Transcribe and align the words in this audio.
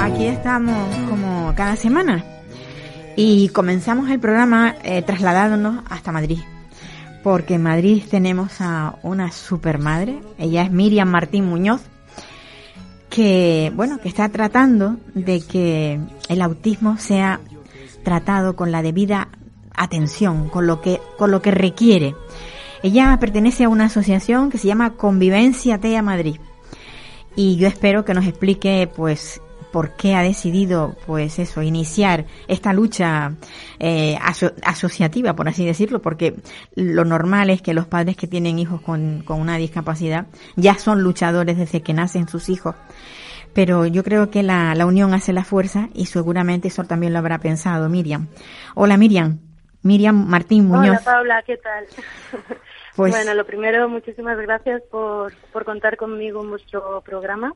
Aquí 0.00 0.26
estamos 0.26 0.94
como 1.08 1.52
cada 1.56 1.74
semana 1.74 2.24
y 3.16 3.48
comenzamos 3.48 4.08
el 4.10 4.20
programa 4.20 4.76
eh, 4.84 5.02
trasladándonos 5.02 5.84
hasta 5.90 6.12
Madrid. 6.12 6.38
Porque 7.24 7.54
en 7.54 7.64
Madrid 7.64 8.04
tenemos 8.08 8.60
a 8.60 8.94
una 9.02 9.32
super 9.32 9.78
madre, 9.78 10.20
ella 10.38 10.62
es 10.62 10.70
Miriam 10.70 11.08
Martín 11.08 11.46
Muñoz, 11.46 11.82
que 13.10 13.72
bueno, 13.74 13.98
que 13.98 14.08
está 14.08 14.28
tratando 14.28 14.96
de 15.14 15.40
que 15.40 16.00
el 16.28 16.42
autismo 16.42 16.96
sea 16.96 17.40
tratado 18.04 18.54
con 18.54 18.70
la 18.70 18.82
debida 18.82 19.28
atención, 19.74 20.48
con 20.48 20.66
lo 20.66 20.80
que 20.80 21.00
con 21.18 21.32
lo 21.32 21.42
que 21.42 21.50
requiere. 21.50 22.14
Ella 22.84 23.16
pertenece 23.18 23.64
a 23.64 23.68
una 23.68 23.86
asociación 23.86 24.48
que 24.48 24.58
se 24.58 24.68
llama 24.68 24.94
Convivencia 24.94 25.78
TEA 25.78 26.02
Madrid 26.02 26.36
y 27.34 27.56
yo 27.56 27.66
espero 27.68 28.04
que 28.04 28.14
nos 28.14 28.26
explique 28.26 28.88
pues 28.94 29.40
por 29.72 29.96
qué 29.96 30.14
ha 30.14 30.22
decidido 30.22 30.96
pues 31.06 31.38
eso 31.38 31.62
iniciar 31.62 32.24
esta 32.48 32.72
lucha 32.72 33.32
eh, 33.78 34.16
aso- 34.20 34.52
asociativa 34.64 35.34
por 35.34 35.48
así 35.48 35.64
decirlo 35.66 36.00
porque 36.00 36.34
lo 36.74 37.04
normal 37.04 37.50
es 37.50 37.62
que 37.62 37.74
los 37.74 37.86
padres 37.86 38.16
que 38.16 38.26
tienen 38.26 38.58
hijos 38.58 38.80
con, 38.80 39.22
con 39.24 39.40
una 39.40 39.56
discapacidad 39.56 40.26
ya 40.56 40.74
son 40.78 41.02
luchadores 41.02 41.56
desde 41.58 41.82
que 41.82 41.92
nacen 41.92 42.28
sus 42.28 42.48
hijos 42.48 42.74
pero 43.54 43.86
yo 43.86 44.04
creo 44.04 44.30
que 44.30 44.42
la, 44.42 44.74
la 44.74 44.86
unión 44.86 45.14
hace 45.14 45.32
la 45.32 45.44
fuerza 45.44 45.88
y 45.94 46.06
seguramente 46.06 46.68
eso 46.68 46.84
también 46.84 47.12
lo 47.12 47.18
habrá 47.18 47.38
pensado 47.38 47.88
Miriam 47.88 48.28
hola 48.74 48.96
Miriam 48.96 49.38
Miriam 49.82 50.26
Martín 50.28 50.66
Muñoz 50.66 50.88
Hola 50.88 51.00
Paula, 51.04 51.42
¿qué 51.46 51.56
tal? 51.56 51.84
Pues- 52.96 53.12
Bueno, 53.14 53.32
lo 53.34 53.46
primero, 53.46 53.88
muchísimas 53.88 54.36
gracias 54.38 54.82
por, 54.90 55.32
por 55.52 55.64
contar 55.64 55.96
conmigo 55.96 56.42
en 56.42 56.50
vuestro 56.50 57.00
programa. 57.02 57.54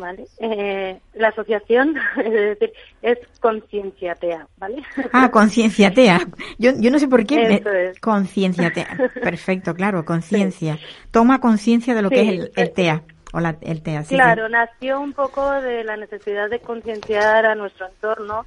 ¿Vale? 0.00 0.26
Eh, 0.38 0.98
la 1.14 1.28
asociación 1.28 1.94
es, 2.24 2.32
decir, 2.32 2.72
es 3.02 3.18
Conciencia 3.40 4.14
TEA, 4.14 4.46
¿vale? 4.58 4.82
Ah, 5.12 5.30
conciencia 5.30 5.92
TEA. 5.92 6.20
Yo, 6.58 6.72
yo 6.78 6.90
no 6.90 6.98
sé 6.98 7.08
por 7.08 7.24
qué. 7.26 7.36
me- 7.48 7.54
Eso 7.56 7.70
es. 7.70 7.98
Conciencia 8.00 8.72
TEA. 8.72 9.10
Perfecto, 9.22 9.74
claro, 9.74 10.04
conciencia. 10.06 10.78
Toma 11.10 11.40
conciencia 11.40 11.94
de 11.94 12.02
lo 12.02 12.10
que 12.10 12.20
es 12.22 12.28
el, 12.28 12.52
el 12.56 12.66
eh, 12.66 12.68
TEA. 12.68 13.02
O 13.34 13.40
la- 13.40 13.56
el 13.62 13.82
TEA, 13.82 14.04
sí. 14.04 14.14
claro, 14.14 14.48
nació 14.48 15.00
un 15.00 15.12
poco 15.14 15.50
de 15.52 15.84
la 15.84 15.96
necesidad 15.96 16.50
de 16.50 16.60
concienciar 16.60 17.46
a 17.46 17.54
nuestro 17.54 17.86
entorno 17.88 18.44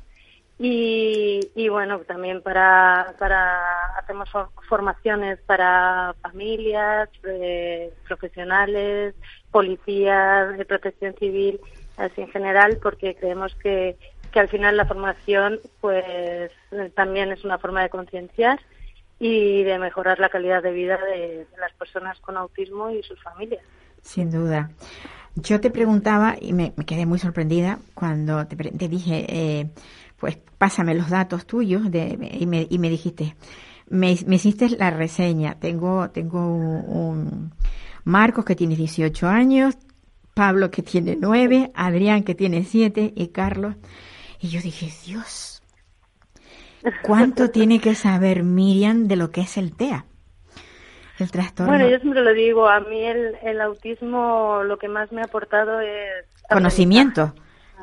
y, 0.58 1.52
y 1.56 1.70
bueno, 1.70 2.00
también 2.00 2.42
para, 2.42 3.16
para 3.20 3.88
hacemos 3.98 4.30
for- 4.30 4.52
formaciones 4.70 5.40
para 5.46 6.16
familias, 6.22 7.10
eh, 7.24 7.94
profesionales, 8.08 9.16
policías, 9.52 10.58
de 10.58 10.66
protección 10.66 11.14
civil, 11.20 11.60
así 11.98 12.22
en 12.22 12.30
general, 12.30 12.80
porque 12.82 13.16
creemos 13.16 13.54
que, 13.56 13.98
que 14.32 14.40
al 14.40 14.50
final 14.50 14.78
la 14.78 14.86
formación 14.86 15.60
pues 15.82 16.52
eh, 16.72 16.92
también 16.96 17.32
es 17.32 17.44
una 17.44 17.58
forma 17.58 17.84
de 17.84 17.90
concienciar 17.90 18.60
y 19.20 19.64
de 19.64 19.80
mejorar 19.80 20.20
la 20.20 20.30
calidad 20.30 20.62
de 20.62 20.72
vida 20.72 20.98
de, 20.98 21.48
las 21.58 21.74
personas 21.74 22.20
con 22.20 22.38
autismo 22.38 22.90
y 22.90 23.02
sus 23.04 23.22
familias. 23.22 23.64
Sin 24.02 24.30
duda. 24.30 24.70
Yo 25.36 25.60
te 25.60 25.70
preguntaba 25.70 26.36
y 26.40 26.54
me, 26.54 26.74
quedé 26.86 27.06
muy 27.06 27.20
sorprendida 27.20 27.80
cuando 27.94 28.46
te, 28.48 28.56
te 28.56 28.88
dije, 28.88 29.26
eh, 29.28 29.70
pues 30.18 30.38
pásame 30.58 30.96
los 30.96 31.10
datos 31.10 31.46
tuyos 31.46 31.92
de, 31.92 32.18
y, 32.40 32.46
me, 32.46 32.68
y 32.70 32.80
me 32.80 32.90
dijiste, 32.90 33.36
me, 33.88 34.16
me 34.26 34.36
hiciste 34.36 34.70
la 34.70 34.90
reseña. 34.90 35.56
Tengo, 35.56 36.10
tengo 36.10 36.48
un, 36.48 36.86
un 36.88 37.54
Marcos 38.04 38.46
que 38.46 38.56
tiene 38.56 38.76
18 38.76 39.28
años, 39.28 39.78
Pablo 40.34 40.70
que 40.72 40.82
tiene 40.82 41.18
9, 41.20 41.72
Adrián 41.74 42.24
que 42.24 42.36
tiene 42.36 42.64
7 42.64 43.14
y 43.16 43.28
Carlos. 43.30 43.76
Y 44.40 44.50
yo 44.50 44.62
dije, 44.62 44.92
Dios, 45.06 45.64
¿cuánto 47.04 47.50
tiene 47.52 47.80
que 47.80 47.96
saber 47.96 48.44
Miriam 48.44 49.08
de 49.08 49.16
lo 49.16 49.32
que 49.32 49.42
es 49.42 49.58
el 49.58 49.76
TEA? 49.76 50.06
El 51.18 51.32
trastorno. 51.32 51.72
Bueno, 51.72 51.90
yo 51.90 51.98
siempre 52.00 52.22
lo 52.22 52.34
digo, 52.34 52.68
a 52.68 52.82
mí 52.82 53.02
el, 53.02 53.38
el 53.42 53.62
autismo 53.62 54.64
lo 54.64 54.78
que 54.78 54.90
más 54.90 55.14
me 55.14 55.22
ha 55.22 55.26
aportado 55.26 55.80
es 55.80 56.26
Conocimiento, 56.50 57.34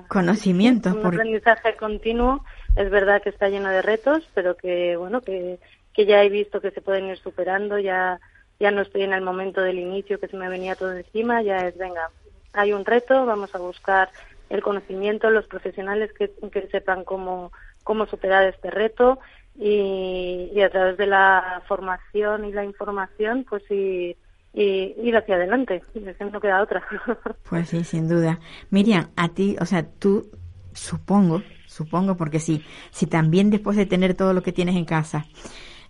conocimiento. 0.08 0.90
Un 0.90 1.06
aprendizaje 1.06 1.76
continuo, 1.76 2.44
es 2.76 2.90
verdad 2.90 3.22
que 3.22 3.30
está 3.30 3.48
lleno 3.48 3.68
de 3.68 3.82
retos, 3.82 4.28
pero 4.34 4.56
que 4.56 4.96
bueno, 4.96 5.20
que, 5.20 5.58
que 5.92 6.06
ya 6.06 6.22
he 6.22 6.28
visto 6.28 6.60
que 6.60 6.70
se 6.70 6.80
pueden 6.80 7.06
ir 7.06 7.18
superando, 7.18 7.78
ya 7.78 8.20
ya 8.62 8.70
no 8.70 8.82
estoy 8.82 9.02
en 9.02 9.12
el 9.12 9.22
momento 9.22 9.60
del 9.60 9.80
inicio 9.80 10.20
que 10.20 10.28
se 10.28 10.36
me 10.36 10.48
venía 10.48 10.76
todo 10.76 10.92
encima, 10.92 11.42
ya 11.42 11.66
es, 11.66 11.76
venga, 11.76 12.10
hay 12.52 12.72
un 12.72 12.84
reto, 12.84 13.26
vamos 13.26 13.52
a 13.56 13.58
buscar 13.58 14.10
el 14.50 14.62
conocimiento, 14.62 15.30
los 15.30 15.48
profesionales 15.48 16.12
que, 16.12 16.30
que 16.52 16.68
sepan 16.68 17.02
cómo, 17.02 17.50
cómo 17.82 18.06
superar 18.06 18.44
este 18.44 18.70
reto 18.70 19.18
y, 19.56 20.50
y 20.54 20.60
a 20.60 20.70
través 20.70 20.96
de 20.96 21.06
la 21.06 21.62
formación 21.66 22.44
y 22.44 22.52
la 22.52 22.64
información, 22.64 23.44
pues 23.48 23.68
ir, 23.68 24.16
y 24.54 24.94
ir 25.02 25.16
hacia 25.16 25.36
adelante, 25.36 25.82
no 26.30 26.40
queda 26.40 26.62
otra. 26.62 26.82
Pues 27.48 27.68
sí, 27.68 27.84
sin 27.84 28.08
duda. 28.08 28.40
Miriam, 28.70 29.10
a 29.16 29.28
ti, 29.28 29.56
o 29.60 29.66
sea, 29.66 29.86
tú, 29.86 30.30
supongo, 30.72 31.42
supongo, 31.66 32.16
porque 32.16 32.38
sí, 32.38 32.64
si 32.90 33.06
también 33.06 33.50
después 33.50 33.76
de 33.76 33.86
tener 33.86 34.14
todo 34.14 34.32
lo 34.32 34.42
que 34.42 34.52
tienes 34.52 34.76
en 34.76 34.84
casa, 34.84 35.26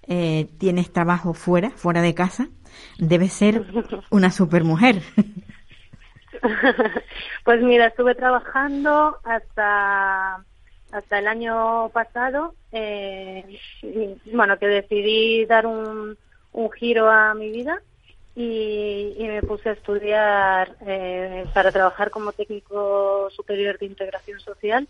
eh, 0.06 0.48
tienes 0.58 0.92
trabajo 0.92 1.34
fuera, 1.34 1.70
fuera 1.70 2.02
de 2.02 2.14
casa, 2.14 2.48
debes 2.98 3.32
ser 3.32 3.64
una 4.10 4.30
supermujer. 4.30 5.02
Pues 7.44 7.62
mira, 7.62 7.86
estuve 7.86 8.16
trabajando 8.16 9.16
hasta 9.22 10.44
hasta 10.90 11.18
el 11.18 11.28
año 11.28 11.88
pasado, 11.90 12.54
eh, 12.72 13.58
y, 13.82 14.34
bueno, 14.34 14.58
que 14.58 14.66
decidí 14.66 15.46
dar 15.46 15.66
un, 15.66 16.18
un 16.52 16.70
giro 16.72 17.08
a 17.10 17.32
mi 17.34 17.50
vida 17.50 17.80
y, 18.34 19.14
y 19.18 19.28
me 19.28 19.42
puse 19.42 19.68
a 19.68 19.72
estudiar 19.72 20.76
eh, 20.86 21.44
para 21.52 21.70
trabajar 21.70 22.10
como 22.10 22.32
técnico 22.32 23.28
superior 23.30 23.78
de 23.78 23.86
integración 23.86 24.40
social 24.40 24.88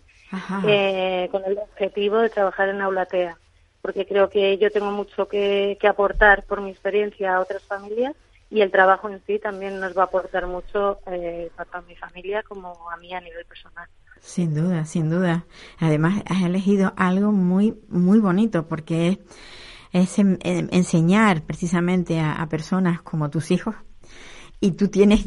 eh, 0.67 1.29
con 1.31 1.45
el 1.45 1.59
objetivo 1.59 2.19
de 2.19 2.31
trabajar 2.31 2.69
en 2.69 2.81
Aulatea, 2.81 3.37
porque 3.81 4.07
creo 4.07 4.29
que 4.29 4.59
yo 4.59 4.71
tengo 4.71 4.93
mucho 4.93 5.27
que, 5.29 5.77
que 5.81 5.89
aportar 5.89 6.45
por 6.45 6.61
mi 6.61 6.71
experiencia 6.71 7.35
a 7.35 7.41
otras 7.41 7.63
familias 7.65 8.15
y 8.53 8.61
el 8.61 8.71
trabajo 8.71 9.09
en 9.09 9.21
sí 9.27 9.39
también 9.39 9.81
nos 9.81 9.97
va 9.97 10.03
a 10.03 10.07
aportar 10.07 10.47
mucho 10.47 10.99
eh, 11.07 11.51
tanto 11.57 11.79
a 11.79 11.83
mi 11.83 11.97
familia 11.97 12.43
como 12.43 12.91
a 12.91 12.97
mí 12.99 13.13
a 13.15 13.21
nivel 13.21 13.45
personal. 13.47 13.89
Sin 14.21 14.55
duda, 14.55 14.85
sin 14.85 15.11
duda. 15.11 15.47
Además, 15.79 16.23
has 16.29 16.43
elegido 16.43 16.93
algo 16.97 17.33
muy, 17.33 17.81
muy 17.89 18.21
bonito 18.21 18.69
porque 18.69 19.09
es, 19.09 19.19
es 19.93 20.19
en- 20.19 20.39
en- 20.43 20.69
enseñar 20.73 21.43
precisamente 21.43 22.19
a, 22.21 22.33
a 22.35 22.49
personas 22.49 23.03
como 23.03 23.31
tus 23.31 23.51
hijos 23.51 23.75
y 24.61 24.73
tú 24.73 24.89
tienes 24.89 25.27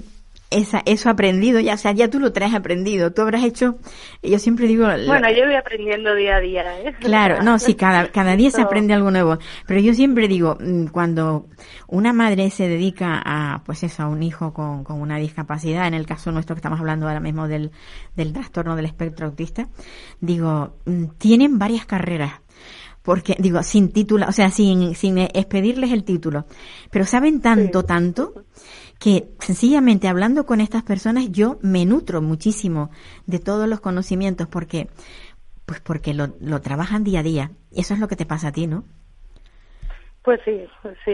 esa, 0.51 0.81
eso 0.85 1.09
aprendido, 1.09 1.59
ya, 1.59 1.73
o 1.73 1.77
sea, 1.77 1.91
ya 1.91 2.09
tú 2.09 2.19
lo 2.19 2.31
traes 2.31 2.53
aprendido. 2.53 3.11
Tú 3.11 3.23
habrás 3.23 3.43
hecho, 3.43 3.77
yo 4.23 4.37
siempre 4.39 4.67
digo, 4.67 4.85
lo- 4.87 5.07
Bueno, 5.07 5.27
yo 5.31 5.43
voy 5.45 5.55
aprendiendo 5.55 6.13
día 6.15 6.35
a 6.35 6.39
día. 6.39 6.79
¿eh? 6.81 6.95
Claro, 7.01 7.41
no, 7.43 7.57
sí, 7.59 7.73
cada, 7.73 8.07
cada 8.11 8.35
día 8.37 8.51
se 8.51 8.61
aprende 8.61 8.93
algo 8.93 9.11
nuevo. 9.11 9.37
Pero 9.67 9.81
yo 9.81 9.93
siempre 9.93 10.27
digo, 10.27 10.55
mm, 10.61 10.85
cuando 10.87 11.47
una 11.87 12.13
madre 12.13 12.51
se 12.51 12.69
dedica 12.69 13.21
a, 13.25 13.63
pues 13.65 13.83
eso, 13.83 14.03
a 14.03 14.07
un 14.07 14.21
hijo 14.23 14.53
con, 14.53 14.83
con 14.83 15.01
una 15.01 15.17
discapacidad, 15.17 15.87
en 15.87 15.95
el 15.95 16.05
caso 16.05 16.31
nuestro 16.31 16.55
que 16.55 16.59
estamos 16.59 16.79
hablando 16.79 17.07
ahora 17.07 17.19
mismo 17.19 17.47
del, 17.47 17.71
del 18.15 18.31
trastorno 18.31 18.75
del 18.75 18.85
espectro 18.85 19.25
autista, 19.25 19.67
digo, 20.21 20.77
mm, 20.85 21.05
tienen 21.17 21.57
varias 21.59 21.85
carreras. 21.87 22.33
Porque 23.05 23.35
digo, 23.37 23.61
sin 23.63 23.93
título, 23.93 24.25
o 24.27 24.31
sea, 24.31 24.49
sin, 24.49 24.95
sin 24.95 25.19
expedirles 25.19 25.91
el 25.91 26.03
título, 26.03 26.45
pero 26.91 27.05
saben 27.05 27.39
tanto, 27.39 27.83
tanto, 27.83 28.33
que 28.99 29.29
sencillamente 29.39 30.07
hablando 30.07 30.45
con 30.45 30.59
estas 30.59 30.83
personas 30.83 31.31
yo 31.31 31.59
me 31.61 31.85
nutro 31.85 32.21
muchísimo 32.21 32.89
de 33.27 33.39
todos 33.39 33.69
los 33.69 33.79
conocimientos 33.79 34.47
porque, 34.47 34.87
pues 35.65 35.79
porque 35.81 36.13
lo, 36.13 36.35
lo 36.39 36.61
trabajan 36.61 37.03
día 37.03 37.19
a 37.19 37.23
día. 37.23 37.51
Eso 37.71 37.93
es 37.93 37.99
lo 37.99 38.07
que 38.07 38.15
te 38.15 38.25
pasa 38.25 38.47
a 38.47 38.51
ti, 38.51 38.67
¿no? 38.67 38.85
Pues 40.23 40.41
sí, 40.43 40.65
pues 40.81 40.97
sí. 41.05 41.11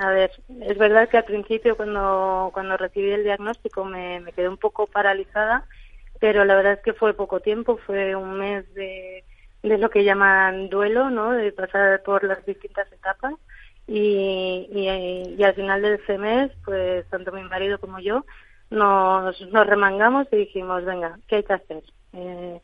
A 0.00 0.10
ver, 0.10 0.30
es 0.60 0.78
verdad 0.78 1.08
que 1.08 1.16
al 1.16 1.24
principio 1.24 1.76
cuando, 1.76 2.50
cuando 2.52 2.76
recibí 2.76 3.10
el 3.10 3.24
diagnóstico 3.24 3.84
me, 3.84 4.20
me 4.20 4.30
quedé 4.30 4.48
un 4.48 4.58
poco 4.58 4.86
paralizada, 4.86 5.64
pero 6.20 6.44
la 6.44 6.54
verdad 6.54 6.74
es 6.74 6.82
que 6.82 6.92
fue 6.92 7.14
poco 7.14 7.40
tiempo, 7.40 7.76
fue 7.78 8.14
un 8.14 8.38
mes 8.38 8.72
de 8.74 9.24
de 9.62 9.78
lo 9.78 9.90
que 9.90 10.04
llaman 10.04 10.68
duelo, 10.68 11.10
¿no? 11.10 11.32
De 11.32 11.52
pasar 11.52 12.02
por 12.02 12.24
las 12.24 12.44
distintas 12.46 12.90
etapas. 12.92 13.34
Y, 13.88 14.68
y, 14.72 15.42
al 15.44 15.54
final 15.54 15.82
de 15.82 15.94
ese 15.94 16.18
mes, 16.18 16.50
pues 16.64 17.06
tanto 17.08 17.30
mi 17.30 17.42
marido 17.44 17.78
como 17.78 18.00
yo 18.00 18.24
nos, 18.70 19.40
nos 19.52 19.66
remangamos 19.66 20.26
y 20.32 20.36
dijimos, 20.36 20.84
venga, 20.84 21.18
¿qué 21.28 21.36
hay 21.36 21.42
que 21.44 21.52
hacer? 21.52 21.82
Eh, 22.12 22.60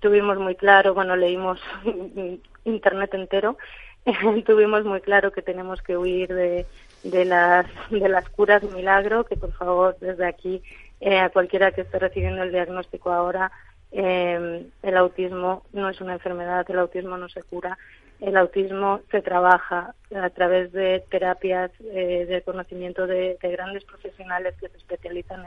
tuvimos 0.00 0.38
muy 0.38 0.56
claro, 0.56 0.94
bueno, 0.94 1.16
leímos 1.16 1.60
internet 2.64 3.14
entero, 3.14 3.56
tuvimos 4.46 4.84
muy 4.84 5.00
claro 5.00 5.30
que 5.30 5.42
tenemos 5.42 5.80
que 5.82 5.96
huir 5.96 6.34
de, 6.34 6.66
de 7.04 7.24
las 7.24 7.66
de 7.90 8.08
las 8.08 8.28
curas 8.30 8.62
milagro, 8.64 9.24
que 9.24 9.36
por 9.36 9.52
favor 9.52 9.96
desde 10.00 10.26
aquí 10.26 10.62
eh, 11.00 11.18
a 11.18 11.30
cualquiera 11.30 11.72
que 11.72 11.82
esté 11.82 11.98
recibiendo 11.98 12.42
el 12.42 12.52
diagnóstico 12.52 13.12
ahora 13.12 13.52
eh, 13.92 14.66
el 14.82 14.96
autismo 14.96 15.64
no 15.72 15.90
es 15.90 16.00
una 16.00 16.14
enfermedad, 16.14 16.64
el 16.68 16.78
autismo 16.78 17.16
no 17.18 17.28
se 17.28 17.42
cura. 17.42 17.78
El 18.20 18.36
autismo 18.36 19.00
se 19.10 19.20
trabaja 19.20 19.94
a 20.14 20.30
través 20.30 20.72
de 20.72 21.04
terapias 21.10 21.70
eh, 21.80 22.24
de 22.26 22.42
conocimiento 22.42 23.06
de, 23.06 23.36
grandes 23.42 23.84
profesionales 23.84 24.54
que 24.60 24.68
se 24.68 24.76
especializan 24.76 25.44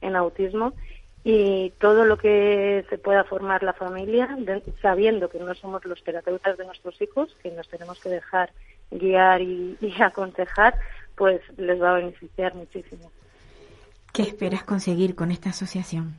en, 0.00 0.16
autismo 0.16 0.74
y 1.24 1.70
todo 1.78 2.04
lo 2.04 2.18
que 2.18 2.84
se 2.88 2.98
pueda 2.98 3.24
formar 3.24 3.62
la 3.62 3.72
familia, 3.72 4.28
sabiendo 4.82 5.28
que 5.28 5.38
no 5.38 5.54
somos 5.54 5.84
los 5.86 6.04
terapeutas 6.04 6.58
de 6.58 6.66
nuestros 6.66 7.00
hijos, 7.00 7.34
que 7.42 7.50
nos 7.50 7.68
tenemos 7.68 7.98
que 8.00 8.10
dejar 8.10 8.50
guiar 8.90 9.40
y 9.40 9.76
aconsejar, 10.00 10.74
pues 11.16 11.40
les 11.56 11.80
va 11.80 11.92
a 11.92 11.98
beneficiar 11.98 12.54
muchísimo. 12.54 13.10
¿Qué 14.12 14.22
esperas 14.22 14.62
conseguir 14.62 15.14
con 15.14 15.30
esta 15.30 15.50
asociación? 15.50 16.14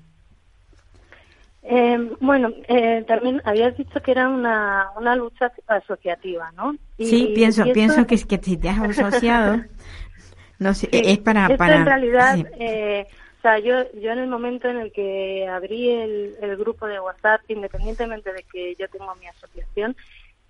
Eh, 1.68 1.98
bueno, 2.20 2.52
eh, 2.68 3.04
también 3.08 3.42
habías 3.44 3.76
dicho 3.76 4.00
que 4.02 4.12
era 4.12 4.30
una, 4.30 4.90
una 4.98 5.16
lucha 5.16 5.52
asociativa, 5.66 6.52
¿no? 6.56 6.76
sí, 7.00 7.32
pienso, 7.34 7.64
pienso 7.74 8.06
que, 8.06 8.18
que 8.18 8.38
si 8.38 8.58
te 8.58 8.70
has 8.70 8.80
asociado, 8.80 9.64
no 10.60 10.74
sé, 10.76 10.90
es 10.92 11.18
para... 11.18 11.58
para 11.58 11.78
en 11.78 11.86
realidad, 11.86 12.38
eh, 12.60 13.08
o 13.40 13.42
sea, 13.42 13.58
yo, 13.58 13.92
yo 14.00 14.12
en 14.12 14.20
el 14.20 14.28
momento 14.28 14.70
en 14.70 14.78
el 14.78 14.92
que 14.92 15.48
abrí 15.48 15.90
el, 15.90 16.36
el 16.40 16.56
grupo 16.56 16.86
de 16.86 17.00
WhatsApp, 17.00 17.42
independientemente 17.48 18.32
de 18.32 18.44
que 18.44 18.76
yo 18.76 18.88
tengo 18.90 19.16
mi 19.16 19.26
asociación, 19.26 19.96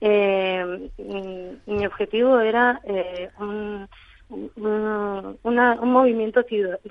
eh, 0.02 0.90
mi 1.66 1.86
objetivo 1.86 2.42
era 2.42 2.82
eh, 4.30 4.50
un 4.56 5.60
un 5.60 5.92
movimiento 5.92 6.44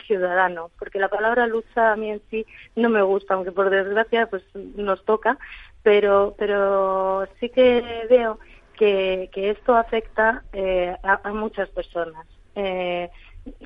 ciudadano, 0.06 0.70
porque 0.78 0.98
la 0.98 1.08
palabra 1.08 1.46
lucha 1.46 1.92
a 1.92 1.96
mí 1.96 2.10
en 2.10 2.22
sí 2.30 2.46
no 2.76 2.88
me 2.88 3.02
gusta, 3.02 3.34
aunque 3.34 3.52
por 3.52 3.70
desgracia 3.70 4.26
pues 4.26 4.42
nos 4.54 5.04
toca, 5.04 5.38
pero, 5.82 6.34
pero 6.38 7.26
sí 7.38 7.50
que 7.50 8.06
veo 8.08 8.38
que, 8.76 9.30
que 9.32 9.50
esto 9.50 9.76
afecta 9.76 10.42
eh, 10.52 10.96
a, 11.02 11.32
muchas 11.32 11.68
personas, 11.70 12.26
eh, 12.54 13.10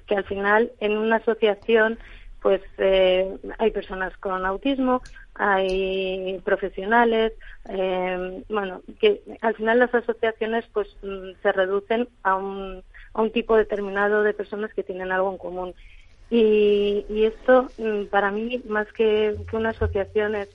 que 0.06 0.14
al 0.14 0.24
final 0.24 0.72
en 0.80 0.98
una 0.98 1.16
asociación 1.16 1.98
pues 2.40 2.60
eh, 2.78 3.36
hay 3.58 3.70
personas 3.72 4.16
con 4.18 4.46
autismo, 4.46 5.02
hay 5.34 6.40
profesionales, 6.44 7.32
bueno, 8.48 8.80
que 9.00 9.22
al 9.40 9.54
final 9.54 9.80
las 9.80 9.92
asociaciones 9.92 10.64
pues 10.72 10.88
mm, 11.02 11.40
se 11.42 11.52
reducen 11.52 12.08
a 12.22 12.36
un 12.36 12.82
a 13.12 13.22
un 13.22 13.30
tipo 13.30 13.56
determinado 13.56 14.22
de 14.22 14.34
personas 14.34 14.72
que 14.74 14.82
tienen 14.82 15.12
algo 15.12 15.30
en 15.30 15.38
común. 15.38 15.74
Y, 16.30 17.24
esto, 17.24 17.68
mm, 17.78 18.06
para 18.06 18.30
mí, 18.30 18.62
más 18.68 18.90
que, 18.92 19.36
una 19.52 19.70
asociación, 19.70 20.34
es, 20.34 20.48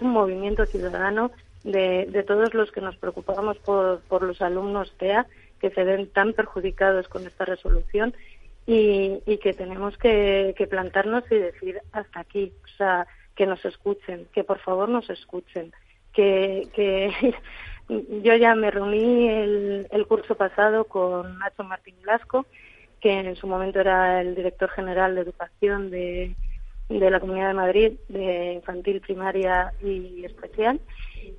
un 0.00 0.10
movimiento 0.10 0.66
ciudadano 0.66 1.30
de, 1.62 2.24
todos 2.26 2.52
los 2.54 2.70
que 2.72 2.80
nos 2.80 2.96
preocupamos 2.96 3.58
por, 3.58 4.00
por 4.00 4.22
los 4.22 4.42
alumnos 4.42 4.92
TEA, 4.98 5.26
que 5.60 5.70
se 5.70 5.84
ven 5.84 6.08
tan 6.08 6.34
perjudicados 6.34 7.08
con 7.08 7.26
esta 7.26 7.46
resolución 7.46 8.14
y, 8.66 9.38
que 9.42 9.52
tenemos 9.52 9.96
que, 9.98 10.54
plantarnos 10.70 11.24
y 11.30 11.36
decir 11.36 11.80
hasta 11.92 12.20
aquí, 12.20 12.52
o 12.64 12.76
sea, 12.76 13.06
que 13.34 13.46
nos 13.46 13.64
escuchen, 13.64 14.26
que 14.32 14.44
por 14.44 14.58
favor 14.58 14.88
nos 14.88 15.08
escuchen, 15.10 15.72
que, 16.12 16.68
que 16.74 17.10
Yo 17.88 18.34
ya 18.34 18.54
me 18.54 18.70
reuní 18.70 19.28
el, 19.28 19.86
el 19.90 20.06
curso 20.06 20.34
pasado 20.36 20.84
con 20.84 21.38
Nacho 21.38 21.64
Martín 21.64 21.96
Blasco, 22.02 22.46
que 23.04 23.12
en 23.12 23.36
su 23.36 23.46
momento 23.46 23.80
era 23.80 24.22
el 24.22 24.34
director 24.34 24.70
general 24.70 25.14
de 25.14 25.20
educación 25.20 25.90
de, 25.90 26.34
la 26.88 27.20
Comunidad 27.20 27.48
de 27.48 27.54
Madrid, 27.54 27.92
de 28.08 28.54
infantil, 28.54 29.02
primaria 29.02 29.74
y 29.82 30.24
especial. 30.24 30.80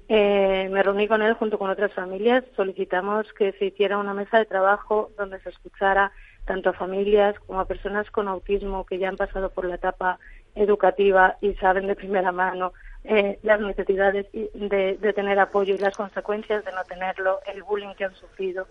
Eh, 0.07 0.69
me 0.71 0.83
reuní 0.83 1.07
con 1.07 1.24
él 1.24 1.33
junto 1.33 1.57
con 1.57 1.71
otras 1.71 1.92
familias. 1.92 2.44
Solicitamos 2.56 3.33
que 3.33 3.51
se 3.53 3.65
hiciera 3.65 3.97
una 3.97 4.13
mesa 4.13 4.38
de 4.38 4.45
trabajo 4.45 5.09
donde 5.18 5.39
se 5.39 5.50
escuchara 5.50 6.12
tanto 6.45 6.69
a 6.69 6.74
familias 6.74 7.36
como 7.47 7.59
a 7.59 7.65
personas 7.65 8.12
con 8.12 8.27
autismo 8.27 8.86
que 8.86 9.00
ya 9.00 9.09
han 9.09 9.18
pasado 9.18 9.50
por 9.50 9.65
la 9.65 9.75
etapa 9.75 10.19
educativa 10.53 11.38
y 11.42 11.56
saben 11.56 11.88
de 11.88 11.95
primera 11.95 12.31
mano 12.31 12.74
eh, 13.07 13.40
las 13.44 13.60
necesidades 13.60 14.25
de, 14.31 14.98
de, 15.00 15.13
tener 15.13 15.40
apoyo 15.40 15.75
y 15.75 15.78
las 15.78 15.96
consecuencias 15.96 16.66
de 16.66 16.72
no 16.72 16.84
tenerlo, 16.84 17.40
el 17.54 17.63
bullying 17.63 17.94
que 17.96 18.06
han 18.06 18.16
sufrido. 18.16 18.68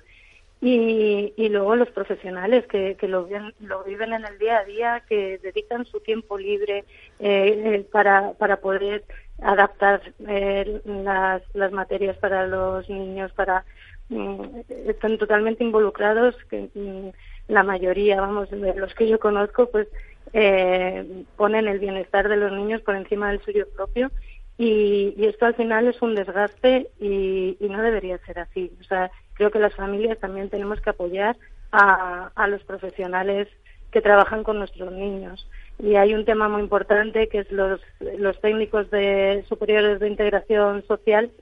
Y, 0.61 1.33
y 1.37 1.49
luego 1.51 1.77
los 1.77 1.91
profesionales 1.91 2.67
que, 2.67 2.97
que 2.97 3.07
lo, 3.07 3.29
lo, 3.61 3.85
viven 3.85 4.13
en 4.13 4.25
el 4.25 4.39
día 4.39 4.59
a 4.59 4.65
día, 4.65 5.03
que 5.09 5.39
dedican 5.39 5.85
su 5.85 6.01
tiempo 6.01 6.39
libre 6.39 6.85
eh, 7.19 7.63
eh 7.65 7.87
para, 7.93 8.33
para 8.33 8.57
poder 8.57 9.05
adaptar 9.43 10.01
eh, 10.27 10.81
las, 10.85 11.43
las 11.55 11.73
materias 11.73 12.17
para 12.17 12.47
los 12.47 12.89
niños, 12.89 13.33
para 13.33 13.65
mm, 14.09 14.61
están 14.87 15.19
totalmente 15.19 15.65
involucrados, 15.65 16.35
que 16.49 16.71
mm, 16.75 17.09
la 17.53 17.63
mayoría, 17.63 18.21
vamos, 18.21 18.51
de 18.51 18.75
los 18.75 18.95
que 18.95 19.07
yo 19.09 19.19
conozco, 19.19 19.67
pues 19.71 19.89
eh, 20.33 21.25
ponen 21.37 21.69
el 21.69 21.79
bienestar 21.79 22.29
de 22.29 22.37
los 22.37 22.53
niños 22.53 22.81
por 22.83 22.97
encima 22.97 23.31
del 23.31 23.43
suyo 23.43 23.67
propio 23.75 24.11
y, 24.57 25.15
esto 25.27 25.47
al 25.47 25.55
final 25.55 25.89
es 25.89 26.01
un 26.01 26.15
desgaste 26.15 26.91
y, 27.01 27.57
no 27.61 27.83
debería 27.83 28.19
ser 28.19 28.39
así. 28.39 28.71
O 28.81 28.85
sea, 28.85 29.11
creo 29.35 29.51
que 29.51 29.59
las 29.59 29.75
familias 29.75 30.19
también 30.19 30.49
tenemos 30.49 30.81
que 30.81 30.91
apoyar 30.91 31.37
a, 31.73 32.47
los 32.49 32.63
profesionales 32.63 33.49
que 33.91 34.01
trabajan 34.01 34.45
con 34.45 34.59
nuestros 34.59 34.93
niños. 34.93 35.49
Y 35.79 35.97
hay 35.97 36.15
un 36.15 36.25
tema 36.25 36.49
muy 36.49 36.63
importante 36.63 37.29
que 37.29 37.39
es 37.39 37.51
los, 37.51 37.81
los 38.19 38.41
técnicos 38.41 38.91
de 38.91 39.45
superiores 39.49 39.99
de 39.99 40.09
integración 40.09 40.85
social 40.87 41.33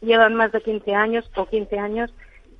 llevan 0.00 0.34
más 0.36 0.52
de 0.52 0.60
15 0.60 0.94
años 0.94 1.28
o 1.34 1.46
15 1.46 1.78
años 1.78 2.14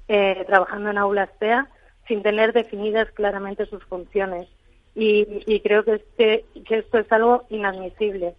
eh, 0.09 0.43
trabajando 0.47 0.91
en 0.91 0.99
aulas 0.99 1.31
TEA 1.39 1.69
sin 2.09 2.23
tener 2.23 2.53
definidas 2.53 3.11
claramente 3.13 3.67
sus 3.67 3.85
funciones. 3.85 4.49
Y, 4.95 5.61
creo 5.61 5.85
que, 5.85 6.03
que 6.17 6.79
esto 6.79 6.99
es 6.99 7.11
algo 7.11 7.45
inadmisible. 7.49 8.35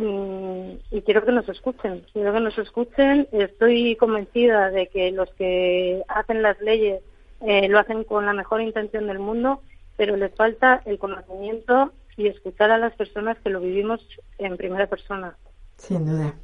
Mm, 0.00 0.78
y, 0.90 1.02
quiero 1.02 1.24
que 1.24 1.32
nos 1.32 1.46
escuchen, 1.48 2.06
quiero 2.12 2.32
que 2.32 2.40
nos 2.40 2.56
escuchen. 2.56 3.28
Estoy 3.32 3.96
convencida 3.96 4.70
de 4.70 4.86
que 4.86 5.10
los 5.10 5.30
que 5.34 6.02
hacen 6.08 6.40
las 6.40 6.58
leyes 6.60 7.02
eh, 7.42 7.68
lo 7.68 7.78
hacen 7.78 8.04
con 8.04 8.24
la 8.24 8.32
mejor 8.32 8.62
intención 8.62 9.06
del 9.06 9.18
mundo, 9.18 9.62
pero 9.98 10.16
les 10.16 10.34
falta 10.34 10.80
el 10.86 10.98
conocimiento 10.98 11.92
y 12.16 12.28
escuchar 12.28 12.70
a 12.70 12.78
las 12.78 12.94
personas 12.94 13.36
que 13.44 13.50
lo 13.50 13.60
vivimos 13.60 14.00
en 14.38 14.56
primera 14.56 14.86
persona. 14.86 15.36
Sin 15.76 16.06
duda. 16.06 16.34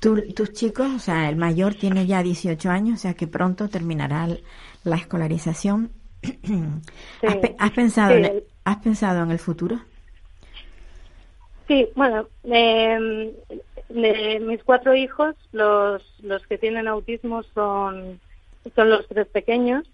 tus 0.00 0.52
chicos, 0.52 0.88
o 0.94 0.98
sea, 0.98 1.28
el 1.28 1.36
mayor 1.36 1.74
tiene 1.74 2.04
ya 2.04 2.22
18 2.22 2.68
años, 2.68 2.98
o 2.98 3.02
sea 3.02 3.14
que 3.14 3.28
pronto 3.28 3.68
terminará 3.68 4.28
la 4.82 4.96
escolarización. 4.96 5.92
¿Has, 7.58 7.70
pensado 7.70 8.12
¿Has 8.68 8.76
pensado 8.76 9.22
en 9.22 9.30
el 9.30 9.38
futuro? 9.38 9.78
Sí, 11.66 11.88
bueno, 11.96 12.28
eh, 12.44 13.34
de 13.88 14.40
mis 14.40 14.62
cuatro 14.62 14.94
hijos, 14.94 15.34
los, 15.52 16.02
los 16.20 16.46
que 16.46 16.58
tienen 16.58 16.86
autismo 16.86 17.42
son, 17.54 18.20
son 18.76 18.90
los 18.90 19.08
tres 19.08 19.26
pequeños. 19.28 19.90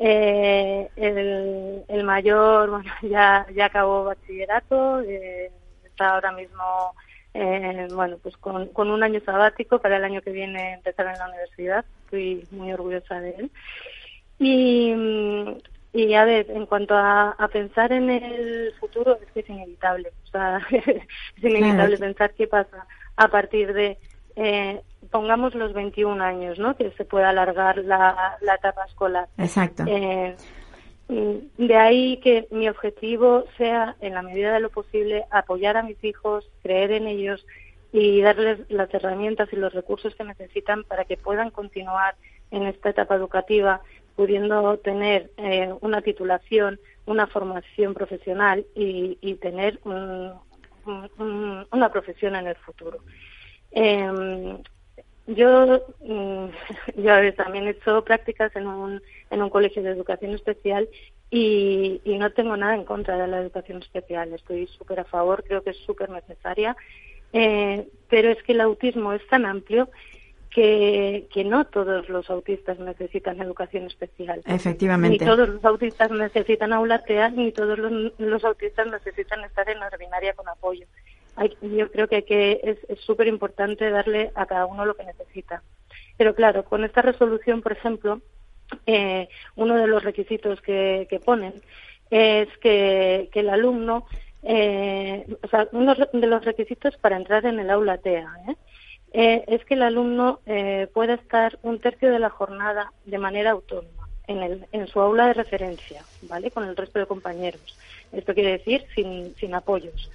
Eh, 0.00 0.88
el, 0.96 1.84
el 1.86 2.02
mayor, 2.02 2.70
bueno, 2.70 2.90
ya, 3.02 3.46
ya 3.54 3.66
acabó 3.66 4.02
bachillerato, 4.02 5.00
eh, 5.02 5.52
está 5.84 6.14
ahora 6.14 6.32
mismo 6.32 6.94
eh, 7.34 7.86
bueno, 7.92 8.16
pues 8.20 8.36
con, 8.38 8.66
con 8.70 8.90
un 8.90 9.04
año 9.04 9.20
sabático 9.20 9.78
para 9.78 9.98
el 9.98 10.04
año 10.04 10.22
que 10.22 10.32
viene 10.32 10.72
empezar 10.72 11.06
en 11.06 11.20
la 11.20 11.28
universidad. 11.28 11.84
Estoy 12.06 12.48
muy 12.50 12.72
orgullosa 12.72 13.20
de 13.20 13.30
él. 13.30 13.50
Y, 14.40 14.92
y 15.92 16.14
a 16.14 16.24
ver, 16.24 16.50
en 16.50 16.66
cuanto 16.66 16.94
a, 16.94 17.30
a, 17.30 17.48
pensar 17.48 17.92
en 17.92 18.10
el 18.10 18.72
futuro, 18.78 19.18
es 19.22 19.32
que 19.32 19.40
es 19.40 19.48
inevitable. 19.48 20.12
O 20.24 20.26
sea, 20.30 20.60
es 20.70 21.44
inevitable 21.44 21.98
pensar 21.98 22.34
qué 22.34 22.46
pasa 22.46 22.86
a 23.16 23.28
partir 23.28 23.72
de, 23.72 23.98
eh, 24.36 24.80
pongamos 25.10 25.54
los 25.54 25.72
21 25.72 26.22
años, 26.22 26.58
¿no? 26.58 26.76
Que 26.76 26.90
se 26.92 27.04
pueda 27.04 27.30
alargar 27.30 27.78
la, 27.78 28.36
la 28.40 28.54
etapa 28.54 28.84
escolar. 28.84 29.28
Exacto. 29.36 29.84
Eh, 29.86 30.36
de 31.08 31.76
ahí 31.76 32.18
que 32.18 32.46
mi 32.50 32.68
objetivo 32.68 33.44
sea, 33.56 33.96
en 34.00 34.14
la 34.14 34.22
medida 34.22 34.52
de 34.52 34.60
lo 34.60 34.70
posible, 34.70 35.24
apoyar 35.30 35.76
a 35.76 35.82
mis 35.82 36.02
hijos, 36.04 36.48
creer 36.62 36.92
en 36.92 37.06
ellos 37.08 37.44
y 37.92 38.20
darles 38.20 38.60
las 38.68 38.92
herramientas 38.92 39.48
y 39.52 39.56
los 39.56 39.72
recursos 39.72 40.14
que 40.14 40.24
necesitan 40.24 40.84
para 40.84 41.04
que 41.04 41.16
puedan 41.16 41.50
continuar 41.50 42.14
en 42.50 42.64
esta 42.64 42.90
etapa 42.90 43.14
educativa, 43.14 43.80
pudiendo 44.18 44.76
tener 44.78 45.30
eh, 45.36 45.72
una 45.80 46.02
titulación, 46.02 46.80
una 47.06 47.28
formación 47.28 47.94
profesional 47.94 48.66
y, 48.74 49.16
y 49.20 49.34
tener 49.36 49.78
un, 49.84 50.32
un, 51.18 51.64
una 51.70 51.92
profesión 51.92 52.34
en 52.34 52.48
el 52.48 52.56
futuro. 52.56 52.98
Eh, 53.70 54.58
yo, 55.28 55.86
mm, 56.00 56.46
yo 56.96 57.34
también 57.34 57.68
he 57.68 57.70
hecho 57.70 58.02
prácticas 58.02 58.56
en 58.56 58.66
un, 58.66 59.00
en 59.30 59.40
un 59.40 59.50
colegio 59.50 59.84
de 59.84 59.90
educación 59.90 60.34
especial 60.34 60.88
y, 61.30 62.00
y 62.02 62.18
no 62.18 62.32
tengo 62.32 62.56
nada 62.56 62.74
en 62.74 62.82
contra 62.82 63.16
de 63.18 63.28
la 63.28 63.40
educación 63.40 63.82
especial. 63.82 64.32
Estoy 64.32 64.66
súper 64.66 64.98
a 64.98 65.04
favor, 65.04 65.44
creo 65.44 65.62
que 65.62 65.70
es 65.70 65.78
súper 65.86 66.10
necesaria. 66.10 66.76
Eh, 67.32 67.86
pero 68.10 68.30
es 68.30 68.42
que 68.42 68.50
el 68.50 68.62
autismo 68.62 69.12
es 69.12 69.24
tan 69.28 69.46
amplio 69.46 69.88
que, 70.50 71.26
que 71.32 71.44
no 71.44 71.66
todos 71.66 72.08
los 72.08 72.30
autistas 72.30 72.78
necesitan 72.78 73.40
educación 73.40 73.84
especial. 73.84 74.42
Efectivamente. 74.46 75.18
Ni 75.18 75.30
todos 75.30 75.48
los 75.48 75.64
autistas 75.64 76.10
necesitan 76.10 76.72
aula 76.72 77.02
TEA, 77.02 77.30
ni 77.30 77.52
todos 77.52 77.78
los, 77.78 78.12
los 78.18 78.44
autistas 78.44 78.86
necesitan 78.86 79.44
estar 79.44 79.68
en 79.68 79.80
la 79.80 79.86
ordinaria 79.86 80.32
con 80.34 80.48
apoyo 80.48 80.86
yo 81.62 81.90
creo 81.90 82.08
que, 82.08 82.16
hay 82.16 82.22
que 82.22 82.60
es 82.62 83.00
súper 83.00 83.28
importante 83.28 83.90
darle 83.90 84.30
a 84.34 84.46
cada 84.46 84.66
uno 84.66 84.84
lo 84.84 84.96
que 84.96 85.04
necesita. 85.04 85.62
Pero 86.16 86.34
claro, 86.34 86.64
con 86.64 86.84
esta 86.84 87.02
resolución, 87.02 87.62
por 87.62 87.72
ejemplo, 87.72 88.20
eh, 88.86 89.28
uno 89.56 89.76
de 89.76 89.86
los 89.86 90.02
requisitos 90.02 90.60
que, 90.60 91.06
que 91.08 91.20
ponen 91.20 91.54
es 92.10 92.48
que, 92.58 93.28
que 93.32 93.40
el 93.40 93.50
alumno, 93.50 94.06
eh, 94.42 95.26
o 95.42 95.48
sea, 95.48 95.68
uno 95.72 95.94
de 95.94 96.26
los 96.26 96.44
requisitos 96.44 96.96
para 96.96 97.16
entrar 97.16 97.46
en 97.46 97.60
el 97.60 97.70
aula 97.70 97.98
TEA, 97.98 98.28
¿eh? 98.48 98.56
Eh 99.12 99.44
es 99.48 99.64
que 99.64 99.74
el 99.74 99.82
alumno 99.82 100.40
eh, 100.46 100.88
pueda 100.92 101.14
estar 101.14 101.58
un 101.62 101.78
tercio 101.78 102.10
de 102.10 102.18
la 102.18 102.30
jornada 102.30 102.92
de 103.04 103.18
manera 103.18 103.52
autónoma 103.52 104.08
en, 104.28 104.42
el, 104.42 104.66
en 104.72 104.86
su 104.86 105.00
aula 105.00 105.26
de 105.26 105.34
referencia, 105.34 106.04
¿vale? 106.22 106.50
Con 106.50 106.64
el 106.64 106.76
resto 106.76 106.98
de 106.98 107.06
compañeros. 107.06 107.76
Esto 108.12 108.34
quiere 108.34 108.52
decir 108.52 108.84
sin, 108.94 109.34
sin 109.36 109.54
apoyos. 109.54 110.10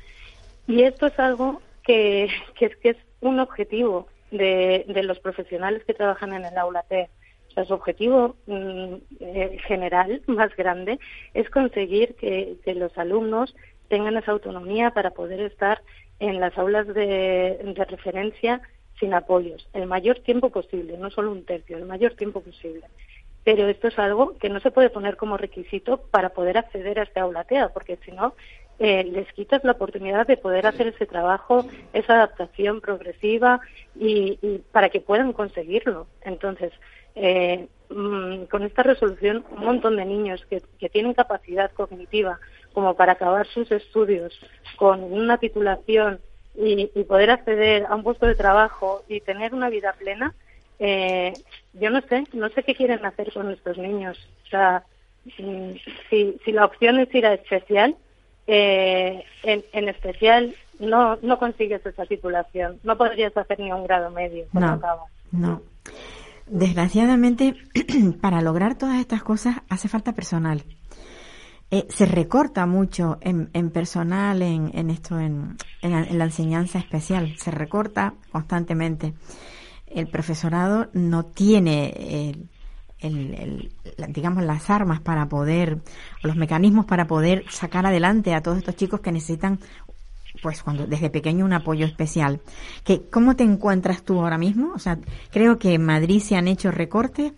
Y 0.68 0.84
esto 0.84 1.08
es 1.08 1.20
algo 1.20 1.62
que, 1.84 2.30
que, 2.56 2.68
es, 2.68 2.76
que 2.78 2.90
es 2.92 2.98
un 3.20 3.40
objetivo 3.40 4.08
de, 4.32 4.86
de, 4.88 5.04
los 5.04 5.20
profesionales 5.20 5.84
que 5.86 5.94
trabajan 5.94 6.34
en 6.34 6.46
el 6.46 6.58
aula 6.58 6.84
T. 6.84 7.10
O 7.50 7.52
sea, 7.54 7.66
su 7.66 7.74
objetivo 7.74 8.36
mm, 8.48 8.94
eh, 9.20 9.58
general 9.68 10.22
más 10.28 10.56
grande 10.56 11.00
es 11.34 11.50
conseguir 11.50 12.16
que, 12.16 12.56
que, 12.64 12.74
los 12.76 12.98
alumnos 12.98 13.56
tengan 13.90 14.18
esa 14.18 14.32
autonomía 14.32 14.92
para 14.92 15.12
poder 15.12 15.40
estar 15.42 15.82
en 16.20 16.40
las 16.40 16.58
aulas 16.58 16.88
de, 16.88 17.60
de 17.64 17.86
referencia 17.86 18.62
sin 19.04 19.14
apoyos, 19.14 19.68
el 19.74 19.86
mayor 19.86 20.20
tiempo 20.20 20.50
posible, 20.50 20.98
no 20.98 21.10
solo 21.10 21.32
un 21.32 21.44
tercio, 21.44 21.78
el 21.78 21.86
mayor 21.86 22.14
tiempo 22.14 22.40
posible 22.40 22.86
pero 23.44 23.68
esto 23.68 23.88
es 23.90 24.00
algo 24.00 24.38
que 24.38 24.50
no 24.50 24.60
se 24.60 24.72
puede 24.72 24.90
poner 24.90 25.18
como 25.18 25.38
requisito 25.38 25.98
para 25.98 26.30
poder 26.30 26.58
acceder 26.58 27.00
a 27.00 27.04
este 27.04 27.20
aula 27.20 27.44
TEA, 27.44 27.70
porque 27.70 27.98
si 28.06 28.12
no, 28.12 28.36
eh, 28.80 29.04
les 29.04 29.32
quitas 29.34 29.64
la 29.64 29.74
oportunidad 29.74 30.26
de 30.26 30.38
poder 30.38 30.66
hacer 30.66 30.88
ese 30.88 31.06
trabajo, 31.06 31.66
esa 31.92 32.14
adaptación 32.14 32.82
progresiva 32.82 33.60
y, 33.96 34.62
para 34.72 34.90
que 34.90 35.02
puedan 35.02 35.34
conseguirlo. 35.34 36.08
Entonces, 36.22 36.72
eh, 37.16 37.68
mmm, 37.90 38.44
con 38.46 38.64
esta 38.64 38.84
resolución, 38.84 39.46
un 39.52 39.66
montón 39.66 39.98
de 39.98 40.06
niños 40.06 40.46
que, 40.50 40.62
que 40.80 40.90
tienen 40.90 41.14
capacidad 41.14 41.72
cognitiva 41.72 42.40
como 42.72 42.96
para 42.96 43.14
acabar 43.14 43.46
sus 43.48 43.72
estudios 43.72 44.34
con 44.78 45.04
una 45.04 45.38
titulación 45.38 46.20
y, 46.56 46.92
y 46.94 47.04
poder 47.04 47.32
acceder 47.32 47.86
a 47.88 47.96
un 47.96 48.04
puesto 48.04 48.26
de 48.26 48.36
trabajo 48.36 49.04
y 49.08 49.22
tener 49.22 49.54
una 49.54 49.70
vida 49.70 49.94
plena, 49.94 50.34
eh, 50.80 51.34
yo 51.74 51.90
no 51.90 52.02
sé, 52.02 52.26
no 52.34 52.50
sé 52.50 52.64
qué 52.64 52.76
quieren 52.76 53.06
hacer 53.06 53.32
con 53.34 53.52
estos 53.52 53.78
niños. 53.78 54.18
O 54.46 54.50
sea, 54.50 54.84
si, 55.36 56.38
si 56.44 56.52
la 56.52 56.66
opción 56.66 57.00
es 57.00 57.14
ir 57.14 57.26
a 57.26 57.34
especial, 57.34 57.96
eh, 58.48 59.24
en, 59.44 59.64
en, 59.72 59.88
especial 59.88 60.54
no, 60.80 61.18
no 61.22 61.40
consigues 61.40 61.86
esa 61.86 62.06
titulación. 62.06 62.80
No 62.84 62.98
podrías 62.98 63.36
hacer 63.38 63.60
ni 63.60 63.72
un 63.72 63.86
grado 63.86 64.12
medio 64.12 64.46
no, 64.52 64.80
No. 65.32 65.62
Desgraciadamente, 66.48 67.56
para 68.22 68.42
lograr 68.42 68.78
todas 68.78 69.00
estas 69.00 69.24
cosas 69.24 69.58
hace 69.70 69.88
falta 69.88 70.12
personal. 70.14 70.64
Eh, 71.74 71.88
se 71.90 72.06
recorta 72.06 72.68
mucho 72.68 73.18
en, 73.22 73.50
en 73.54 73.72
personal 73.72 74.44
en, 74.44 74.70
en 74.76 74.92
esto, 74.92 75.20
en, 75.20 75.58
en, 75.82 75.92
la, 75.92 76.04
en 76.04 76.20
la 76.20 76.26
enseñanza 76.26 76.78
especial. 76.78 77.36
Se 77.40 77.50
recorta 77.50 78.14
constantemente. 78.32 79.16
El 79.88 80.08
profesorado 80.08 80.92
no 80.94 81.26
tiene 81.26 82.30
el, 82.30 82.48
el, 83.00 83.74
digamos 84.10 84.44
las 84.44 84.70
armas 84.70 85.02
para 85.02 85.28
poder 85.28 85.80
los 86.22 86.36
mecanismos 86.36 86.86
para 86.86 87.08
poder 87.08 87.44
sacar 87.50 87.88
adelante 87.88 88.36
a 88.36 88.44
todos 88.44 88.60
estos 88.60 88.76
chicos 88.76 89.00
que 89.00 89.12
necesitan 89.12 89.60
pues 90.44 90.62
cuando 90.62 90.86
desde 90.86 91.10
pequeño 91.10 91.44
un 91.44 91.54
apoyo 91.54 91.88
especial. 91.88 92.42
Que 92.84 93.10
cómo 93.10 93.36
te 93.36 93.46
encuentras 93.46 94.04
tú 94.04 94.20
ahora 94.20 94.38
mismo 94.38 94.74
o 94.76 94.80
sea 94.80 95.00
creo 95.32 95.58
que 95.58 95.74
en 95.74 95.86
Madrid 95.88 96.22
se 96.22 96.36
han 96.36 96.48
hecho 96.48 96.70
recortes 96.70 97.34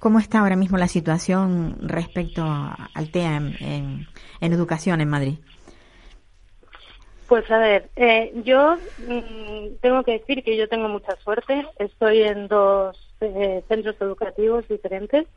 cómo 0.00 0.18
está 0.18 0.40
ahora 0.40 0.56
mismo 0.56 0.78
la 0.78 0.88
situación 0.88 1.76
respecto 1.82 2.42
al 2.42 3.10
TEA 3.12 3.36
en, 3.36 4.06
educación 4.40 5.00
en 5.00 5.08
Madrid 5.08 5.34
pues 7.28 7.48
a 7.48 7.58
ver, 7.58 7.88
eh, 7.94 8.32
yo 8.44 8.76
mmm, 9.06 9.76
tengo 9.80 10.02
que 10.02 10.18
decir 10.18 10.42
que 10.42 10.56
yo 10.56 10.68
tengo 10.68 10.88
mucha 10.88 11.14
suerte. 11.22 11.64
Estoy 11.78 12.22
en 12.22 12.48
dos 12.48 12.98
eh, 13.20 13.62
centros 13.68 13.94
educativos 14.00 14.66
diferentes. 14.66 15.28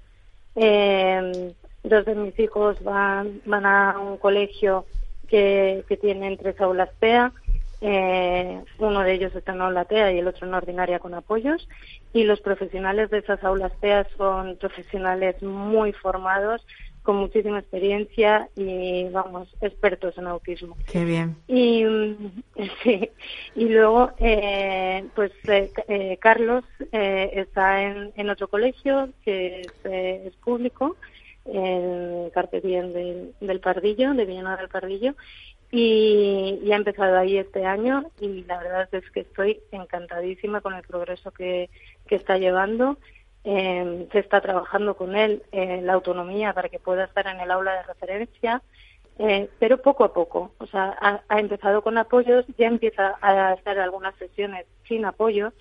Eh, 0.56 1.54
dos 1.84 2.06
de 2.06 2.16
mis 2.16 2.40
hijos 2.40 2.84
van, 2.84 3.42
van 3.46 3.68
a 3.68 4.00
un 4.00 4.18
colegio 4.18 4.88
que, 5.28 5.86
que 5.88 5.96
tiene 5.98 6.36
tres 6.38 6.60
aulas 6.62 6.90
TEA. 7.00 7.32
Eh, 7.86 8.62
uno 8.80 9.02
de 9.02 9.14
ellos 9.14 9.36
está 9.36 9.52
en 9.52 9.62
aula 9.62 9.84
TEA 9.84 10.14
y 10.14 10.20
el 10.20 10.28
otro 10.30 10.48
en 10.48 10.54
ordinaria 10.54 11.00
con 11.00 11.14
apoyos. 11.14 11.68
Y 12.14 12.24
los 12.24 12.40
profesionales 12.40 13.10
de 13.10 13.18
esas 13.18 13.44
aulas 13.44 13.74
TEA 13.82 14.08
son 14.18 14.56
profesionales 14.56 15.44
muy 15.44 15.92
formados, 15.92 16.66
con 17.04 17.18
muchísima 17.18 17.60
experiencia 17.60 18.48
y, 18.56 19.10
vamos, 19.10 19.50
expertos 19.60 20.18
en 20.18 20.28
autismo. 20.28 20.78
Qué 20.90 21.04
bien. 21.04 21.36
Y, 21.50 21.84
sí, 22.84 23.10
y 23.56 23.66
luego, 23.66 24.12
eh, 24.18 25.04
pues, 25.14 25.34
eh, 25.50 25.70
eh, 25.90 26.18
Carlos 26.22 26.64
eh, 26.94 27.32
está 27.34 27.84
en, 27.84 28.14
en, 28.16 28.30
otro 28.30 28.48
colegio 28.48 29.10
que 29.26 29.60
es, 29.62 29.74
eh, 29.84 30.24
es 30.28 30.36
público, 30.38 30.96
en 31.46 32.30
Carpe 32.30 32.62
Diem 32.62 32.94
del, 32.94 33.34
del 33.42 33.60
Pardillo, 33.60 34.14
de 34.14 34.24
Villanueva 34.24 34.56
del 34.56 34.70
Pardillo, 34.70 35.16
y, 35.76 36.60
y, 36.64 36.72
ha 36.72 36.76
empezado 36.76 37.18
ahí 37.18 37.38
este 37.38 37.66
año 37.66 38.12
y 38.22 38.44
la 38.44 38.60
verdad 38.60 38.88
es 38.92 39.10
que 39.10 39.22
estoy 39.22 39.60
encantadísima 39.72 40.62
con 40.62 40.76
el 40.76 40.84
progreso 40.84 41.32
que, 41.32 41.72
que 42.06 42.16
está 42.16 42.38
llevando 42.38 43.00
eh, 43.44 44.08
se 44.12 44.20
está 44.20 44.40
trabajando 44.40 44.96
con 44.96 45.16
él 45.16 45.42
eh, 45.52 45.82
la 45.82 45.94
autonomía 45.94 46.54
para 46.54 46.70
que 46.70 46.78
pueda 46.78 47.06
estar 47.06 47.26
en 47.28 47.40
el 47.40 47.50
aula 47.50 47.74
de 47.74 47.84
referencia, 47.84 48.62
eh, 49.18 49.50
pero 49.60 49.82
poco 49.82 50.04
a 50.04 50.14
poco. 50.14 50.52
O 50.60 50.68
sea, 50.68 50.96
ha, 51.02 51.22
ha, 51.28 51.40
empezado 51.40 51.82
con 51.82 51.98
apoyos, 51.98 52.46
ya 52.58 52.68
empieza 52.68 53.18
a 53.20 53.50
hacer 53.50 53.80
algunas 53.80 54.16
sesiones 54.18 54.68
sin 54.88 55.06
apoyo 55.06 55.54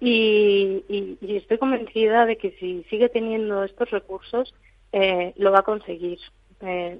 y, 0.00 0.84
y, 0.88 1.18
y 1.20 1.36
estoy 1.36 1.58
convencida 1.58 2.24
de 2.26 2.36
que 2.38 2.52
si 2.52 2.84
sigue 2.90 3.10
teniendo 3.10 3.62
estos 3.62 3.90
recursos, 3.90 4.54
eh, 4.92 5.34
lo 5.36 5.52
va 5.52 5.60
a 5.60 5.64
conseguir. 5.64 6.18
Eh, 6.62 6.98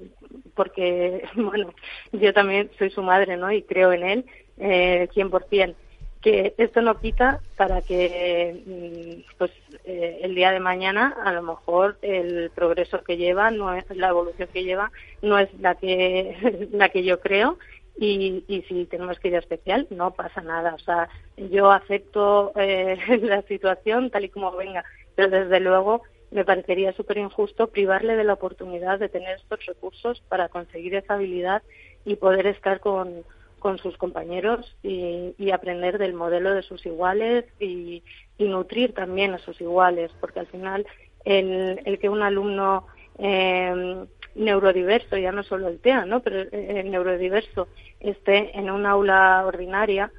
porque, 0.55 1.23
bueno, 1.35 1.73
yo 2.11 2.33
también 2.33 2.71
soy 2.77 2.89
su 2.91 3.03
madre, 3.03 3.37
¿no? 3.37 3.51
Y 3.51 3.63
creo 3.63 3.93
en 3.93 4.03
él 4.03 4.25
eh, 4.57 5.07
100% 5.13 5.75
que 6.21 6.53
esto 6.57 6.81
no 6.83 6.99
quita 6.99 7.39
para 7.57 7.81
que 7.81 8.61
mm, 8.63 9.37
pues 9.39 9.51
eh, 9.85 10.19
el 10.21 10.35
día 10.35 10.51
de 10.51 10.59
mañana 10.59 11.15
a 11.25 11.31
lo 11.33 11.41
mejor 11.41 11.97
el 12.03 12.51
progreso 12.53 13.03
que 13.03 13.17
lleva 13.17 13.49
no 13.49 13.73
es 13.73 13.85
la 13.89 14.09
evolución 14.09 14.47
que 14.53 14.63
lleva 14.63 14.91
no 15.23 15.39
es 15.39 15.49
la 15.59 15.73
que 15.73 16.69
la 16.73 16.89
que 16.89 17.03
yo 17.03 17.19
creo 17.21 17.57
y, 17.97 18.43
y 18.47 18.61
si 18.63 18.85
tenemos 18.85 19.19
que 19.19 19.27
ir 19.27 19.35
a 19.35 19.39
especial, 19.39 19.87
no 19.89 20.11
pasa 20.11 20.41
nada. 20.41 20.73
O 20.73 20.79
sea, 20.79 21.09
yo 21.37 21.71
acepto 21.71 22.51
eh, 22.55 22.97
la 23.21 23.41
situación 23.43 24.09
tal 24.09 24.25
y 24.25 24.29
como 24.29 24.55
venga, 24.55 24.83
pero 25.15 25.29
desde 25.29 25.59
luego 25.59 26.01
me 26.31 26.45
parecería 26.45 26.93
súper 26.93 27.17
injusto 27.17 27.67
privarle 27.67 28.15
de 28.15 28.23
la 28.23 28.33
oportunidad 28.33 28.99
de 28.99 29.09
tener 29.09 29.37
estos 29.37 29.65
recursos 29.65 30.21
para 30.29 30.49
conseguir 30.49 30.95
esa 30.95 31.15
habilidad 31.15 31.61
y 32.05 32.15
poder 32.15 32.47
estar 32.47 32.79
con, 32.79 33.23
con 33.59 33.77
sus 33.77 33.97
compañeros 33.97 34.75
y, 34.81 35.35
y, 35.37 35.51
aprender 35.51 35.97
del 35.97 36.13
modelo 36.13 36.53
de 36.53 36.63
sus 36.63 36.85
iguales 36.85 37.45
y, 37.59 38.03
nutrir 38.39 38.95
también 38.95 39.35
a 39.35 39.37
sus 39.37 39.61
iguales, 39.61 40.09
porque 40.19 40.39
al 40.39 40.47
final 40.47 40.87
el, 41.25 41.79
el 41.85 41.99
que 41.99 42.09
un 42.09 42.23
alumno 42.23 42.87
eh, 43.19 44.03
neurodiverso, 44.33 45.15
ya 45.17 45.31
no 45.31 45.43
solo 45.43 45.67
el 45.67 45.79
TEA, 45.79 46.05
¿no? 46.05 46.21
pero 46.21 46.41
el 46.51 46.89
neurodiverso 46.89 47.67
esté 47.99 48.57
en 48.57 48.71
un 48.71 48.87
aula 48.87 49.43
ordinaria, 49.45 50.11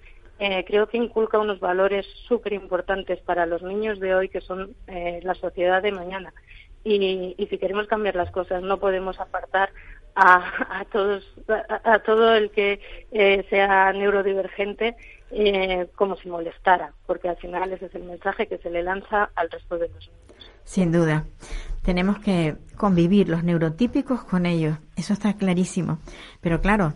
eh, 0.44 0.64
creo 0.66 0.88
que 0.88 0.96
inculca 0.96 1.38
unos 1.38 1.61
valores 1.61 2.04
súper 2.26 2.52
importantes 2.52 3.20
para 3.20 3.46
los 3.46 3.62
niños 3.62 4.00
de 4.00 4.12
hoy, 4.12 4.28
que 4.28 4.40
son 4.40 4.75
eh, 4.88 5.20
la 5.22 5.34
sociedad 5.34 5.80
de 5.80 5.92
mañana. 5.92 6.34
Y, 6.82 7.37
y, 7.38 7.46
si 7.46 7.58
queremos 7.58 7.87
cambiar 7.87 8.16
las 8.16 8.32
cosas, 8.32 8.61
no 8.61 8.80
podemos 8.80 9.20
apartar 9.20 9.70
a, 10.16 10.80
a 10.80 10.84
todos, 10.87 11.22
a, 11.84 12.00
todo 12.00 12.34
el 12.34 12.50
que 12.50 12.80
eh, 13.12 13.46
sea 13.50 13.92
neurodivergente 13.92 14.96
eh, 15.30 15.87
como 15.94 16.16
si 16.16 16.28
molestara, 16.28 16.92
porque 17.06 17.28
al 17.28 17.37
final 17.37 17.72
ese 17.72 17.87
es 17.87 17.94
el 17.94 18.02
mensaje 18.02 18.49
que 18.49 18.58
se 18.58 18.70
le 18.70 18.82
lanza 18.82 19.30
al 19.37 19.49
resto 19.49 19.78
de 19.78 19.90
los 19.90 20.11
niños. 20.11 20.50
Sin 20.64 20.90
duda 20.90 21.25
tenemos 21.83 22.19
que 22.21 22.57
convivir 22.77 23.29
los 23.29 23.45
neurotípicos 23.45 24.25
con 24.25 24.47
ellos. 24.47 24.79
Eso 24.97 25.12
está 25.12 25.35
clarísimo. 25.35 25.99
Pero 26.41 26.61
claro, 26.61 26.95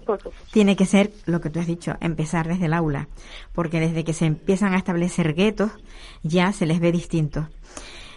tiene 0.52 0.76
que 0.76 0.87
ser 0.87 1.12
lo 1.26 1.40
que 1.40 1.50
tú 1.50 1.61
has 1.61 1.66
dicho, 1.66 1.97
empezar 2.00 2.49
desde 2.49 2.66
el 2.66 2.75
aula. 2.75 3.09
Porque 3.52 3.81
desde 3.81 4.05
que 4.05 4.12
se 4.12 4.26
empiezan 4.26 4.75
a 4.75 4.78
establecer 4.78 5.35
guetos, 5.35 5.73
ya 6.23 6.52
se 6.52 6.66
les 6.66 6.81
ve 6.81 6.93
distinto. 6.93 7.49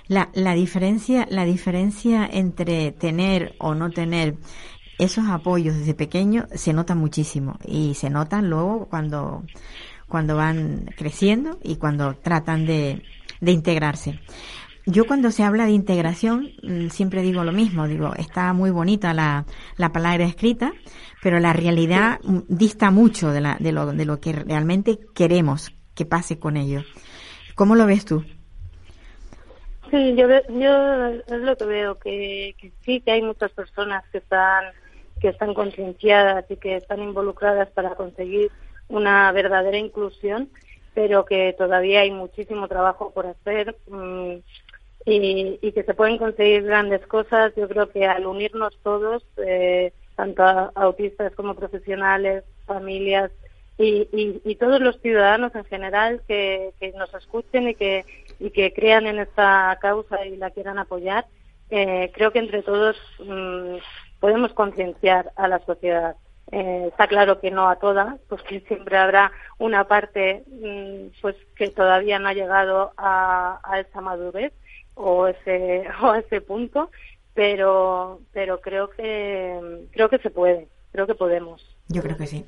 La, 0.08 0.30
la 0.34 0.54
diferencia, 0.54 1.28
la 1.30 1.46
diferencia 1.46 2.28
entre 2.32 2.92
tener 2.92 3.56
o 3.60 3.76
no 3.76 3.92
tener 3.92 4.36
esos 4.98 5.28
apoyos 5.28 5.78
desde 5.78 5.94
pequeño 5.94 6.48
se 6.54 6.74
nota 6.74 6.94
muchísimo. 6.94 7.58
Y 7.66 7.96
se 7.96 8.10
notan 8.10 8.50
luego 8.50 8.88
cuando, 8.90 9.44
cuando 10.08 10.36
van 10.36 10.86
creciendo 10.98 11.58
y 11.64 11.78
cuando 11.78 12.16
tratan 12.16 12.66
de, 12.66 13.04
de 13.42 13.52
integrarse. 13.52 14.20
Yo 14.92 15.06
cuando 15.06 15.30
se 15.30 15.44
habla 15.44 15.66
de 15.66 15.72
integración 15.72 16.50
mm, 16.64 16.88
siempre 16.88 17.22
digo 17.22 17.44
lo 17.44 17.52
mismo, 17.52 17.88
digo, 17.88 18.16
está 18.16 18.54
muy 18.54 18.72
bonita 18.72 19.14
la, 19.14 19.46
la 19.78 19.92
palabra 19.92 20.26
escrita, 20.26 20.72
pero 21.22 21.40
la 21.40 21.54
realidad 21.54 22.20
mm, 22.24 22.40
dista 22.48 22.90
mucho 22.90 23.30
de, 23.32 23.40
la, 23.40 23.58
de, 23.60 23.72
lo, 23.72 23.86
de 23.86 24.06
lo 24.06 24.20
que 24.20 24.34
realmente 24.34 24.98
queremos 25.14 25.72
que 25.94 26.06
pase 26.06 26.40
con 26.40 26.58
ellos. 26.58 26.86
¿Cómo 27.54 27.76
lo 27.76 27.86
ves 27.86 28.04
tú? 28.04 28.26
Sí, 29.92 30.16
yo, 30.16 30.28
yo 30.28 31.06
es 31.08 31.40
lo 31.40 31.56
que 31.56 31.66
veo, 31.66 32.00
que, 32.00 32.56
que 32.58 32.72
sí 32.82 33.02
que 33.02 33.12
hay 33.12 33.22
muchas 33.22 33.52
personas 33.52 34.04
que 34.12 34.18
están, 34.18 34.66
que 35.22 35.28
están 35.28 35.54
concienciadas 35.54 36.50
y 36.50 36.58
que 36.58 36.78
están 36.78 37.04
involucradas 37.04 37.70
para 37.70 37.94
conseguir 37.94 38.50
una 38.88 39.32
verdadera 39.34 39.78
inclusión, 39.78 40.50
pero 40.96 41.26
que 41.26 41.54
todavía 41.56 42.02
hay 42.02 42.10
muchísimo 42.10 42.68
trabajo 42.68 43.12
por 43.12 43.28
hacer. 43.28 43.78
Mmm, 43.88 44.38
y, 45.06 45.60
y, 45.62 45.72
que 45.72 45.84
se 45.84 45.94
pueden 45.94 46.18
conseguir 46.18 46.64
grandes 46.64 47.06
cosas. 47.08 47.54
Yo 47.56 47.68
creo 47.68 47.90
que 47.90 48.06
al 48.06 48.26
unirnos 48.26 48.78
todos, 48.84 49.24
eh, 49.38 49.94
tanto 50.16 50.44
autistas 50.76 51.34
como 51.36 51.56
profesionales, 51.56 52.44
familias 52.66 53.32
y, 53.78 54.10
y, 54.12 54.42
y, 54.44 54.56
todos 54.56 54.82
los 54.82 55.00
ciudadanos 55.00 55.56
en 55.56 55.64
general 55.64 56.22
que, 56.28 56.74
que 56.80 56.92
nos 56.92 57.14
escuchen 57.14 57.70
y 57.70 57.76
que, 57.76 58.04
y 58.38 58.52
que 58.52 58.74
crean 58.74 59.08
en 59.08 59.20
esta 59.20 59.78
causa 59.82 60.26
y 60.26 60.36
la 60.36 60.52
quieran 60.52 60.78
apoyar, 60.78 61.26
eh, 61.70 62.12
creo 62.14 62.32
que 62.32 62.40
entre 62.40 62.62
todos 62.62 62.98
mmm, 63.20 63.78
podemos 64.20 64.52
concienciar 64.54 65.32
a 65.38 65.48
la 65.48 65.60
sociedad. 65.60 66.18
Eh, 66.52 66.88
está 66.90 67.08
claro 67.08 67.40
que 67.40 67.52
no 67.52 67.70
a 67.70 67.78
todas, 67.78 68.20
porque 68.28 68.60
siempre 68.68 68.98
habrá 68.98 69.32
una 69.60 69.88
parte 69.88 70.44
mmm, 70.48 71.08
pues 71.22 71.38
que 71.56 71.70
todavía 71.70 72.20
no 72.20 72.28
ha 72.28 72.34
llegado 72.34 72.92
a, 72.98 73.62
a 73.64 73.80
esa 73.80 74.02
madurez, 74.02 74.52
o 75.00 75.28
ese 75.28 75.86
o 76.02 76.14
ese 76.14 76.42
punto 76.42 76.92
pero 77.34 78.20
pero 78.34 78.60
creo 78.60 78.90
que 78.90 79.88
creo 79.92 80.10
que 80.10 80.20
se 80.20 80.30
puede 80.30 80.68
creo 80.92 81.08
que 81.08 81.16
podemos. 81.16 81.64
Yo 81.88 82.04
creo 82.04 82.18
que 82.18 82.28
sí. 82.28 82.46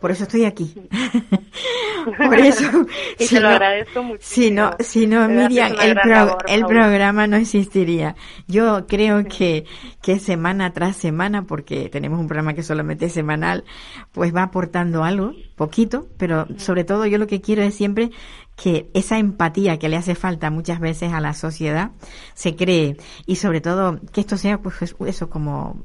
Por 0.00 0.10
eso 0.10 0.24
estoy 0.24 0.44
aquí. 0.44 0.74
Por 2.16 2.38
eso 2.38 2.64
y 3.18 3.26
si 3.26 3.34
te 3.36 3.40
lo 3.40 3.48
no, 3.48 3.54
agradezco 3.54 4.02
mucho 4.02 4.22
si 4.22 4.50
no 4.50 4.72
si 4.80 5.06
no 5.06 5.28
Miriam 5.28 5.72
el, 5.80 5.94
pro, 5.94 6.10
labor, 6.10 6.44
el 6.48 6.64
programa 6.64 7.28
no 7.28 7.36
existiría. 7.36 8.16
Yo 8.48 8.86
creo 8.88 9.24
que 9.24 9.66
que 10.02 10.18
semana 10.18 10.72
tras 10.72 10.96
semana 10.96 11.44
porque 11.44 11.88
tenemos 11.88 12.18
un 12.18 12.26
programa 12.26 12.54
que 12.54 12.64
solamente 12.64 13.06
es 13.06 13.12
semanal 13.12 13.64
pues 14.10 14.34
va 14.34 14.42
aportando 14.42 15.04
algo 15.04 15.32
poquito 15.54 16.08
pero 16.18 16.46
sobre 16.56 16.82
todo 16.82 17.06
yo 17.06 17.18
lo 17.18 17.28
que 17.28 17.40
quiero 17.40 17.62
es 17.62 17.74
siempre 17.74 18.10
que 18.56 18.90
esa 18.94 19.18
empatía 19.18 19.78
que 19.78 19.88
le 19.88 19.96
hace 19.96 20.14
falta 20.14 20.50
muchas 20.50 20.78
veces 20.78 21.12
a 21.12 21.20
la 21.20 21.34
sociedad 21.34 21.90
se 22.34 22.54
cree. 22.54 22.96
Y 23.26 23.36
sobre 23.36 23.60
todo 23.60 23.98
que 24.12 24.20
esto 24.20 24.36
sea 24.36 24.58
pues 24.60 24.94
eso 25.06 25.30
como 25.30 25.84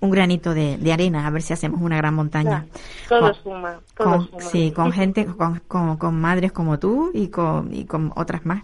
un 0.00 0.10
granito 0.10 0.54
de, 0.54 0.78
de 0.78 0.92
arena 0.92 1.26
a 1.26 1.30
ver 1.30 1.42
si 1.42 1.52
hacemos 1.52 1.80
una 1.80 1.96
gran 1.96 2.14
montaña. 2.14 2.66
Todo 3.08 3.20
con, 3.20 3.34
suma 3.34 3.80
todo 3.96 4.10
con, 4.10 4.28
suma. 4.28 4.40
sí 4.40 4.72
con 4.72 4.92
gente 4.92 5.26
con, 5.26 5.60
con, 5.66 5.96
con, 5.96 6.20
madres 6.20 6.52
como 6.52 6.78
tú 6.78 7.10
y 7.12 7.28
con, 7.28 7.74
y 7.74 7.84
con 7.84 8.12
otras 8.16 8.46
más 8.46 8.62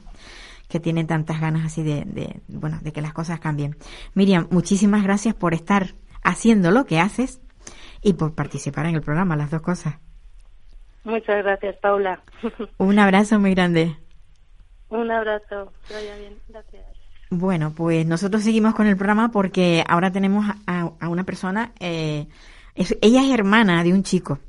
que 0.69 0.79
tienen 0.79 1.09
tantas 1.09 1.41
ganas 1.41 1.67
así 1.67 1.83
de, 1.83 2.05
de 2.05 2.41
bueno 2.47 2.79
de 2.81 2.93
que 2.93 3.01
las 3.01 3.13
cosas 3.13 3.41
cambien. 3.41 3.77
Miriam 4.15 4.47
muchísimas 4.51 5.03
gracias 5.03 5.35
por 5.35 5.55
estar 5.55 5.95
haciendo 6.23 6.71
lo 6.71 6.87
que 6.87 7.01
haces 7.01 7.41
y 8.03 8.13
por 8.13 8.35
participar 8.35 8.87
en 8.87 8.95
el 8.95 9.03
programa 9.03 9.37
las 9.37 9.51
dos 9.51 9.63
cosas 9.63 9.97
Muchas 11.05 11.43
gracias, 11.45 11.77
Paula. 11.77 12.21
Un 12.79 12.99
abrazo 12.99 13.39
muy 13.39 13.55
grande. 13.55 13.97
Un 14.89 15.11
abrazo. 15.11 15.73
Que 15.87 15.95
vaya 15.95 16.17
bien. 16.17 16.35
Gracias. 16.49 16.85
Bueno, 17.31 17.73
pues 17.75 18.07
nosotros 18.07 18.43
seguimos 18.43 18.75
con 18.75 18.87
el 18.87 18.97
programa 18.97 19.31
porque 19.31 19.85
ahora 19.89 20.11
tenemos 20.11 20.45
a, 20.67 20.91
a 20.99 21.09
una 21.09 21.25
persona. 21.25 21.73
Eh, 21.79 22.27
es, 22.75 22.97
ella 23.01 23.23
es 23.23 23.31
hermana 23.31 23.85
de 23.85 23.93
un 23.93 24.03
chico. 24.03 24.41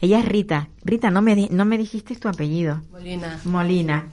Ella 0.00 0.20
es 0.20 0.24
Rita. 0.24 0.68
Rita, 0.84 1.10
no 1.10 1.22
me, 1.22 1.48
no 1.50 1.64
me 1.64 1.76
dijiste 1.76 2.16
tu 2.16 2.28
apellido. 2.28 2.80
Molina. 2.90 3.40
Molina. 3.44 4.06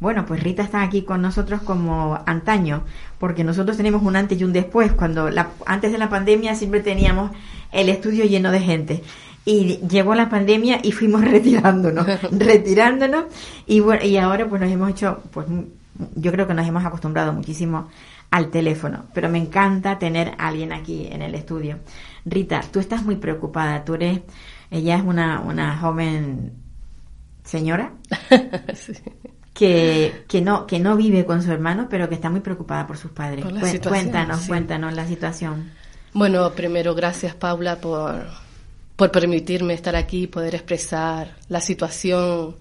Bueno, 0.00 0.24
pues 0.26 0.42
Rita 0.42 0.62
está 0.62 0.82
aquí 0.82 1.02
con 1.02 1.22
nosotros 1.22 1.62
como 1.62 2.18
antaño, 2.26 2.84
porque 3.18 3.44
nosotros 3.44 3.76
tenemos 3.76 4.02
un 4.02 4.16
antes 4.16 4.40
y 4.40 4.44
un 4.44 4.52
después. 4.52 4.92
Cuando 4.92 5.30
la, 5.30 5.50
antes 5.66 5.92
de 5.92 5.98
la 5.98 6.08
pandemia 6.08 6.54
siempre 6.54 6.80
teníamos 6.80 7.32
el 7.70 7.88
estudio 7.88 8.24
lleno 8.24 8.50
de 8.50 8.60
gente 8.60 9.02
y 9.44 9.78
llegó 9.88 10.14
la 10.14 10.28
pandemia 10.28 10.80
y 10.82 10.92
fuimos 10.92 11.22
retirándonos, 11.24 12.06
retirándonos 12.32 13.24
y 13.66 13.80
bueno, 13.80 14.04
y 14.04 14.16
ahora 14.16 14.48
pues 14.48 14.60
nos 14.60 14.70
hemos 14.70 14.90
hecho, 14.90 15.22
pues 15.30 15.46
yo 16.16 16.32
creo 16.32 16.46
que 16.46 16.54
nos 16.54 16.66
hemos 16.66 16.84
acostumbrado 16.84 17.32
muchísimo 17.32 17.88
al 18.30 18.50
teléfono, 18.50 19.04
pero 19.14 19.28
me 19.28 19.38
encanta 19.38 19.98
tener 19.98 20.34
a 20.38 20.48
alguien 20.48 20.72
aquí 20.72 21.06
en 21.10 21.22
el 21.22 21.34
estudio. 21.34 21.78
Rita, 22.24 22.62
tú 22.72 22.80
estás 22.80 23.04
muy 23.04 23.16
preocupada, 23.16 23.84
tú 23.84 23.94
eres, 23.94 24.20
ella 24.70 24.96
es 24.96 25.02
una, 25.04 25.40
una 25.40 25.78
joven 25.78 26.52
señora 27.44 27.92
sí. 28.74 28.94
que, 29.52 30.24
que 30.26 30.40
no, 30.40 30.66
que 30.66 30.80
no 30.80 30.96
vive 30.96 31.26
con 31.26 31.42
su 31.42 31.52
hermano, 31.52 31.86
pero 31.88 32.08
que 32.08 32.14
está 32.14 32.30
muy 32.30 32.40
preocupada 32.40 32.86
por 32.86 32.96
sus 32.96 33.12
padres. 33.12 33.44
Por 33.44 33.60
cuéntanos, 33.88 34.40
sí. 34.40 34.48
cuéntanos 34.48 34.94
la 34.94 35.06
situación. 35.06 35.70
Bueno, 36.14 36.50
primero 36.52 36.94
gracias 36.94 37.34
Paula 37.34 37.76
por 37.76 38.43
por 38.96 39.10
permitirme 39.10 39.74
estar 39.74 39.96
aquí 39.96 40.22
y 40.22 40.26
poder 40.26 40.54
expresar 40.54 41.36
la 41.48 41.60
situación 41.60 42.56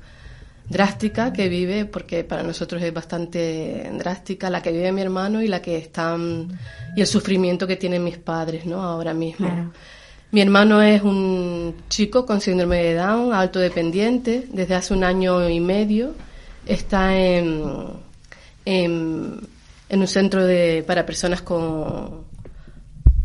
drástica 0.69 1.33
que 1.33 1.49
vive, 1.49 1.85
porque 1.85 2.23
para 2.23 2.43
nosotros 2.43 2.81
es 2.81 2.93
bastante 2.93 3.89
drástica, 3.97 4.49
la 4.49 4.61
que 4.61 4.71
vive 4.71 4.91
mi 4.91 5.01
hermano 5.01 5.41
y 5.41 5.47
la 5.47 5.61
que 5.61 5.77
están, 5.77 6.57
y 6.95 7.01
el 7.01 7.07
sufrimiento 7.07 7.67
que 7.67 7.75
tienen 7.75 8.03
mis 8.03 8.17
padres, 8.17 8.65
¿no? 8.65 8.81
Ahora 8.81 9.13
mismo. 9.13 9.47
Claro. 9.47 9.71
Mi 10.31 10.41
hermano 10.41 10.81
es 10.81 11.03
un 11.03 11.75
chico 11.89 12.25
con 12.25 12.41
síndrome 12.41 12.77
de 12.77 12.95
Down, 12.95 13.33
alto 13.33 13.59
dependiente, 13.59 14.47
desde 14.51 14.73
hace 14.73 14.93
un 14.95 15.03
año 15.03 15.47
y 15.47 15.59
medio. 15.59 16.15
Está 16.65 17.15
en, 17.15 17.63
en, 18.65 19.39
en 19.89 19.99
un 19.99 20.07
centro 20.07 20.43
de, 20.43 20.83
para 20.87 21.05
personas 21.05 21.43
con, 21.43 22.23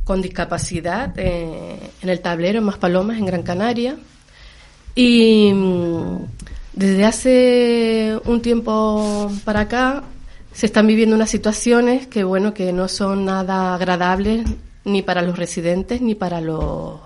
con 0.08 0.22
discapacidad 0.22 1.12
eh, 1.18 1.78
en 2.00 2.08
el 2.08 2.20
tablero 2.20 2.60
en 2.60 2.64
Maspalomas, 2.64 3.18
en 3.18 3.26
Gran 3.26 3.42
Canaria. 3.42 3.98
Y 4.94 5.52
mm, 5.52 6.16
desde 6.72 7.04
hace 7.04 8.18
un 8.24 8.40
tiempo 8.40 9.30
para 9.44 9.60
acá 9.60 10.04
se 10.54 10.64
están 10.64 10.86
viviendo 10.86 11.14
unas 11.14 11.28
situaciones 11.28 12.06
que, 12.06 12.24
bueno, 12.24 12.54
que 12.54 12.72
no 12.72 12.88
son 12.88 13.26
nada 13.26 13.74
agradables 13.74 14.48
ni 14.84 15.02
para 15.02 15.20
los 15.20 15.36
residentes 15.36 16.00
ni 16.00 16.14
para 16.14 16.40
los, 16.40 17.00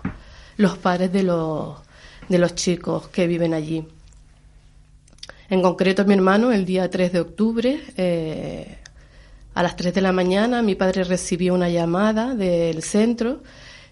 los 0.56 0.78
padres 0.78 1.12
de 1.12 1.24
los, 1.24 1.78
de 2.28 2.38
los 2.38 2.54
chicos 2.54 3.08
que 3.08 3.26
viven 3.26 3.52
allí. 3.52 3.84
En 5.50 5.60
concreto, 5.60 6.04
mi 6.04 6.14
hermano, 6.14 6.52
el 6.52 6.64
día 6.64 6.88
3 6.88 7.12
de 7.12 7.20
octubre, 7.20 7.80
eh, 7.96 8.78
a 9.54 9.62
las 9.62 9.76
3 9.76 9.92
de 9.94 10.00
la 10.00 10.12
mañana, 10.12 10.62
mi 10.62 10.74
padre 10.74 11.04
recibió 11.04 11.54
una 11.54 11.68
llamada 11.68 12.34
del 12.34 12.82
centro 12.82 13.42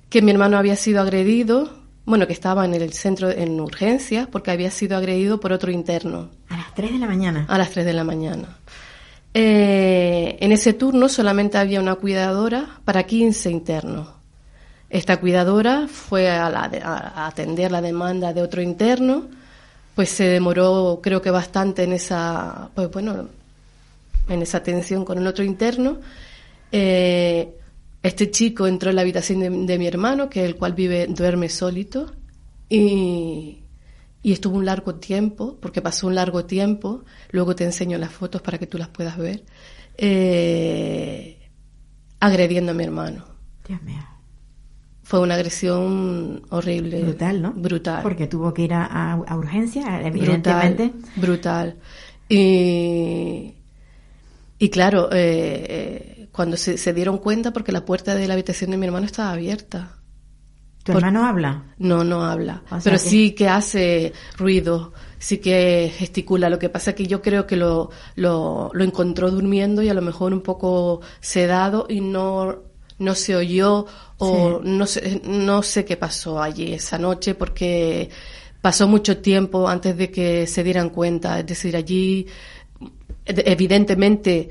que 0.09 0.23
mi 0.23 0.31
hermano 0.31 0.57
había 0.57 0.77
sido 0.77 1.01
agredido, 1.01 1.71
bueno, 2.05 2.27
que 2.27 2.33
estaba 2.33 2.65
en 2.65 2.75
el 2.75 2.93
centro 2.93 3.31
en 3.31 3.61
urgencias 3.61 4.27
porque 4.27 4.51
había 4.51 4.71
sido 4.71 4.97
agredido 4.97 5.39
por 5.39 5.53
otro 5.53 5.71
interno. 5.71 6.31
A 6.49 6.57
las 6.57 6.75
3 6.75 6.93
de 6.93 6.99
la 6.99 7.07
mañana. 7.07 7.47
A 7.49 7.59
las 7.59 7.71
3 7.71 7.85
de 7.85 7.93
la 7.93 8.05
mañana. 8.05 8.57
Eh, 9.35 10.37
en 10.41 10.51
ese 10.51 10.73
turno 10.73 11.09
solamente 11.09 11.59
había 11.59 11.81
una 11.81 11.95
cuidadora 11.95 12.81
para 12.85 13.05
15 13.05 13.51
internos. 13.51 14.09
Esta 14.89 15.21
cuidadora 15.21 15.87
fue 15.87 16.29
a, 16.29 16.49
a, 16.49 17.27
atender 17.29 17.71
la 17.71 17.81
demanda 17.81 18.33
de 18.33 18.43
otro 18.43 18.61
interno, 18.61 19.29
pues 19.95 20.09
se 20.09 20.25
demoró 20.25 20.99
creo 21.01 21.23
que 21.23 21.31
bastante 21.31 21.85
en 21.85 21.93
esa, 21.93 22.71
pues 22.75 22.91
bueno, 22.91 23.29
en 24.31 24.43
esa 24.43 24.59
atención 24.59 25.05
con 25.05 25.19
el 25.19 25.27
otro 25.27 25.45
interno. 25.45 25.99
Eh, 26.73 27.55
este 28.03 28.31
chico 28.31 28.67
entró 28.67 28.91
en 28.91 28.97
la 28.97 29.03
habitación 29.03 29.67
de, 29.67 29.79
mi 29.79 29.87
hermano, 29.87 30.31
que 30.31 30.45
el 30.45 30.57
cual 30.57 30.73
vive, 30.73 31.07
duerme 31.09 31.49
solito, 31.51 32.13
y, 32.69 33.65
y 34.23 34.33
estuvo 34.33 34.57
un 34.57 34.65
largo 34.65 34.95
tiempo, 34.95 35.59
porque 35.61 35.83
pasó 35.83 36.07
un 36.07 36.15
largo 36.15 36.47
tiempo, 36.47 37.05
luego 37.31 37.55
te 37.55 37.65
enseño 37.65 37.99
las 37.99 38.11
fotos 38.11 38.41
para 38.41 38.57
que 38.57 38.67
tú 38.67 38.79
las 38.79 38.89
puedas 38.89 39.19
ver, 39.19 39.45
eh, 39.99 41.51
agrediendo 42.21 42.73
a 42.73 42.75
mi 42.75 42.85
hermano. 42.85 43.27
Dios 43.67 43.83
mío. 43.83 44.03
Fue 45.03 45.21
una 45.21 45.35
agresión 45.35 46.43
horrible. 46.51 47.03
Brutal, 47.03 47.43
¿no? 47.43 47.53
Brutal. 47.53 48.03
Porque 48.03 48.29
tuvo 48.29 48.55
que 48.55 48.63
ir 48.63 48.73
a, 48.73 49.13
a, 49.13 49.37
urgencia, 49.37 50.01
evidentemente. 50.07 50.93
Brutal. 51.17 51.77
Y, 52.29 53.57
y 54.63 54.69
claro, 54.69 55.11
eh, 55.11 55.67
eh, 55.69 56.29
cuando 56.31 56.59
se, 56.59 56.77
se, 56.77 56.93
dieron 56.93 57.17
cuenta, 57.17 57.51
porque 57.51 57.73
la 57.73 57.87
puerta 57.87 58.15
de 58.15 58.29
la 58.29 58.35
habitación 58.35 58.71
de 58.71 58.77
mi 58.77 58.85
hermano 58.85 59.07
estaba 59.07 59.33
abierta. 59.33 59.97
¿Tu 60.85 60.93
hermano 60.93 61.27
habla? 61.27 61.75
No, 61.79 62.05
no 62.05 62.23
habla. 62.25 62.63
pero 62.85 62.99
sí 62.99 63.33
que 63.33 63.49
hace 63.49 64.13
ruido, 64.37 64.93
sí 65.19 65.39
que 65.39 65.91
gesticula. 65.97 66.51
Lo 66.51 66.59
que 66.59 66.69
pasa 66.69 66.91
es 66.91 66.97
que 66.97 67.07
yo 67.07 67.23
creo 67.23 67.47
que 67.47 67.57
lo, 67.57 67.91
lo, 68.17 68.71
lo 68.75 68.85
encontró 68.85 69.31
durmiendo 69.31 69.81
y 69.81 69.89
a 69.89 69.95
lo 69.95 70.03
mejor 70.03 70.35
un 70.35 70.43
poco 70.43 71.01
sedado 71.21 71.87
y 71.89 72.03
no, 72.03 72.59
no 72.99 73.15
se 73.15 73.37
oyó 73.37 73.87
o 74.19 74.61
no, 74.63 74.87
sé, 74.87 75.23
no 75.25 75.63
sé 75.63 75.87
qué 75.87 75.97
pasó 75.97 76.43
allí 76.43 76.75
esa 76.75 76.99
noche 76.99 77.35
porque 77.35 78.11
pasó 78.61 78.87
mucho 78.87 79.19
tiempo 79.19 79.69
antes 79.69 79.97
de 79.97 80.11
que 80.11 80.47
se 80.47 80.63
dieran 80.63 80.91
cuenta. 80.91 81.39
Es 81.39 81.47
decir, 81.47 81.77
allí 81.77 82.27
evidentemente 83.45 84.51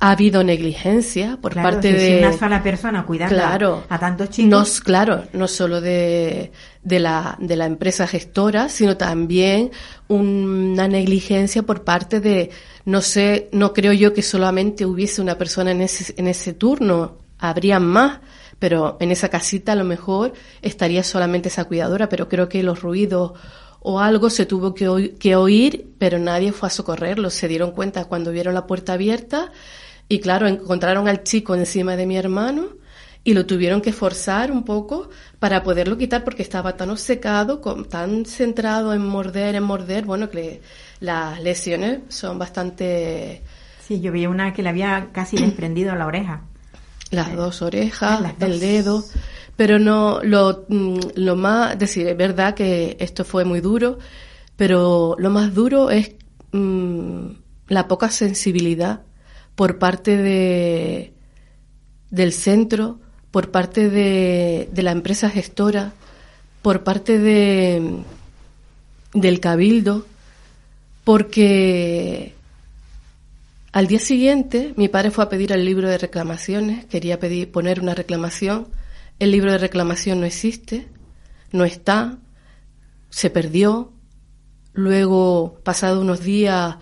ha 0.00 0.10
habido 0.10 0.44
negligencia 0.44 1.38
por 1.40 1.54
parte 1.54 1.92
de 1.92 2.18
una 2.18 2.36
sola 2.36 2.62
persona 2.62 3.06
cuidando 3.06 3.34
claro, 3.34 3.84
a 3.88 3.98
tantos 3.98 4.30
chicos. 4.30 4.50
No, 4.50 4.84
claro, 4.84 5.24
no 5.32 5.48
solo 5.48 5.80
de, 5.80 6.52
de, 6.82 7.00
la, 7.00 7.36
de 7.40 7.56
la 7.56 7.66
empresa 7.66 8.06
gestora, 8.06 8.68
sino 8.68 8.96
también 8.96 9.70
una 10.08 10.88
negligencia 10.88 11.62
por 11.62 11.84
parte 11.84 12.20
de, 12.20 12.50
no 12.84 13.00
sé, 13.00 13.48
no 13.52 13.72
creo 13.72 13.92
yo 13.92 14.12
que 14.12 14.22
solamente 14.22 14.84
hubiese 14.84 15.22
una 15.22 15.38
persona 15.38 15.70
en 15.70 15.80
ese, 15.80 16.12
en 16.18 16.28
ese 16.28 16.52
turno, 16.52 17.18
habrían 17.38 17.86
más, 17.86 18.20
pero 18.58 18.98
en 19.00 19.10
esa 19.10 19.28
casita 19.28 19.72
a 19.72 19.76
lo 19.76 19.84
mejor 19.84 20.32
estaría 20.60 21.02
solamente 21.02 21.48
esa 21.48 21.64
cuidadora, 21.64 22.08
pero 22.08 22.28
creo 22.28 22.48
que 22.48 22.62
los 22.62 22.82
ruidos 22.82 23.32
o 23.86 24.00
algo 24.00 24.30
se 24.30 24.46
tuvo 24.46 24.74
que, 24.74 24.88
oír, 24.88 25.18
que 25.18 25.36
oír 25.36 25.90
pero 25.98 26.18
nadie 26.18 26.52
fue 26.52 26.68
a 26.68 26.70
socorrerlo. 26.70 27.28
Se 27.28 27.48
dieron 27.48 27.72
cuenta 27.72 28.06
cuando 28.06 28.32
vieron 28.32 28.54
la 28.54 28.66
puerta 28.66 28.94
abierta 28.94 29.52
y 30.08 30.20
claro, 30.20 30.48
encontraron 30.48 31.06
al 31.06 31.22
chico 31.22 31.54
encima 31.54 31.94
de 31.94 32.06
mi 32.06 32.16
hermano 32.16 32.68
y 33.24 33.34
lo 33.34 33.44
tuvieron 33.44 33.82
que 33.82 33.92
forzar 33.92 34.50
un 34.50 34.64
poco 34.64 35.10
para 35.38 35.62
poderlo 35.62 35.98
quitar 35.98 36.24
porque 36.24 36.42
estaba 36.42 36.76
tan 36.76 36.90
obcecado, 36.90 37.60
tan 37.88 38.24
centrado 38.24 38.94
en 38.94 39.06
morder, 39.06 39.54
en 39.54 39.62
morder, 39.62 40.04
bueno, 40.06 40.30
que 40.30 40.62
las 41.00 41.40
lesiones 41.42 42.00
son 42.08 42.38
bastante... 42.38 43.42
Sí, 43.86 44.00
yo 44.00 44.12
vi 44.12 44.26
una 44.26 44.54
que 44.54 44.62
le 44.62 44.70
había 44.70 45.08
casi 45.12 45.36
desprendido 45.36 45.94
la 45.94 46.06
oreja. 46.06 46.42
Las 47.10 47.34
dos 47.36 47.60
orejas, 47.60 48.20
las 48.20 48.34
el 48.40 48.60
dedo, 48.60 49.04
pero 49.56 49.78
no, 49.78 50.20
lo, 50.22 50.64
mm, 50.68 50.98
lo 51.16 51.36
más, 51.36 51.78
decir, 51.78 52.06
es 52.06 52.16
verdad 52.16 52.54
que 52.54 52.96
esto 53.00 53.24
fue 53.24 53.44
muy 53.44 53.60
duro, 53.60 53.98
pero 54.56 55.16
lo 55.18 55.30
más 55.30 55.54
duro 55.54 55.90
es 55.90 56.12
mmm, 56.52 57.26
la 57.68 57.88
poca 57.88 58.10
sensibilidad 58.10 59.02
por 59.54 59.78
parte 59.78 60.16
de, 60.16 61.12
del 62.10 62.32
centro, 62.32 62.98
por 63.30 63.50
parte 63.50 63.90
de, 63.90 64.68
de 64.72 64.82
la 64.82 64.92
empresa 64.92 65.30
gestora, 65.30 65.92
por 66.62 66.82
parte 66.82 67.18
de, 67.18 68.00
del 69.12 69.40
cabildo, 69.40 70.06
porque 71.04 72.34
al 73.72 73.86
día 73.86 73.98
siguiente 73.98 74.72
mi 74.76 74.88
padre 74.88 75.10
fue 75.10 75.24
a 75.24 75.28
pedir 75.28 75.52
el 75.52 75.64
libro 75.64 75.88
de 75.88 75.98
reclamaciones, 75.98 76.86
quería 76.86 77.18
pedir, 77.18 77.50
poner 77.50 77.80
una 77.80 77.94
reclamación, 77.94 78.68
el 79.18 79.30
libro 79.30 79.52
de 79.52 79.58
reclamación 79.58 80.20
no 80.20 80.26
existe, 80.26 80.88
no 81.52 81.64
está, 81.64 82.18
se 83.10 83.30
perdió, 83.30 83.92
luego, 84.72 85.60
pasado 85.62 86.00
unos 86.00 86.20
días, 86.20 86.76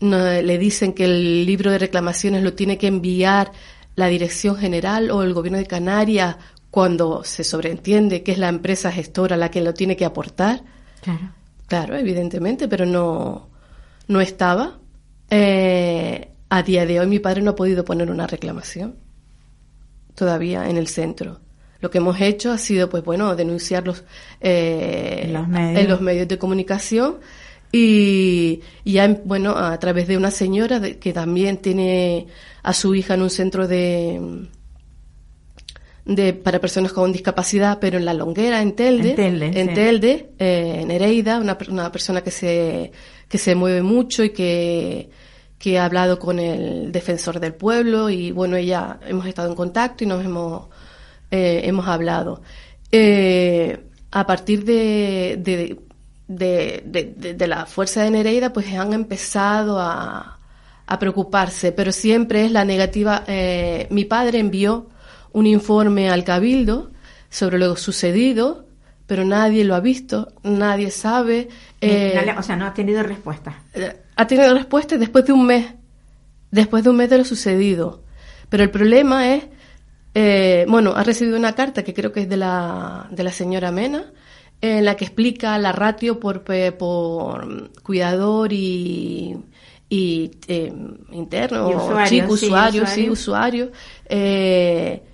le 0.00 0.58
dicen 0.58 0.92
que 0.92 1.04
el 1.04 1.46
libro 1.46 1.70
de 1.70 1.78
reclamaciones 1.78 2.42
lo 2.42 2.54
tiene 2.54 2.78
que 2.78 2.86
enviar 2.86 3.52
la 3.96 4.06
Dirección 4.06 4.56
General 4.56 5.10
o 5.10 5.22
el 5.22 5.34
Gobierno 5.34 5.58
de 5.58 5.66
Canarias 5.66 6.36
cuando 6.70 7.24
se 7.24 7.42
sobreentiende 7.42 8.22
que 8.22 8.32
es 8.32 8.38
la 8.38 8.48
empresa 8.48 8.92
gestora 8.92 9.36
la 9.36 9.50
que 9.50 9.60
lo 9.60 9.74
tiene 9.74 9.96
que 9.96 10.04
aportar. 10.04 10.62
Claro. 11.00 11.32
Claro, 11.66 11.96
evidentemente, 11.96 12.68
pero 12.68 12.86
no, 12.86 13.50
no 14.06 14.20
estaba. 14.20 14.78
Eh, 15.30 16.30
a 16.48 16.62
día 16.62 16.86
de 16.86 17.00
hoy 17.00 17.06
mi 17.06 17.18
padre 17.18 17.42
no 17.42 17.50
ha 17.50 17.56
podido 17.56 17.84
poner 17.84 18.10
una 18.10 18.26
reclamación 18.26 18.96
todavía 20.14 20.68
en 20.68 20.78
el 20.78 20.88
centro. 20.88 21.40
Lo 21.80 21.90
que 21.90 21.98
hemos 21.98 22.20
hecho 22.20 22.50
ha 22.50 22.58
sido, 22.58 22.90
pues 22.90 23.04
bueno, 23.04 23.36
denunciarlos 23.36 24.04
eh, 24.40 25.22
en, 25.24 25.32
los 25.32 25.48
medios. 25.48 25.80
en 25.80 25.88
los 25.88 26.00
medios 26.00 26.28
de 26.28 26.38
comunicación 26.38 27.18
y, 27.70 28.60
ya, 28.84 29.06
bueno, 29.24 29.56
a 29.56 29.78
través 29.78 30.08
de 30.08 30.16
una 30.16 30.30
señora 30.30 30.80
que 30.80 31.12
también 31.12 31.58
tiene 31.58 32.26
a 32.62 32.72
su 32.72 32.94
hija 32.94 33.14
en 33.14 33.22
un 33.22 33.30
centro 33.30 33.68
de, 33.68 34.48
de 36.06 36.32
para 36.32 36.60
personas 36.60 36.92
con 36.92 37.12
discapacidad, 37.12 37.78
pero 37.78 37.98
en 37.98 38.06
La 38.06 38.14
Longuera, 38.14 38.62
en 38.62 38.74
Telde, 38.74 39.14
en 39.18 39.74
Telde, 39.74 40.30
eh, 40.38 40.78
en 40.80 40.90
Ereida, 40.90 41.38
una, 41.38 41.58
una, 41.68 41.92
persona 41.92 42.22
que 42.22 42.30
se, 42.30 42.90
que 43.28 43.36
se 43.36 43.54
mueve 43.54 43.82
mucho 43.82 44.24
y 44.24 44.30
que, 44.30 45.10
que 45.58 45.78
ha 45.78 45.84
hablado 45.84 46.18
con 46.18 46.38
el 46.38 46.90
defensor 46.90 47.38
del 47.38 47.52
pueblo 47.52 48.08
y 48.08 48.30
bueno, 48.30 48.56
ella 48.56 48.98
hemos 49.06 49.26
estado 49.26 49.50
en 49.50 49.54
contacto 49.54 50.04
y 50.04 50.06
nos 50.06 50.24
hemos, 50.24 50.68
eh, 51.30 51.62
hemos 51.64 51.88
hablado. 51.88 52.42
Eh, 52.90 53.84
a 54.10 54.26
partir 54.26 54.64
de, 54.64 55.38
de 55.38 55.78
de, 56.28 56.82
de, 56.84 57.34
de, 57.34 57.46
la 57.46 57.64
fuerza 57.64 58.02
de 58.02 58.10
Nereida, 58.10 58.52
pues 58.52 58.72
han 58.74 58.92
empezado 58.92 59.80
a, 59.80 60.38
a 60.86 60.98
preocuparse, 60.98 61.72
pero 61.72 61.90
siempre 61.90 62.44
es 62.44 62.52
la 62.52 62.64
negativa. 62.64 63.24
Eh, 63.26 63.86
mi 63.90 64.04
padre 64.04 64.38
envió 64.38 64.88
un 65.32 65.46
informe 65.46 66.10
al 66.10 66.24
cabildo 66.24 66.90
sobre 67.30 67.58
lo 67.58 67.76
sucedido, 67.76 68.66
pero 69.06 69.24
nadie 69.24 69.64
lo 69.64 69.74
ha 69.74 69.80
visto, 69.80 70.32
nadie 70.42 70.90
sabe. 70.90 71.48
Eh, 71.80 72.34
o 72.36 72.42
sea, 72.42 72.56
no 72.56 72.66
ha 72.66 72.74
tenido 72.74 73.02
respuesta. 73.02 73.62
Ha 74.16 74.26
tenido 74.26 74.54
respuesta 74.54 74.96
después 74.96 75.24
de 75.24 75.32
un 75.32 75.46
mes, 75.46 75.66
después 76.50 76.84
de 76.84 76.90
un 76.90 76.96
mes 76.96 77.08
de 77.08 77.18
lo 77.18 77.24
sucedido. 77.24 78.02
Pero 78.48 78.62
el 78.62 78.70
problema 78.70 79.34
es, 79.34 79.44
eh, 80.20 80.66
bueno, 80.68 80.94
ha 80.96 81.04
recibido 81.04 81.36
una 81.36 81.54
carta 81.54 81.84
que 81.84 81.94
creo 81.94 82.10
que 82.10 82.22
es 82.22 82.28
de 82.28 82.36
la, 82.36 83.06
de 83.08 83.22
la 83.22 83.30
señora 83.30 83.70
Mena, 83.70 84.12
en 84.60 84.84
la 84.84 84.96
que 84.96 85.04
explica 85.04 85.56
la 85.58 85.70
ratio 85.70 86.18
por, 86.18 86.42
por 86.42 87.70
cuidador 87.84 88.52
y, 88.52 89.36
y 89.88 90.32
eh, 90.48 90.72
interno, 91.12 91.68
usuario, 91.68 92.26
usuario, 92.28 92.84
sí, 92.88 93.08
usuario. 93.08 93.70
Eh, 94.06 95.04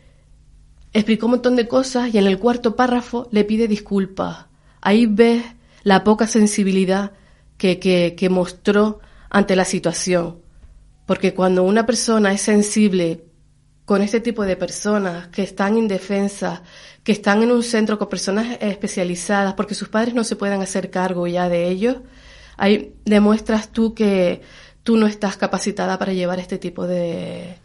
explicó 0.95 1.27
un 1.27 1.33
montón 1.33 1.57
de 1.57 1.69
cosas 1.69 2.15
y 2.15 2.17
en 2.17 2.27
el 2.27 2.39
cuarto 2.39 2.75
párrafo 2.75 3.29
le 3.31 3.45
pide 3.45 3.69
disculpas. 3.69 4.47
Ahí 4.81 5.05
ves 5.05 5.45
la 5.83 6.03
poca 6.03 6.27
sensibilidad 6.27 7.13
que, 7.59 7.79
que, 7.79 8.15
que 8.17 8.31
mostró 8.31 9.01
ante 9.29 9.55
la 9.55 9.67
situación. 9.67 10.39
Porque 11.05 11.35
cuando 11.35 11.63
una 11.63 11.85
persona 11.85 12.33
es 12.33 12.41
sensible 12.41 13.34
con 13.85 14.03
este 14.03 14.21
tipo 14.21 14.45
de 14.45 14.57
personas 14.57 15.29
que 15.29 15.43
están 15.43 15.77
indefensas, 15.77 16.63
que 17.03 17.13
están 17.13 17.43
en 17.43 17.53
un 17.53 17.63
centro 17.63 17.99
con 17.99 18.09
personas 18.09 18.59
especializadas, 18.61 19.55
porque 19.55 19.75
sus 19.75 19.89
padres 19.89 20.15
no 20.15 20.25
se 20.25 20.37
pueden 20.37 20.63
hacer 20.63 20.91
cargo 20.91 21.27
ya 21.27 21.49
de 21.49 21.69
ellos, 21.69 21.97
ahí 22.57 22.95
demuestras 23.05 23.71
tú 23.71 23.95
que 23.95 24.43
tú 24.83 24.97
no 24.97 25.07
estás 25.07 25.37
capacitada 25.37 25.99
para 25.99 26.13
llevar 26.13 26.39
este 26.39 26.59
tipo 26.59 26.87
de, 26.87 27.57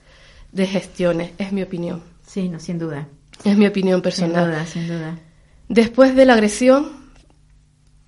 de 0.51 0.67
gestiones, 0.67 1.31
es 1.37 1.51
mi 1.51 1.61
opinión. 1.61 2.03
Sí, 2.25 2.49
no, 2.49 2.59
sin 2.59 2.79
duda. 2.79 3.07
Es 3.43 3.57
mi 3.57 3.67
opinión 3.67 4.01
personal. 4.01 4.43
Sin 4.43 4.51
duda, 4.51 4.65
sin 4.65 4.87
duda. 4.87 5.19
Después 5.69 6.15
de 6.15 6.25
la 6.25 6.33
agresión, 6.33 6.99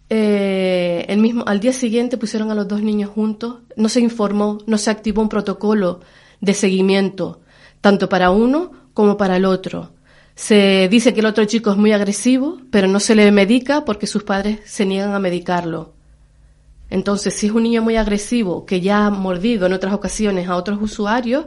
eh, 0.10 1.06
el 1.08 1.20
mismo, 1.20 1.44
al 1.48 1.60
día 1.60 1.72
siguiente 1.74 2.18
pusieron 2.18 2.52
a 2.52 2.56
los 2.56 2.68
dos 2.68 2.82
niños 2.82 3.10
juntos, 3.10 3.60
no 3.78 3.88
se 3.88 4.02
informó, 4.02 4.58
no 4.66 4.78
se 4.78 4.90
activó 4.90 5.22
un 5.22 5.30
protocolo 5.30 6.02
de 6.42 6.54
seguimiento, 6.54 7.41
tanto 7.82 8.08
para 8.10 8.32
uno 8.32 8.72
como 8.94 9.18
para 9.18 9.36
el 9.36 9.46
otro. 9.46 9.92
Se 10.36 10.88
dice 10.90 11.14
que 11.14 11.20
el 11.20 11.26
otro 11.26 11.46
chico 11.46 11.72
es 11.72 11.78
muy 11.78 11.92
agresivo, 11.92 12.60
pero 12.72 12.88
no 12.88 13.00
se 13.00 13.16
le 13.16 13.32
medica 13.32 13.84
porque 13.86 14.08
sus 14.08 14.24
padres 14.24 14.60
se 14.66 14.86
niegan 14.86 15.14
a 15.14 15.20
medicarlo. 15.20 15.94
Entonces, 16.90 17.34
si 17.34 17.48
es 17.48 17.54
un 17.54 17.64
niño 17.64 17.82
muy 17.82 17.96
agresivo 17.96 18.66
que 18.66 18.82
ya 18.82 19.06
ha 19.06 19.10
mordido 19.10 19.66
en 19.66 19.74
otras 19.74 19.94
ocasiones 19.94 20.48
a 20.48 20.56
otros 20.56 20.82
usuarios, 20.82 21.46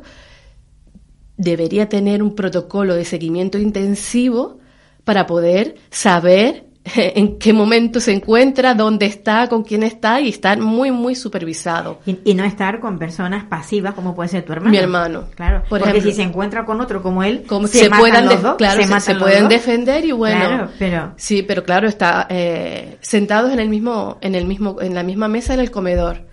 debería 1.37 1.89
tener 1.89 2.23
un 2.23 2.35
protocolo 2.35 2.95
de 2.95 3.05
seguimiento 3.05 3.59
intensivo 3.59 4.59
para 5.05 5.27
poder 5.27 5.77
saber 5.91 6.67
en 6.97 7.39
qué 7.39 7.53
momento 7.53 7.99
se 7.99 8.13
encuentra, 8.13 8.75
dónde 8.75 9.07
está, 9.07 9.49
con 9.49 9.65
quién 9.65 9.83
está 9.83 10.21
y 10.21 10.29
estar 10.29 10.59
muy, 10.61 10.91
muy 10.91 11.15
supervisado. 11.15 12.01
Y, 12.05 12.35
no 12.35 12.45
estar 12.45 12.81
con 12.81 12.99
personas 12.99 13.45
pasivas 13.45 13.95
como 13.95 14.15
puede 14.15 14.29
ser 14.29 14.45
tu 14.45 14.53
hermano. 14.53 14.71
Mi 14.71 14.77
hermano. 14.77 15.25
Claro, 15.35 15.63
Por 15.69 15.81
porque 15.81 16.03
si 16.03 16.13
se 16.13 16.23
encuentra 16.23 16.65
con 16.65 16.81
otro 16.81 17.03
como 17.03 17.23
él, 17.23 17.45
como 17.47 17.67
se, 17.69 17.89
puedan 17.89 18.27
los 18.27 18.43
dos, 18.43 18.57
claro, 18.57 18.83
se, 18.83 19.01
se, 19.01 19.15
pueden 19.15 19.49
defender 19.49 20.05
y 20.05 20.13
bueno. 20.13 20.45
Claro, 20.45 20.71
pero... 20.79 21.13
Sí, 21.17 21.43
pero 21.43 21.65
claro, 21.65 21.89
está 21.89 22.27
eh, 22.29 22.99
sentados 23.01 23.53
en 23.53 23.61
el 23.61 23.69
mismo, 23.69 24.19
en 24.21 24.35
el 24.35 24.45
mismo, 24.45 24.81
en 24.81 24.95
la 24.95 25.03
misma 25.03 25.29
mesa 25.29 25.55
en 25.55 25.61
el 25.61 25.71
comedor. 25.71 26.27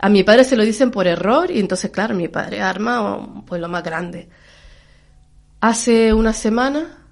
A 0.00 0.08
mi 0.08 0.24
padre 0.24 0.44
se 0.44 0.56
lo 0.56 0.64
dicen 0.64 0.90
por 0.90 1.06
error 1.06 1.50
y 1.50 1.60
entonces, 1.60 1.90
claro, 1.90 2.14
mi 2.14 2.28
padre 2.28 2.62
arma 2.62 3.44
pues 3.46 3.60
lo 3.60 3.68
más 3.68 3.84
grande. 3.84 4.28
Hace 5.60 6.12
una 6.12 6.32
semana, 6.32 7.04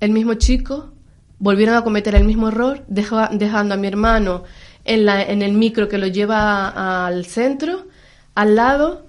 el 0.00 0.10
mismo 0.10 0.34
chico 0.34 0.92
volvieron 1.38 1.76
a 1.76 1.82
cometer 1.82 2.14
el 2.14 2.24
mismo 2.24 2.48
error, 2.48 2.84
dejando 2.88 3.74
a 3.74 3.76
mi 3.76 3.86
hermano 3.86 4.44
en, 4.84 5.04
la, 5.04 5.22
en 5.22 5.42
el 5.42 5.52
micro 5.52 5.88
que 5.88 5.98
lo 5.98 6.06
lleva 6.06 7.06
al 7.06 7.24
centro, 7.26 7.86
al 8.34 8.56
lado, 8.56 9.06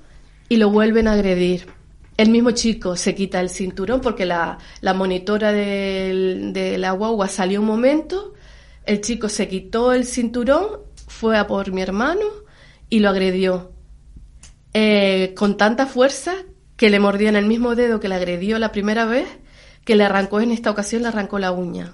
y 0.48 0.58
lo 0.58 0.70
vuelven 0.70 1.08
a 1.08 1.14
agredir. 1.14 1.68
El 2.18 2.30
mismo 2.30 2.52
chico 2.52 2.98
se 2.98 3.16
quita 3.16 3.40
el 3.40 3.50
cinturón 3.50 4.02
porque 4.02 4.26
la, 4.26 4.58
monitora 4.96 5.54
de 5.54 6.76
la 6.78 6.92
guagua 6.92 7.28
salió 7.30 7.62
un 7.62 7.68
momento, 7.68 8.34
el 8.86 9.02
chico 9.02 9.30
se 9.30 9.48
quitó 9.48 9.94
el 9.94 10.06
cinturón, 10.06 10.82
fue 11.08 11.38
a 11.38 11.48
por 11.48 11.72
mi 11.72 11.82
hermano 11.82 12.26
y 12.90 13.00
lo 13.00 13.10
agredió. 13.10 13.72
Eh, 14.74 15.34
con 15.38 15.58
tanta 15.58 15.86
fuerza 15.86 16.34
que 16.76 16.90
le 16.90 17.00
mordió 17.00 17.30
en 17.30 17.36
el 17.36 17.46
mismo 17.46 17.76
dedo 17.76 18.00
que 18.00 18.08
le 18.08 18.16
agredió 18.16 18.60
la 18.60 18.72
primera 18.72 19.06
vez, 19.06 19.28
que 19.86 19.96
le 19.96 20.06
arrancó 20.06 20.42
en 20.42 20.52
esta 20.52 20.72
ocasión, 20.72 21.04
le 21.04 21.08
arrancó 21.08 21.40
la 21.40 21.52
uña. 21.52 21.94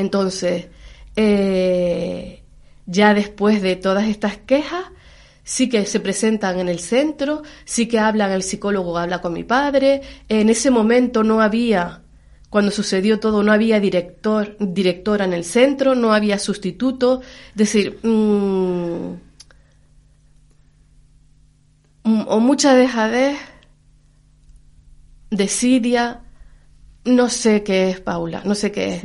Entonces, 0.00 0.68
eh, 1.14 2.42
ya 2.86 3.12
después 3.12 3.60
de 3.60 3.76
todas 3.76 4.08
estas 4.08 4.38
quejas, 4.38 4.84
sí 5.44 5.68
que 5.68 5.84
se 5.84 6.00
presentan 6.00 6.58
en 6.58 6.68
el 6.68 6.78
centro, 6.80 7.42
sí 7.64 7.86
que 7.86 7.98
hablan, 7.98 8.32
el 8.32 8.42
psicólogo 8.42 8.96
habla 8.96 9.20
con 9.20 9.34
mi 9.34 9.44
padre. 9.44 10.00
En 10.28 10.48
ese 10.48 10.70
momento 10.70 11.22
no 11.22 11.42
había, 11.42 12.02
cuando 12.48 12.70
sucedió 12.70 13.20
todo, 13.20 13.42
no 13.42 13.52
había 13.52 13.78
director, 13.78 14.56
directora 14.58 15.26
en 15.26 15.34
el 15.34 15.44
centro, 15.44 15.94
no 15.94 16.14
había 16.14 16.38
sustituto. 16.38 17.20
Es 17.50 17.56
decir, 17.56 17.98
mm, 18.02 19.12
mm, 22.04 22.24
o 22.26 22.40
mucha 22.40 22.74
dejadez, 22.74 23.38
desidia, 25.30 26.22
no 27.04 27.28
sé 27.28 27.62
qué 27.62 27.90
es, 27.90 28.00
Paula, 28.00 28.42
no 28.46 28.54
sé 28.54 28.72
qué 28.72 28.94
es. 28.94 29.04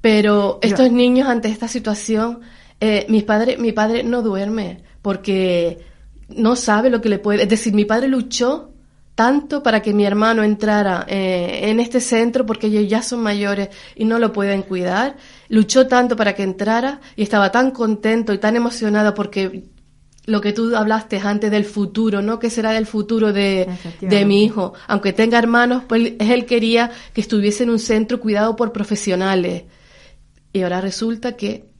Pero 0.00 0.58
estos 0.62 0.90
niños 0.90 1.28
ante 1.28 1.48
esta 1.48 1.68
situación, 1.68 2.40
eh, 2.80 3.04
mi 3.08 3.22
padre, 3.22 3.58
mi 3.58 3.72
padre 3.72 4.02
no 4.02 4.22
duerme 4.22 4.82
porque 5.02 5.78
no 6.28 6.56
sabe 6.56 6.90
lo 6.90 7.00
que 7.00 7.08
le 7.08 7.18
puede. 7.18 7.42
Es 7.42 7.48
decir, 7.48 7.74
mi 7.74 7.84
padre 7.84 8.08
luchó 8.08 8.70
tanto 9.14 9.62
para 9.62 9.82
que 9.82 9.92
mi 9.92 10.06
hermano 10.06 10.42
entrara 10.42 11.04
eh, 11.06 11.68
en 11.70 11.80
este 11.80 12.00
centro 12.00 12.46
porque 12.46 12.68
ellos 12.68 12.88
ya 12.88 13.02
son 13.02 13.20
mayores 13.20 13.68
y 13.94 14.06
no 14.06 14.18
lo 14.18 14.32
pueden 14.32 14.62
cuidar. 14.62 15.16
Luchó 15.48 15.86
tanto 15.86 16.16
para 16.16 16.34
que 16.34 16.42
entrara 16.42 17.00
y 17.16 17.22
estaba 17.22 17.52
tan 17.52 17.70
contento 17.70 18.32
y 18.32 18.38
tan 18.38 18.56
emocionado 18.56 19.12
porque 19.12 19.64
lo 20.24 20.40
que 20.40 20.52
tú 20.52 20.74
hablaste 20.74 21.18
antes 21.18 21.50
del 21.50 21.64
futuro, 21.64 22.22
¿no? 22.22 22.38
¿Qué 22.38 22.48
será 22.48 22.72
del 22.72 22.86
futuro 22.86 23.32
de, 23.32 23.68
de 24.00 24.24
mi 24.24 24.44
hijo? 24.44 24.72
Aunque 24.86 25.12
tenga 25.12 25.38
hermanos, 25.38 25.82
pues 25.86 26.14
él 26.18 26.46
quería 26.46 26.90
que 27.12 27.20
estuviese 27.20 27.64
en 27.64 27.70
un 27.70 27.78
centro 27.78 28.20
cuidado 28.20 28.56
por 28.56 28.72
profesionales. 28.72 29.64
Y 30.52 30.62
ahora 30.62 30.80
resulta 30.80 31.36
que... 31.36 31.70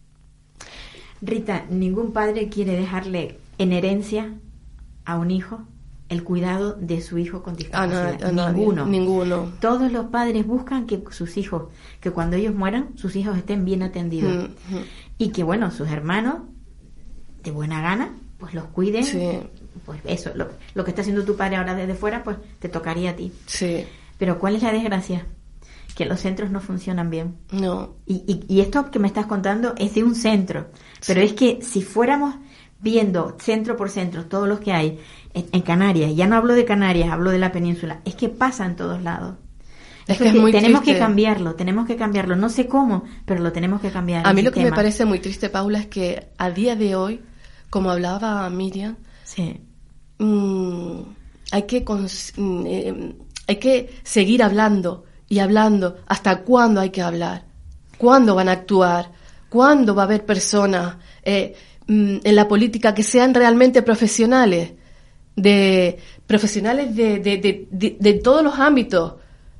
Rita, 1.23 1.67
ningún 1.69 2.13
padre 2.13 2.49
quiere 2.49 2.73
dejarle 2.73 3.39
en 3.59 3.73
herencia 3.73 4.35
a 5.05 5.19
un 5.19 5.31
hijo 5.31 5.67
el 6.11 6.25
cuidado 6.25 6.75
de 6.75 7.01
su 7.01 7.19
hijo 7.19 7.43
con 7.43 7.55
discapacidad. 7.55 8.33
ninguno. 8.33 8.85
ninguno. 8.85 9.53
Todos 9.61 9.93
los 9.93 10.07
padres 10.07 10.45
buscan 10.45 10.87
que 10.87 11.03
sus 11.11 11.37
hijos, 11.37 11.69
que 12.01 12.11
cuando 12.11 12.37
ellos 12.37 12.55
mueran, 12.55 12.97
sus 12.97 13.15
hijos 13.15 13.39
estén 13.39 13.65
bien 13.65 13.83
atendidos. 13.83 14.49
Mm, 14.49 14.75
mm. 14.75 14.85
Y 15.19 15.29
que, 15.31 15.45
bueno, 15.45 15.71
sus 15.71 15.89
hermanos, 15.89 16.39
de 17.45 17.53
buena 17.53 17.81
gana, 17.81 18.17
pues 18.39 18.55
los 18.55 18.65
cuiden. 18.67 19.05
Pues 19.87 20.01
eso, 20.05 20.33
lo, 20.35 20.49
lo, 20.75 20.85
que 20.85 20.91
está 20.91 21.03
haciendo 21.03 21.25
tu 21.25 21.37
padre 21.37 21.57
ahora 21.57 21.77
desde 21.77 21.95
fuera, 21.95 22.25
pues 22.25 22.39
te 22.59 22.69
tocaría 22.69 23.11
a 23.11 23.17
ti. 23.17 23.33
Sí. 23.47 23.85
Pero 24.19 24.39
¿cuál 24.41 24.57
es 24.57 24.63
la 24.65 24.73
desgracia? 24.73 25.27
Que 26.01 26.07
los 26.07 26.21
centros 26.21 26.51
no 26.51 26.61
funcionan 26.61 27.11
bien. 27.11 27.37
No. 27.53 27.97
Y, 28.07 28.43
y, 28.49 28.61
esto 28.63 28.91
que 28.91 28.99
me 28.99 29.07
estás 29.07 29.27
contando 29.27 29.75
es 29.77 29.93
de 29.93 30.03
un 30.03 30.15
centro, 30.15 30.71
pero 31.07 31.21
es 31.21 31.35
que 31.35 31.61
si 31.61 31.83
fuéramos 31.83 32.37
viendo 32.81 33.37
centro 33.39 33.77
por 33.77 33.91
centro 33.91 34.25
todos 34.25 34.49
los 34.49 34.61
que 34.61 34.73
hay 34.73 34.99
en, 35.35 35.61
Canarias, 35.61 36.17
ya 36.17 36.27
no 36.27 36.37
hablo 36.37 36.55
de 36.55 36.65
Canarias, 36.65 37.11
hablo 37.11 37.31
de 37.31 37.39
la 37.39 37.53
península, 37.53 38.01
es 38.07 38.15
que 38.15 38.31
pasa 38.31 38.65
en 38.65 38.77
todos 38.77 39.03
lados. 39.03 39.35
Es 40.07 40.17
que, 40.17 40.33
tenemos 40.51 40.81
que 40.81 40.99
cambiarlo, 40.99 41.55
tenemos 41.55 41.87
que 41.87 41.97
cambiarlo. 41.97 42.35
No 42.35 42.49
sé 42.49 42.67
cómo, 42.67 43.05
pero 43.27 43.43
lo 43.43 43.53
tenemos 43.53 43.83
que 43.83 43.91
cambiar. 43.91 44.27
A 44.27 44.33
mí 44.33 44.41
lo 44.41 44.53
que 44.53 44.63
me 44.63 44.73
parece 44.73 45.05
muy 45.05 45.19
triste, 45.19 45.51
Paula, 45.51 45.81
es 45.81 45.87
que 45.89 46.29
a 46.39 46.51
día 46.51 46.77
de 46.77 46.97
hoy, 46.97 47.21
como 47.69 47.91
hablaba 47.91 48.49
Miriam, 48.49 48.97
sí. 49.23 49.61
Mm, 50.17 51.03
hay 51.53 51.65
que 51.65 51.85
mm, 51.85 52.67
eh, 52.67 53.15
hay 53.49 53.57
que 53.57 54.01
seguir 54.03 54.43
hablando 54.43 55.05
y 55.31 55.39
hablando. 55.39 55.97
¿Hasta 56.07 56.43
cuándo 56.43 56.83
hay 56.83 56.91
que 56.91 57.01
hablar? 57.01 57.45
¿Cuándo 57.97 58.35
van 58.35 58.51
a 58.51 58.53
actuar? 58.53 59.13
¿Cuándo 59.49 59.95
va 59.95 60.03
a 60.03 60.05
haber 60.05 60.27
personas 60.27 60.97
eh, 61.23 61.55
mm, 61.87 62.17
en 62.23 62.37
la 62.37 62.47
política 62.47 62.95
que 62.95 63.03
sean 63.03 63.33
realmente 63.33 63.81
profesionales? 63.81 64.73
De 65.37 65.99
profesionales 66.27 66.95
de, 66.95 67.21
de, 67.21 67.97
de, 67.99 68.13
todos 68.15 68.43
los 68.43 68.59
ámbitos. 68.59 69.15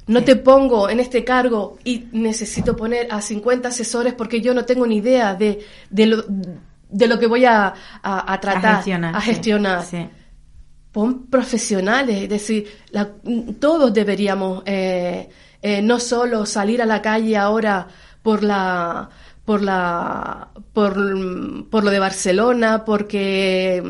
No 0.09 0.25
te 0.25 0.37
pongo 0.37 0.91
en 0.91 1.01
este 1.01 1.25
cargo 1.25 1.79
y 1.85 2.07
necesito 2.13 2.77
poner 2.77 3.07
a 3.11 3.23
50 3.23 3.69
asesores 3.69 4.13
porque 4.15 4.41
yo 4.41 4.53
no 4.53 4.65
tengo 4.65 4.87
ni 4.87 4.97
idea 4.97 5.35
de, 5.35 5.65
de, 5.89 6.07
lo, 6.07 6.25
de 6.89 7.07
lo 7.07 7.19
que 7.19 7.29
voy 7.29 7.45
a, 7.45 7.73
a, 8.03 8.41
tratar, 8.41 8.83
a 9.15 9.21
gestionar. 9.21 9.85
Pon 10.91 11.27
profesionales, 11.27 12.25
es 12.25 12.29
decir, 12.29 12.67
todos 13.61 13.95
deberíamos 13.95 14.65
eh, 14.67 15.29
eh, 15.63 15.83
no 15.83 16.01
solo 16.01 16.47
salir 16.47 16.83
a 16.83 16.87
la 16.87 17.03
calle 17.03 17.37
ahora 17.37 17.89
por 18.23 18.43
la 18.43 19.11
por 19.45 19.63
la 19.63 20.49
por, 20.73 20.95
por 21.69 21.85
lo 21.85 21.91
de 21.91 21.99
Barcelona 21.99 22.85
porque 22.85 23.83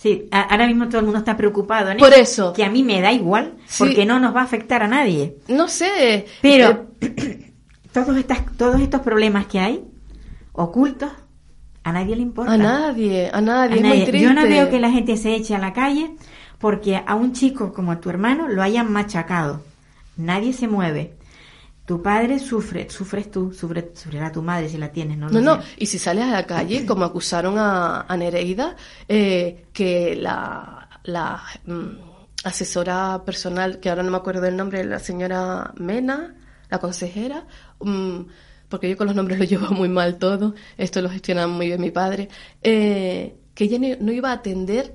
Sí, 0.00 0.30
ahora 0.30 0.66
mismo 0.66 0.88
todo 0.88 1.00
el 1.00 1.04
mundo 1.04 1.18
está 1.18 1.36
preocupado. 1.36 1.94
Por 1.98 2.14
eso. 2.14 2.54
Que 2.54 2.64
a 2.64 2.70
mí 2.70 2.82
me 2.82 3.02
da 3.02 3.12
igual, 3.12 3.56
porque 3.78 4.06
no 4.06 4.18
nos 4.18 4.34
va 4.34 4.40
a 4.40 4.44
afectar 4.44 4.82
a 4.82 4.88
nadie. 4.88 5.36
No 5.46 5.68
sé. 5.68 6.24
Pero 6.40 6.86
todos, 7.92 8.16
estas, 8.16 8.38
todos 8.56 8.80
estos 8.80 9.02
problemas 9.02 9.44
que 9.44 9.60
hay, 9.60 9.84
ocultos, 10.52 11.10
a 11.84 11.92
nadie 11.92 12.16
le 12.16 12.22
importa. 12.22 12.54
A 12.54 12.56
nadie, 12.56 13.28
a 13.30 13.42
nadie. 13.42 14.18
Yo 14.18 14.32
no 14.32 14.44
veo 14.44 14.70
que 14.70 14.80
la 14.80 14.90
gente 14.90 15.18
se 15.18 15.34
eche 15.34 15.54
a 15.54 15.58
la 15.58 15.74
calle 15.74 16.16
porque 16.58 17.02
a 17.06 17.14
un 17.14 17.34
chico 17.34 17.74
como 17.74 17.92
a 17.92 18.00
tu 18.00 18.08
hermano 18.08 18.48
lo 18.48 18.62
hayan 18.62 18.90
machacado 18.90 19.62
nadie 20.24 20.52
se 20.52 20.68
mueve. 20.68 21.16
Tu 21.86 22.00
padre 22.00 22.38
sufre, 22.38 22.88
sufres 22.88 23.30
tú, 23.30 23.52
sufre, 23.52 23.90
sufrirá 23.94 24.30
tu 24.30 24.42
madre 24.42 24.68
si 24.68 24.78
la 24.78 24.92
tienes, 24.92 25.18
¿no? 25.18 25.28
No, 25.28 25.40
no, 25.40 25.58
y 25.76 25.86
si 25.86 25.98
sales 25.98 26.24
a 26.24 26.30
la 26.30 26.46
calle, 26.46 26.86
como 26.86 27.04
acusaron 27.04 27.56
a, 27.58 28.06
Nereida, 28.16 28.76
eh, 29.08 29.66
que 29.72 30.14
la, 30.14 30.88
la, 31.02 31.42
mm, 31.66 32.10
asesora 32.44 33.22
personal, 33.24 33.80
que 33.80 33.90
ahora 33.90 34.02
no 34.02 34.10
me 34.10 34.16
acuerdo 34.16 34.42
del 34.42 34.56
nombre, 34.56 34.84
la 34.84 34.98
señora 34.98 35.72
Mena, 35.76 36.36
la 36.68 36.78
consejera, 36.78 37.46
mm, 37.80 38.20
porque 38.68 38.88
yo 38.88 38.96
con 38.96 39.08
los 39.08 39.16
nombres 39.16 39.38
lo 39.38 39.44
llevo 39.46 39.74
muy 39.74 39.88
mal 39.88 40.18
todo, 40.18 40.54
esto 40.78 41.02
lo 41.02 41.10
gestiona 41.10 41.46
muy 41.46 41.66
bien 41.66 41.80
mi 41.80 41.90
padre, 41.90 42.28
eh, 42.62 43.36
que 43.54 43.64
ella 43.64 43.78
no, 43.78 43.88
no 44.00 44.12
iba 44.12 44.30
a 44.30 44.34
atender 44.34 44.94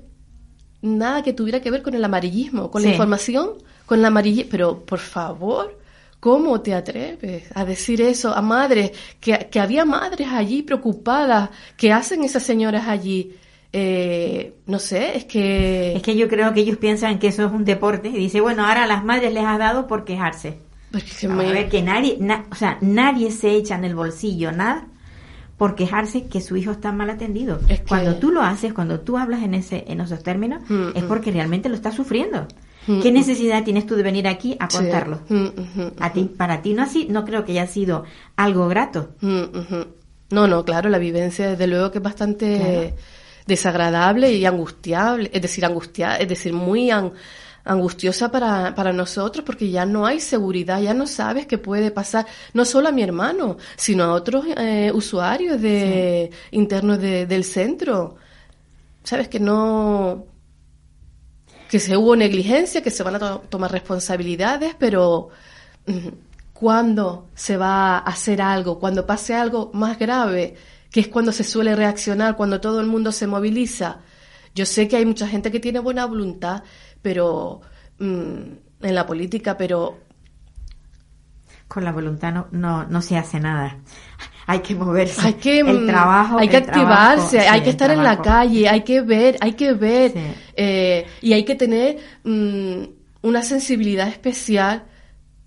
nada 0.82 1.22
que 1.22 1.32
tuviera 1.32 1.60
que 1.60 1.70
ver 1.70 1.82
con 1.82 1.94
el 1.94 2.04
amarillismo, 2.04 2.70
con 2.70 2.82
la 2.82 2.88
información, 2.88 3.54
con 3.86 3.98
el 4.00 4.04
amarillismo. 4.04 4.50
Pero, 4.50 4.80
por 4.84 4.98
favor, 4.98 5.78
¿cómo 6.20 6.60
te 6.60 6.74
atreves 6.74 7.44
a 7.54 7.64
decir 7.64 8.00
eso 8.02 8.34
a 8.34 8.42
madres? 8.42 8.90
Que, 9.20 9.48
que 9.50 9.60
había 9.60 9.84
madres 9.84 10.28
allí 10.30 10.62
preocupadas. 10.62 11.50
¿Qué 11.76 11.92
hacen 11.92 12.24
esas 12.24 12.42
señoras 12.42 12.86
allí? 12.88 13.34
Eh, 13.72 14.54
no 14.66 14.78
sé, 14.78 15.16
es 15.16 15.24
que... 15.26 15.94
Es 15.96 16.02
que 16.02 16.16
yo 16.16 16.28
creo 16.28 16.54
que 16.54 16.60
ellos 16.60 16.78
piensan 16.78 17.18
que 17.18 17.28
eso 17.28 17.44
es 17.46 17.52
un 17.52 17.64
deporte 17.64 18.08
y 18.08 18.12
dice, 18.16 18.40
bueno, 18.40 18.66
ahora 18.66 18.84
a 18.84 18.86
las 18.86 19.04
madres 19.04 19.32
les 19.34 19.44
has 19.44 19.58
dado 19.58 19.86
por 19.86 20.04
quejarse. 20.04 20.58
porque 20.90 21.26
A 21.26 21.28
me- 21.28 21.52
ver, 21.52 21.68
que 21.68 21.82
nadie, 21.82 22.16
na- 22.18 22.46
o 22.50 22.54
sea, 22.54 22.78
nadie 22.80 23.30
se 23.30 23.50
echa 23.50 23.74
en 23.74 23.84
el 23.84 23.94
bolsillo 23.94 24.50
nada 24.52 24.86
por 25.58 25.74
quejarse 25.74 26.26
que 26.26 26.40
su 26.40 26.56
hijo 26.56 26.70
está 26.70 26.90
mal 26.92 27.10
atendido. 27.10 27.60
Es 27.68 27.80
que- 27.80 27.86
Cuando 27.86 28.16
tú 28.16 28.30
lo 28.30 28.40
haces, 28.42 28.72
cuando 28.72 29.00
tú 29.00 29.18
hablas 29.18 29.42
en 29.42 29.52
ese, 29.52 29.84
en 29.88 30.00
esos 30.00 30.22
términos, 30.22 30.62
Mm, 30.70 30.88
es 30.94 31.02
mm. 31.04 31.08
porque 31.08 31.30
realmente 31.32 31.68
lo 31.68 31.74
estás 31.74 31.94
sufriendo. 31.94 32.46
Mm, 32.86 33.00
¿Qué 33.02 33.10
mm. 33.10 33.14
necesidad 33.14 33.64
tienes 33.64 33.86
tú 33.86 33.96
de 33.96 34.02
venir 34.02 34.26
aquí 34.28 34.56
a 34.60 34.68
contarlo? 34.68 35.20
Mm, 35.28 35.46
A 35.98 36.12
ti, 36.12 36.24
para 36.36 36.62
ti 36.62 36.72
no 36.74 36.82
así, 36.82 37.06
no 37.10 37.24
creo 37.24 37.44
que 37.44 37.52
haya 37.52 37.66
sido 37.66 38.04
algo 38.36 38.68
grato. 38.68 39.10
No, 40.30 40.46
no, 40.48 40.64
claro, 40.64 40.88
la 40.88 40.98
vivencia 40.98 41.50
desde 41.50 41.66
luego 41.66 41.90
que 41.90 41.98
es 41.98 42.04
bastante 42.04 42.56
Claro. 42.56 42.96
desagradable 43.46 44.32
y 44.32 44.44
angustiable, 44.44 45.30
es 45.32 45.40
decir, 45.42 45.64
angustia, 45.64 46.16
es 46.16 46.28
decir, 46.28 46.52
muy 46.52 46.90
an- 46.90 47.12
angustiosa 47.64 48.30
para, 48.30 48.74
para 48.74 48.92
nosotros 48.92 49.44
porque 49.44 49.70
ya 49.70 49.84
no 49.86 50.06
hay 50.06 50.20
seguridad, 50.20 50.80
ya 50.80 50.94
no 50.94 51.06
sabes 51.06 51.46
qué 51.46 51.58
puede 51.58 51.90
pasar, 51.90 52.26
no 52.54 52.64
solo 52.64 52.88
a 52.88 52.92
mi 52.92 53.02
hermano, 53.02 53.56
sino 53.76 54.04
a 54.04 54.12
otros 54.14 54.44
eh, 54.56 54.90
usuarios 54.94 55.60
de 55.60 56.30
internos 56.52 57.00
de- 57.00 57.26
del 57.26 57.44
centro. 57.44 58.16
Sabes 59.04 59.28
que 59.28 59.38
no 59.40 60.24
que 61.68 61.78
se 61.80 61.96
hubo 61.96 62.16
negligencia, 62.16 62.82
que 62.82 62.90
se 62.90 63.02
van 63.02 63.16
a 63.16 63.18
to- 63.18 63.44
tomar 63.48 63.72
responsabilidades, 63.72 64.74
pero 64.78 65.30
¿cuándo 66.52 67.28
se 67.34 67.56
va 67.56 67.98
a 67.98 68.00
hacer 68.00 68.40
algo? 68.42 68.78
Cuando 68.78 69.06
pase 69.06 69.34
algo 69.34 69.70
más 69.74 69.98
grave, 69.98 70.54
que 70.90 71.00
es 71.00 71.08
cuando 71.08 71.32
se 71.32 71.44
suele 71.44 71.76
reaccionar, 71.76 72.36
cuando 72.36 72.60
todo 72.60 72.80
el 72.80 72.86
mundo 72.86 73.12
se 73.12 73.26
moviliza. 73.26 74.00
Yo 74.54 74.64
sé 74.66 74.88
que 74.88 74.96
hay 74.96 75.04
mucha 75.06 75.28
gente 75.28 75.50
que 75.52 75.60
tiene 75.60 75.80
buena 75.80 76.06
voluntad, 76.06 76.62
pero 77.02 77.60
mm, 77.98 78.40
en 78.82 78.94
la 78.94 79.06
política, 79.06 79.56
pero 79.56 79.98
Con 81.68 81.84
la 81.84 81.92
voluntad 81.92 82.32
no, 82.32 82.46
no, 82.52 82.84
no 82.86 83.02
se 83.02 83.16
hace 83.18 83.40
nada. 83.40 83.78
Hay 84.46 84.60
que 84.60 84.74
moverse. 84.74 85.20
hay 85.26 85.34
que 85.34 85.60
el 85.60 85.80
mm, 85.80 85.86
trabajo, 85.86 86.38
hay 86.38 86.48
que 86.48 86.60
trabajo, 86.60 86.92
activarse, 86.92 87.40
sí, 87.40 87.46
hay 87.46 87.62
que 87.62 87.70
estar 87.70 87.90
en 87.90 88.02
la 88.02 88.22
calle, 88.22 88.68
hay 88.68 88.82
que 88.82 89.00
ver, 89.00 89.36
hay 89.40 89.52
que 89.54 89.72
ver 89.72 90.12
Sí. 90.12 90.20
eh, 90.56 91.06
y 91.20 91.32
hay 91.32 91.44
que 91.44 91.54
tener 91.56 91.98
mm, 92.24 92.82
una 93.22 93.42
sensibilidad 93.42 94.08
especial 94.08 94.84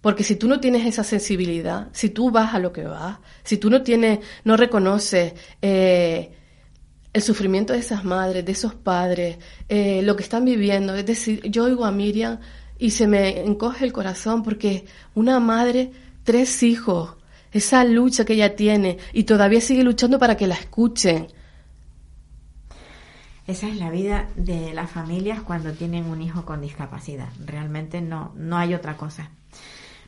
porque 0.02 0.24
si 0.24 0.36
tú 0.36 0.48
no 0.48 0.60
tienes 0.60 0.86
esa 0.86 1.04
sensibilidad, 1.04 1.90
si 1.92 2.10
tú 2.10 2.32
vas 2.32 2.54
a 2.54 2.60
lo 2.60 2.72
que 2.72 2.84
vas, 2.84 3.18
si 3.44 3.58
tú 3.58 3.70
no 3.70 3.82
tienes, 3.82 4.20
no 4.46 4.56
reconoces 4.56 5.34
eh, 5.62 6.32
el 7.12 7.22
sufrimiento 7.22 7.74
de 7.74 7.80
esas 7.80 8.06
madres, 8.06 8.46
de 8.46 8.52
esos 8.52 8.76
padres, 8.76 9.38
eh, 9.68 10.02
lo 10.04 10.16
que 10.16 10.24
están 10.24 10.46
viviendo, 10.46 10.96
es 10.96 11.06
decir, 11.06 11.42
yo 11.50 11.66
oigo 11.66 11.84
a 11.86 11.92
Miriam 11.92 12.40
y 12.78 12.92
se 12.92 13.08
me 13.08 13.42
encoge 13.42 13.84
el 13.84 13.92
corazón 13.92 14.42
porque 14.42 14.86
una 15.16 15.40
madre, 15.42 15.92
tres 16.24 16.64
hijos, 16.64 17.18
esa 17.52 17.84
lucha 17.84 18.26
que 18.26 18.34
ella 18.34 18.56
tiene 18.56 18.98
y 19.14 19.24
todavía 19.24 19.62
sigue 19.62 19.84
luchando 19.84 20.20
para 20.20 20.38
que 20.38 20.48
la 20.48 20.56
escuchen. 20.56 21.28
Esa 23.48 23.68
es 23.68 23.78
la 23.78 23.90
vida 23.90 24.30
de 24.36 24.74
las 24.74 24.92
familias 24.92 25.42
cuando 25.42 25.74
tienen 25.74 26.06
un 26.06 26.22
hijo 26.22 26.46
con 26.46 26.62
discapacidad. 26.62 27.30
Realmente 27.44 28.00
no, 28.00 28.32
no 28.36 28.58
hay 28.58 28.76
otra 28.76 28.96
cosa. 28.96 29.32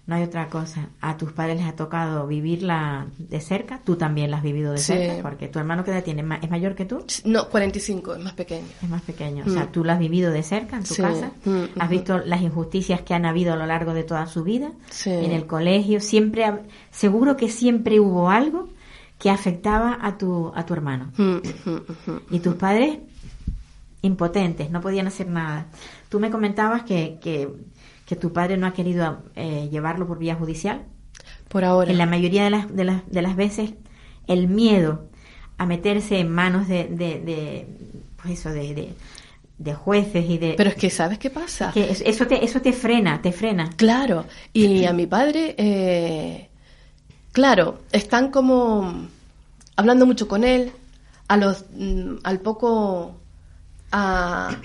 No 0.07 0.15
hay 0.15 0.23
otra 0.23 0.49
cosa. 0.49 0.89
A 0.99 1.15
tus 1.15 1.31
padres 1.31 1.57
les 1.57 1.67
ha 1.67 1.75
tocado 1.75 2.25
vivirla 2.27 3.05
de 3.19 3.39
cerca. 3.39 3.79
Tú 3.83 3.95
también 3.95 4.31
la 4.31 4.37
has 4.37 4.43
vivido 4.43 4.71
de 4.71 4.79
Sí. 4.79 4.93
cerca. 4.93 5.21
Porque 5.21 5.47
tu 5.47 5.59
hermano 5.59 5.83
que 5.83 5.91
edad 5.91 6.03
tiene 6.03 6.25
es 6.41 6.49
mayor 6.49 6.73
que 6.75 6.85
tú. 6.85 7.05
No, 7.23 7.47
45, 7.49 8.15
es 8.15 8.23
más 8.23 8.33
pequeño. 8.33 8.65
Es 8.81 8.89
más 8.89 9.03
pequeño. 9.03 9.43
O 9.45 9.49
sea, 9.49 9.65
Mm. 9.65 9.71
tú 9.71 9.83
la 9.83 9.93
has 9.93 9.99
vivido 9.99 10.31
de 10.31 10.41
cerca 10.43 10.75
en 10.77 10.83
tu 10.83 10.95
Sí. 10.95 11.01
casa. 11.03 11.31
Mm, 11.45 11.79
Has 11.79 11.89
visto 11.89 12.17
las 12.17 12.41
injusticias 12.41 13.01
que 13.01 13.13
han 13.13 13.25
habido 13.25 13.53
a 13.53 13.55
lo 13.55 13.65
largo 13.67 13.93
de 13.93 14.03
toda 14.03 14.25
su 14.25 14.43
vida. 14.43 14.71
Sí. 14.89 15.11
En 15.11 15.31
el 15.31 15.45
colegio. 15.45 16.01
Siempre, 16.01 16.45
seguro 16.89 17.37
que 17.37 17.47
siempre 17.49 17.99
hubo 17.99 18.29
algo 18.29 18.69
que 19.19 19.29
afectaba 19.29 19.99
a 20.01 20.17
tu, 20.17 20.51
a 20.55 20.65
tu 20.65 20.73
hermano. 20.73 21.11
Mm. 21.15 21.37
Y 22.31 22.39
tus 22.39 22.55
padres 22.55 22.97
impotentes, 24.01 24.71
no 24.71 24.81
podían 24.81 25.05
hacer 25.07 25.27
nada. 25.27 25.67
Tú 26.09 26.19
me 26.19 26.31
comentabas 26.31 26.83
que, 26.83 27.19
que, 27.21 27.47
que 28.11 28.17
tu 28.17 28.33
padre 28.33 28.57
no 28.57 28.67
ha 28.67 28.73
querido 28.73 29.23
eh, 29.37 29.69
llevarlo 29.71 30.05
por 30.05 30.19
vía 30.19 30.35
judicial. 30.35 30.81
Por 31.47 31.63
ahora. 31.63 31.89
En 31.89 31.97
la 31.97 32.05
mayoría 32.05 32.43
de 32.43 32.49
las, 32.49 32.75
de 32.75 32.83
las, 32.83 33.09
de 33.09 33.21
las 33.21 33.37
veces, 33.37 33.71
el 34.27 34.49
miedo 34.49 35.05
a 35.57 35.65
meterse 35.65 36.19
en 36.19 36.29
manos 36.29 36.67
de, 36.67 36.89
de, 36.89 37.21
de, 37.21 37.67
pues 38.21 38.37
eso, 38.37 38.49
de, 38.49 38.73
de, 38.73 38.93
de 39.59 39.73
jueces 39.73 40.29
y 40.29 40.37
de... 40.37 40.55
Pero 40.57 40.71
es 40.71 40.75
que, 40.75 40.89
¿sabes 40.89 41.19
qué 41.19 41.29
pasa? 41.29 41.71
que 41.73 41.89
es- 41.89 42.01
eso 42.05 42.27
te, 42.27 42.43
eso 42.43 42.59
te 42.61 42.73
frena, 42.73 43.21
te 43.21 43.31
frena. 43.31 43.69
Claro, 43.77 44.25
y 44.51 44.83
a 44.83 44.91
mi 44.91 45.07
padre, 45.07 45.55
eh, 45.57 46.49
claro, 47.31 47.79
están 47.93 48.29
como 48.29 49.07
hablando 49.77 50.05
mucho 50.05 50.27
con 50.27 50.43
él. 50.43 50.73
A 51.29 51.37
los, 51.37 51.63
mm, 51.77 52.15
al 52.25 52.41
poco, 52.41 53.15
a, 53.93 54.57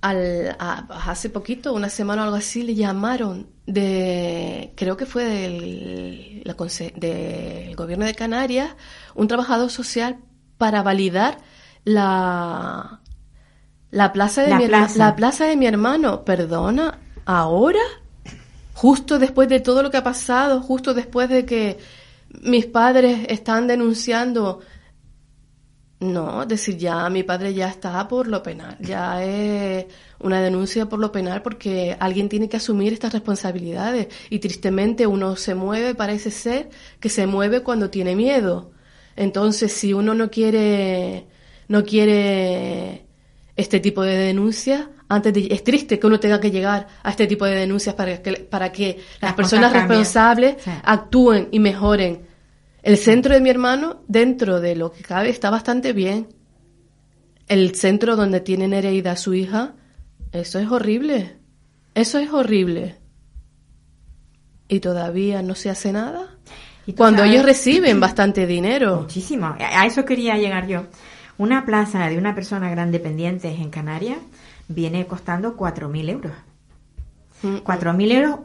al, 0.00 0.56
a- 0.58 0.86
hace 1.10 1.30
poquito, 1.30 1.72
una 1.72 1.88
semana 1.88 2.22
o 2.22 2.24
algo 2.26 2.36
así, 2.36 2.62
le 2.62 2.74
llamaron 2.74 3.48
de, 3.66 4.72
creo 4.76 4.96
que 4.96 5.06
fue 5.06 5.24
del, 5.24 6.42
la 6.44 6.54
del 6.96 7.76
gobierno 7.76 8.04
de 8.06 8.14
Canarias, 8.14 8.70
un 9.14 9.28
trabajador 9.28 9.70
social 9.70 10.18
para 10.56 10.82
validar 10.82 11.38
la, 11.84 13.00
la 13.90 14.12
plaza 14.12 14.42
de 14.42 14.50
La 14.50 14.58
mi 14.58 14.66
plaza. 14.66 14.98
la 14.98 15.16
plaza 15.16 15.44
de 15.46 15.56
mi 15.56 15.66
hermano. 15.66 16.24
Perdona, 16.24 16.98
ahora, 17.26 17.80
justo 18.74 19.18
después 19.18 19.48
de 19.48 19.60
todo 19.60 19.82
lo 19.82 19.90
que 19.90 19.96
ha 19.98 20.04
pasado, 20.04 20.60
justo 20.60 20.94
después 20.94 21.28
de 21.28 21.44
que 21.44 21.78
mis 22.42 22.66
padres 22.66 23.26
están 23.28 23.66
denunciando. 23.66 24.60
No, 26.00 26.42
es 26.42 26.48
decir, 26.48 26.76
ya 26.76 27.08
mi 27.10 27.24
padre 27.24 27.52
ya 27.54 27.68
está 27.68 28.06
por 28.06 28.28
lo 28.28 28.40
penal, 28.40 28.76
ya 28.80 29.24
es 29.24 29.86
una 30.20 30.40
denuncia 30.40 30.86
por 30.88 31.00
lo 31.00 31.10
penal 31.10 31.42
porque 31.42 31.96
alguien 31.98 32.28
tiene 32.28 32.48
que 32.48 32.56
asumir 32.56 32.92
estas 32.92 33.12
responsabilidades 33.12 34.06
y 34.30 34.38
tristemente 34.38 35.08
uno 35.08 35.34
se 35.34 35.56
mueve, 35.56 35.96
parece 35.96 36.30
ser 36.30 36.70
que 37.00 37.08
se 37.08 37.26
mueve 37.26 37.62
cuando 37.64 37.90
tiene 37.90 38.14
miedo. 38.14 38.70
Entonces, 39.16 39.72
si 39.72 39.92
uno 39.92 40.14
no 40.14 40.30
quiere, 40.30 41.26
no 41.66 41.82
quiere 41.84 43.04
este 43.56 43.80
tipo 43.80 44.02
de 44.02 44.16
denuncias, 44.16 44.86
antes 45.08 45.32
de, 45.34 45.48
es 45.50 45.64
triste 45.64 45.98
que 45.98 46.06
uno 46.06 46.20
tenga 46.20 46.38
que 46.38 46.52
llegar 46.52 46.86
a 47.02 47.10
este 47.10 47.26
tipo 47.26 47.44
de 47.44 47.56
denuncias 47.56 47.96
para 47.96 48.22
que, 48.22 48.32
para 48.34 48.70
que 48.70 48.98
las 49.20 49.30
Las 49.30 49.34
personas 49.34 49.72
responsables 49.72 50.62
Sí. 50.62 50.70
actúen 50.84 51.48
y 51.50 51.58
mejoren. 51.58 52.27
El 52.82 52.96
centro 52.96 53.34
de 53.34 53.40
mi 53.40 53.50
hermano, 53.50 54.02
dentro 54.08 54.60
de 54.60 54.76
lo 54.76 54.92
que 54.92 55.02
cabe, 55.02 55.30
está 55.30 55.50
bastante 55.50 55.92
bien. 55.92 56.28
El 57.48 57.74
centro 57.74 58.16
donde 58.16 58.40
tiene 58.40 58.68
Nereida 58.68 59.12
a 59.12 59.16
su 59.16 59.34
hija, 59.34 59.74
eso 60.32 60.58
es 60.58 60.70
horrible. 60.70 61.36
Eso 61.94 62.18
es 62.18 62.30
horrible. 62.32 62.96
Y 64.68 64.80
todavía 64.80 65.42
no 65.42 65.54
se 65.54 65.70
hace 65.70 65.92
nada. 65.92 66.36
Y 66.86 66.92
Cuando 66.92 67.20
sabes- 67.20 67.32
ellos 67.32 67.44
reciben 67.46 68.00
bastante 68.00 68.46
dinero. 68.46 69.00
Muchísimo. 69.02 69.56
A 69.58 69.86
eso 69.86 70.04
quería 70.04 70.36
llegar 70.36 70.66
yo. 70.66 70.84
Una 71.38 71.64
plaza 71.64 72.06
de 72.08 72.18
una 72.18 72.34
persona 72.34 72.70
gran 72.70 72.90
dependiente 72.92 73.48
en 73.48 73.70
Canarias 73.70 74.18
viene 74.68 75.06
costando 75.06 75.56
4.000 75.56 76.08
euros. 76.10 76.32
Mm, 77.42 77.56
4.000 77.58 78.12
euros 78.12 78.40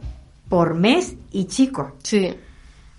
por 0.50 0.76
mes 0.76 1.16
y 1.32 1.46
chico. 1.46 1.96
Sí. 2.04 2.36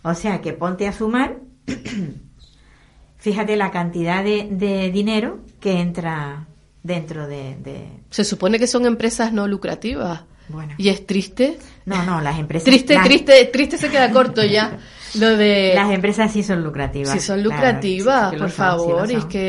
O 0.04 0.14
sea 0.14 0.40
que 0.40 0.52
ponte 0.52 0.86
a 0.86 0.92
sumar, 0.92 1.38
fíjate 3.18 3.56
la 3.56 3.70
cantidad 3.70 4.22
de, 4.22 4.48
de 4.50 4.90
dinero 4.90 5.40
que 5.60 5.80
entra 5.80 6.46
dentro 6.82 7.26
de, 7.26 7.56
de- 7.56 7.88
Se 8.10 8.24
supone 8.24 8.58
que 8.58 8.66
son 8.66 8.86
empresas 8.86 9.32
no 9.32 9.48
lucrativas. 9.48 10.22
Bueno. 10.48 10.74
Y 10.76 10.90
es 10.90 11.06
triste. 11.06 11.58
No, 11.86 12.02
no, 12.04 12.20
las 12.20 12.38
empresas... 12.38 12.66
Triste, 12.66 12.94
las- 12.94 13.04
triste, 13.04 13.44
triste 13.46 13.78
se 13.78 13.88
queda 13.88 14.10
corto 14.10 14.44
ya. 14.44 14.78
Lo 15.18 15.36
de... 15.36 15.72
Las 15.74 15.90
empresas 15.90 16.32
sí 16.32 16.42
son 16.42 16.62
lucrativas. 16.62 17.12
Si 17.12 17.20
son 17.20 17.40
claro, 17.42 17.54
lucrativas, 17.56 18.30
sí, 18.30 18.36
sí 18.36 18.40
por 18.42 18.50
son, 18.50 18.50
sí 18.50 18.56
favor, 18.56 19.10
y 19.10 19.14
es 19.14 19.24
que... 19.24 19.48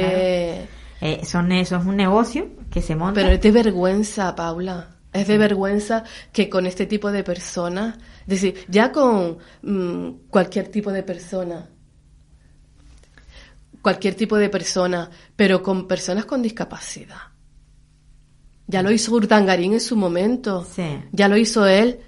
claro. 0.61 0.75
Eh, 1.01 1.25
son 1.25 1.51
eso 1.51 1.75
es 1.75 1.85
un 1.85 1.97
negocio 1.97 2.47
que 2.71 2.81
se 2.81 2.95
monta 2.95 3.19
Pero 3.19 3.33
es 3.33 3.41
de 3.41 3.51
vergüenza, 3.51 4.33
Paula. 4.35 4.87
Es 5.11 5.27
de 5.27 5.37
vergüenza 5.37 6.03
que 6.31 6.49
con 6.49 6.65
este 6.65 6.85
tipo 6.85 7.11
de 7.11 7.23
personas, 7.23 7.95
es 8.27 8.41
decir, 8.41 8.65
ya 8.67 8.91
con 8.91 9.37
mm, 9.61 10.09
cualquier 10.29 10.67
tipo 10.69 10.91
de 10.91 11.03
persona, 11.03 11.69
cualquier 13.81 14.15
tipo 14.15 14.37
de 14.37 14.49
persona, 14.49 15.09
pero 15.35 15.61
con 15.61 15.87
personas 15.87 16.25
con 16.25 16.41
discapacidad. 16.41 17.17
Ya 18.67 18.81
lo 18.81 18.91
hizo 18.91 19.13
Urdangarín 19.13 19.73
en 19.73 19.79
su 19.79 19.95
momento, 19.95 20.65
Sí. 20.65 20.99
ya 21.11 21.27
lo 21.27 21.37
hizo 21.37 21.67
él 21.67 21.99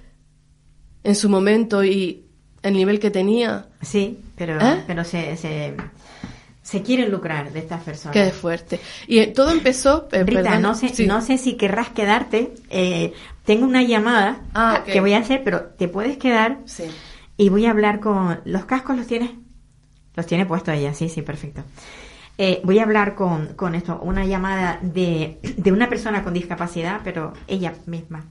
en 1.04 1.16
su 1.16 1.30
momento 1.30 1.84
y 1.84 2.26
el 2.64 2.74
nivel 2.74 3.00
que 3.00 3.12
tenía. 3.12 3.68
Sí, 3.82 4.20
pero, 4.36 4.60
¿Eh? 4.60 4.84
pero 4.88 5.04
se, 5.04 5.38
se, 5.38 5.76
se 6.68 6.82
quieren 6.82 7.10
lucrar 7.12 7.54
de 7.54 7.60
estas 7.60 7.82
personas. 7.82 8.12
Qué 8.14 8.30
fuerte. 8.32 8.78
Y 9.08 9.20
eh, 9.20 9.28
todo 9.28 9.52
empezó. 9.52 10.10
eh, 10.12 10.26
Rita, 10.26 10.42
perdón, 10.44 10.62
no 10.64 10.76
sé, 10.76 10.90
sí. 10.90 11.08
no 11.08 11.22
sé 11.22 11.38
si 11.38 11.54
querrás 11.54 11.92
quedarte. 11.92 12.54
eh, 12.70 13.14
tengo 13.46 13.66
una 13.66 13.84
llamada 13.84 14.42
Ah, 14.54 14.84
que 14.86 15.00
voy 15.00 15.14
a 15.14 15.20
hacer, 15.20 15.42
pero 15.46 15.62
te 15.62 15.88
puedes 15.88 16.18
quedar 16.18 16.58
Sí. 16.66 16.84
y 17.38 17.48
voy 17.48 17.66
a 17.68 17.72
hablar 17.72 18.02
con... 18.02 18.42
¿Los 18.44 18.66
cascos 18.66 18.98
los 18.98 19.08
tienes? 19.08 19.30
Los 20.14 20.26
tiene 20.26 20.46
puesto 20.46 20.74
ella, 20.74 20.94
sí, 20.94 21.08
sí, 21.08 21.22
perfecto. 21.22 21.64
Eh, 22.38 22.60
voy 22.66 22.80
a 22.80 22.84
hablar 22.84 23.16
con, 23.16 23.54
con 23.56 23.74
esto, 23.74 24.02
una 24.04 24.26
llamada 24.26 24.78
de, 24.82 25.40
de 25.56 25.72
una 25.72 25.88
persona 25.88 26.22
con 26.22 26.34
discapacidad, 26.34 27.00
pero 27.02 27.32
ella 27.48 27.74
misma. 27.86 28.26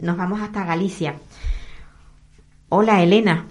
Nos 0.00 0.16
vamos 0.16 0.40
hasta 0.40 0.64
Galicia. 0.64 1.16
Hola, 2.70 3.02
Elena. 3.02 3.44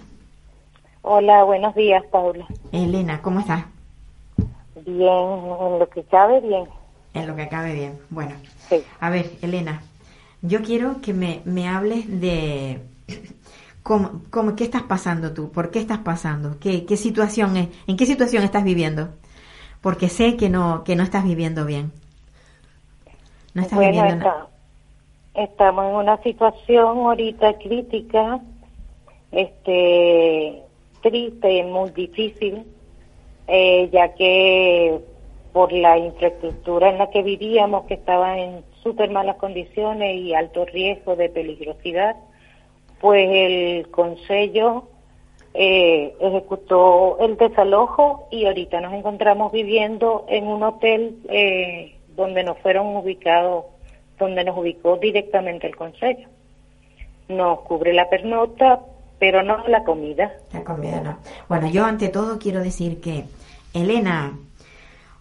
Hola, 1.02 1.44
buenos 1.44 1.74
días, 1.74 2.04
Paula. 2.10 2.46
Elena, 2.72 3.22
¿cómo 3.22 3.40
estás? 3.40 3.64
Bien, 4.86 5.10
en 5.60 5.78
lo 5.78 5.88
que 5.88 6.02
cabe, 6.04 6.40
bien. 6.40 6.68
En 7.14 7.26
lo 7.26 7.34
que 7.36 7.42
acabe 7.42 7.72
bien. 7.74 7.98
Bueno, 8.10 8.34
Sí. 8.68 8.82
a 9.00 9.10
ver, 9.10 9.30
Elena, 9.42 9.82
yo 10.42 10.62
quiero 10.62 11.00
que 11.00 11.14
me, 11.14 11.40
me 11.44 11.68
hables 11.68 12.20
de 12.20 12.80
cómo, 13.82 14.22
cómo, 14.30 14.54
qué 14.56 14.64
estás 14.64 14.82
pasando 14.82 15.32
tú, 15.32 15.50
por 15.50 15.70
qué 15.70 15.78
estás 15.78 15.98
pasando, 15.98 16.58
qué, 16.60 16.84
qué 16.84 16.96
situación 16.96 17.56
es, 17.56 17.68
en 17.86 17.96
qué 17.96 18.06
situación 18.06 18.42
estás 18.44 18.64
viviendo, 18.64 19.08
porque 19.80 20.08
sé 20.08 20.36
que 20.36 20.48
no, 20.50 20.84
que 20.84 20.96
no 20.96 21.02
estás 21.02 21.24
viviendo 21.24 21.64
bien. 21.64 21.92
No 23.54 23.62
estás 23.62 23.78
bueno, 23.78 23.92
viviendo 24.02 24.24
está- 24.26 24.46
estamos 25.34 25.86
en 25.86 25.94
una 25.94 26.22
situación 26.22 26.98
ahorita 26.98 27.58
crítica, 27.58 28.40
este, 29.32 30.62
triste 31.02 31.62
muy 31.64 31.90
difícil, 31.90 32.64
eh, 33.46 33.88
ya 33.92 34.14
que 34.14 35.00
por 35.52 35.72
la 35.72 35.98
infraestructura 35.98 36.90
en 36.90 36.98
la 36.98 37.10
que 37.10 37.22
vivíamos, 37.22 37.86
que 37.86 37.94
estaba 37.94 38.38
en 38.38 38.62
súper 38.82 39.10
malas 39.10 39.36
condiciones 39.36 40.16
y 40.16 40.34
alto 40.34 40.64
riesgo 40.64 41.16
de 41.16 41.28
peligrosidad, 41.28 42.16
pues 43.00 43.28
el 43.30 43.90
Consejo 43.90 44.88
eh, 45.54 46.14
ejecutó 46.20 47.18
el 47.20 47.36
desalojo 47.36 48.28
y 48.30 48.44
ahorita 48.44 48.80
nos 48.80 48.92
encontramos 48.92 49.50
viviendo 49.50 50.24
en 50.28 50.46
un 50.46 50.62
hotel 50.62 51.16
eh, 51.28 51.96
donde 52.14 52.44
nos 52.44 52.58
fueron 52.58 52.96
ubicados, 52.96 53.64
donde 54.18 54.44
nos 54.44 54.58
ubicó 54.58 54.96
directamente 54.98 55.66
el 55.66 55.76
Consejo. 55.76 56.28
Nos 57.28 57.60
cubre 57.60 57.92
la 57.92 58.08
pernota, 58.08 58.80
pero 59.18 59.42
no 59.42 59.66
la 59.68 59.84
comida. 59.84 60.32
La 60.52 60.64
comida 60.64 61.00
no. 61.00 61.18
Bueno, 61.48 61.68
yo 61.70 61.84
ante 61.84 62.08
todo 62.08 62.38
quiero 62.38 62.60
decir 62.62 63.00
que 63.00 63.24
Elena 63.74 64.32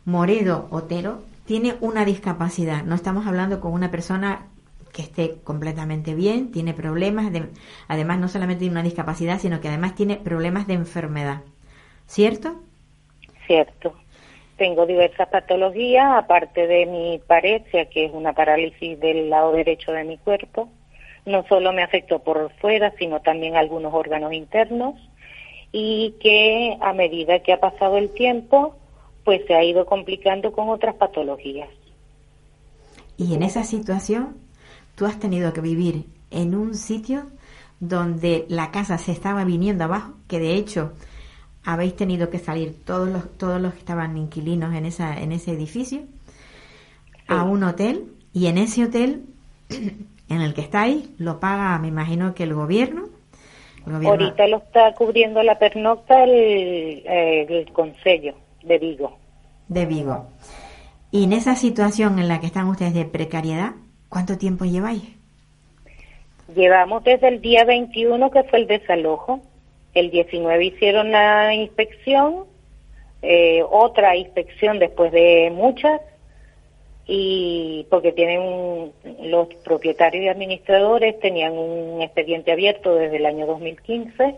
Moredo 0.06 0.68
Otero 0.72 1.22
tiene 1.46 1.76
una 1.82 2.06
discapacidad. 2.06 2.84
No 2.84 2.96
estamos 2.96 3.26
hablando 3.28 3.60
con 3.60 3.74
una 3.74 3.92
persona 3.92 4.48
que 4.94 5.02
esté 5.02 5.36
completamente 5.44 6.16
bien, 6.16 6.52
tiene 6.52 6.74
problemas, 6.74 7.32
de- 7.32 7.50
además 7.88 8.20
no 8.20 8.28
solamente 8.28 8.62
tiene 8.62 8.74
una 8.74 8.84
discapacidad, 8.84 9.40
sino 9.40 9.60
que 9.62 9.68
además 9.68 9.96
tiene 9.96 10.16
problemas 10.18 10.66
de 10.68 10.74
enfermedad. 10.74 11.42
¿Cierto? 12.08 12.56
Cierto. 13.46 13.94
Tengo 14.58 14.86
diversas 14.88 15.28
patologías, 15.30 16.06
aparte 16.18 16.66
de 16.66 16.86
mi 16.88 17.22
parecia, 17.28 17.90
que 17.90 18.06
es 18.06 18.12
una 18.14 18.34
parálisis 18.34 19.00
del 19.00 19.30
lado 19.30 19.52
derecho 19.52 19.92
de 19.92 20.04
mi 20.04 20.18
cuerpo. 20.18 20.70
No 21.28 21.46
solo 21.48 21.74
me 21.74 21.84
afectó 21.84 22.20
por 22.20 22.52
fuera, 22.54 22.92
sino 22.98 23.20
también 23.20 23.56
algunos 23.56 23.94
órganos 23.94 24.34
internos. 24.34 24.96
Y 25.72 26.16
que 26.20 26.76
a 26.82 26.94
medida 26.94 27.40
que 27.40 27.54
ha 27.54 27.60
pasado 27.60 27.98
el 27.98 28.10
tiempo, 28.10 28.76
pues 29.24 29.46
se 29.46 29.54
ha 29.54 29.64
ido 29.64 29.86
complicando 29.86 30.54
con 30.54 30.70
otras 30.70 30.96
patologías. 30.96 31.70
Y 33.18 33.36
en 33.36 33.44
esa 33.44 33.64
situación, 33.64 34.38
tú 34.96 35.06
has 35.06 35.20
tenido 35.20 35.52
que 35.54 35.62
vivir 35.62 36.06
en 36.32 36.56
un 36.56 36.74
sitio 36.76 37.26
donde 37.80 38.46
la 38.48 38.72
casa 38.72 38.98
se 38.98 39.12
estaba 39.12 39.44
viniendo 39.44 39.84
abajo, 39.84 40.14
que 40.28 40.40
de 40.40 40.56
hecho 40.56 40.94
habéis 41.64 41.96
tenido 41.96 42.30
que 42.30 42.40
salir 42.40 42.74
todos 42.86 43.10
los 43.10 43.38
todos 43.38 43.62
los 43.62 43.74
que 43.74 43.80
estaban 43.80 44.18
inquilinos 44.18 44.74
en 44.74 44.86
esa 44.86 45.20
en 45.20 45.34
ese 45.34 45.52
edificio 45.52 46.04
a 47.28 47.44
un 47.44 47.64
hotel 47.64 48.06
y 48.32 48.48
en 48.48 48.58
ese 48.58 48.86
hotel 48.86 49.26
en 50.30 50.42
el 50.42 50.54
que 50.54 50.62
estáis 50.62 51.10
lo 51.20 51.40
paga, 51.40 51.78
me 51.80 51.88
imagino 51.88 52.34
que 52.34 52.44
el 52.44 52.54
gobierno. 52.54 53.10
El 53.86 53.94
gobierno 53.94 54.10
Ahorita 54.10 54.48
lo 54.48 54.58
está 54.58 54.94
cubriendo 54.94 55.42
la 55.44 55.58
pernocta 55.58 56.24
el, 56.24 57.04
eh, 57.06 57.46
el 57.50 57.72
Consejo 57.72 58.38
de 58.64 58.78
Vigo. 58.78 59.18
de 59.68 59.86
Vigo. 59.86 60.28
Y 61.12 61.24
en 61.24 61.34
esa 61.34 61.56
situación 61.56 62.20
en 62.20 62.28
la 62.28 62.40
que 62.40 62.48
están 62.48 62.68
ustedes 62.68 62.94
de 62.94 63.06
precariedad, 63.06 63.72
¿cuánto 64.10 64.38
tiempo 64.38 64.66
lleváis? 64.66 65.04
Llevamos 66.54 67.04
desde 67.04 67.28
el 67.30 67.42
día 67.42 67.64
21 67.66 68.30
que 68.32 68.44
fue 68.44 68.60
el 68.60 68.68
desalojo. 68.68 69.42
El 69.94 70.12
19 70.12 70.66
hicieron 70.66 71.12
la 71.12 71.54
inspección, 71.54 72.46
eh, 73.22 73.64
otra 73.70 74.16
inspección 74.16 74.80
después 74.80 75.12
de 75.12 75.52
muchas, 75.54 76.02
y 77.08 77.88
porque 77.90 78.12
tienen 78.12 78.92
los 79.22 79.48
propietarios 79.64 80.26
y 80.26 80.28
administradores 80.28 81.18
tenían 81.22 81.58
un 81.58 82.02
expediente 82.02 82.52
abierto 82.52 82.96
desde 82.96 83.16
el 83.16 83.26
año 83.26 83.46
2015 83.48 84.36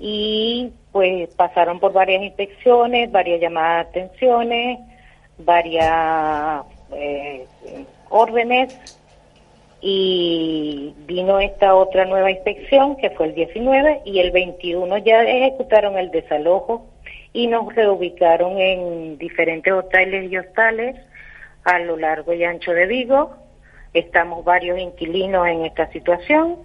y 0.00 0.72
pues 0.90 1.28
pasaron 1.34 1.78
por 1.78 1.92
varias 1.92 2.22
inspecciones, 2.22 3.12
varias 3.12 3.40
llamadas 3.40 3.92
de 3.92 4.00
atenciones, 4.00 4.78
varias 5.38 6.64
eh, 6.92 7.46
órdenes 8.08 8.76
y 9.80 10.94
vino 11.06 11.38
esta 11.38 11.76
otra 11.76 12.04
nueva 12.04 12.32
inspección 12.32 12.96
que 12.96 13.10
fue 13.10 13.26
el 13.26 13.34
19 13.36 14.02
y 14.04 14.18
el 14.18 14.32
21 14.32 14.98
ya 14.98 15.22
ejecutaron 15.22 15.96
el 15.96 16.10
desalojo 16.10 16.86
y 17.32 17.46
nos 17.46 17.72
reubicaron 17.72 18.58
en 18.58 19.18
diferentes 19.18 19.72
hoteles 19.72 20.32
y 20.32 20.38
hostales 20.38 20.96
a 21.64 21.78
lo 21.78 21.96
largo 21.96 22.32
y 22.32 22.44
ancho 22.44 22.72
de 22.72 22.86
Vigo. 22.86 23.36
Estamos 23.94 24.44
varios 24.44 24.78
inquilinos 24.78 25.46
en 25.48 25.64
esta 25.64 25.90
situación 25.92 26.56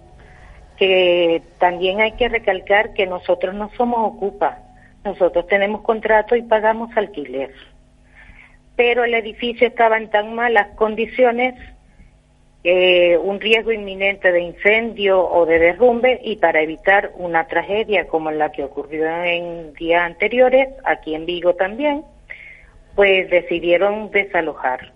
que 0.76 1.42
también 1.58 2.00
hay 2.00 2.12
que 2.12 2.28
recalcar 2.28 2.94
que 2.94 3.06
nosotros 3.06 3.54
no 3.54 3.70
somos 3.76 4.12
ocupa, 4.12 4.58
nosotros 5.04 5.46
tenemos 5.46 5.82
contrato 5.82 6.34
y 6.34 6.42
pagamos 6.42 6.96
alquiler. 6.96 7.52
Pero 8.76 9.04
el 9.04 9.14
edificio 9.14 9.68
estaba 9.68 9.98
en 9.98 10.10
tan 10.10 10.34
malas 10.34 10.74
condiciones, 10.74 11.54
eh, 12.64 13.18
un 13.18 13.40
riesgo 13.40 13.72
inminente 13.72 14.32
de 14.32 14.40
incendio 14.40 15.22
o 15.22 15.46
de 15.46 15.58
derrumbe 15.58 16.18
y 16.24 16.36
para 16.36 16.62
evitar 16.62 17.12
una 17.16 17.46
tragedia 17.46 18.08
como 18.08 18.30
la 18.30 18.50
que 18.50 18.64
ocurrió 18.64 19.06
en 19.22 19.74
días 19.74 20.02
anteriores, 20.02 20.68
aquí 20.84 21.14
en 21.14 21.26
Vigo 21.26 21.54
también, 21.54 22.04
pues 22.94 23.30
decidieron 23.30 24.10
desalojar. 24.10 24.92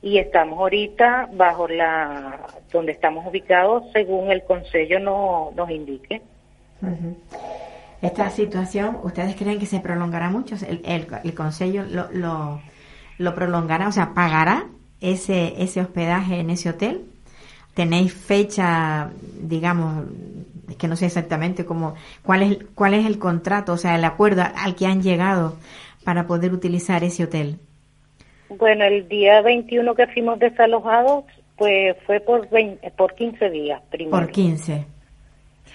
Y 0.00 0.18
estamos 0.18 0.58
ahorita 0.58 1.28
bajo 1.32 1.68
la 1.68 2.38
donde 2.72 2.92
estamos 2.92 3.26
ubicados 3.26 3.84
según 3.92 4.30
el 4.30 4.42
consejo 4.42 4.98
no, 4.98 5.52
nos 5.54 5.70
indique. 5.70 6.22
Esta 8.00 8.30
situación, 8.30 8.98
¿ustedes 9.04 9.36
creen 9.36 9.60
que 9.60 9.66
se 9.66 9.78
prolongará 9.78 10.28
mucho? 10.28 10.56
¿El, 10.66 10.82
el, 10.84 11.06
el 11.22 11.34
Consejo 11.34 11.84
lo, 11.88 12.10
lo, 12.10 12.60
lo 13.18 13.34
prolongará? 13.34 13.86
O 13.86 13.92
sea, 13.92 14.12
¿pagará 14.12 14.66
ese, 15.00 15.62
ese 15.62 15.80
hospedaje 15.80 16.40
en 16.40 16.50
ese 16.50 16.70
hotel? 16.70 17.04
¿Tenéis 17.74 18.12
fecha, 18.12 19.10
digamos, 19.40 20.06
es 20.68 20.76
que 20.76 20.88
no 20.88 20.96
sé 20.96 21.06
exactamente 21.06 21.64
cómo, 21.64 21.94
cuál 22.22 22.42
es, 22.42 22.58
cuál 22.74 22.94
es 22.94 23.06
el 23.06 23.18
contrato, 23.18 23.74
o 23.74 23.76
sea, 23.76 23.94
el 23.94 24.04
acuerdo 24.04 24.42
al 24.56 24.74
que 24.74 24.86
han 24.86 25.02
llegado 25.02 25.56
para 26.04 26.26
poder 26.26 26.52
utilizar 26.52 27.04
ese 27.04 27.24
hotel? 27.24 27.58
Bueno, 28.48 28.84
el 28.84 29.08
día 29.08 29.40
21 29.40 29.94
que 29.94 30.06
fuimos 30.08 30.38
desalojados, 30.38 31.24
pues 31.56 31.96
fue 32.06 32.20
por 32.20 32.48
20 32.50 32.90
por 32.92 33.14
15 33.14 33.50
días 33.50 33.82
primero. 33.90 34.16
Por 34.16 34.30
15. 34.30 34.84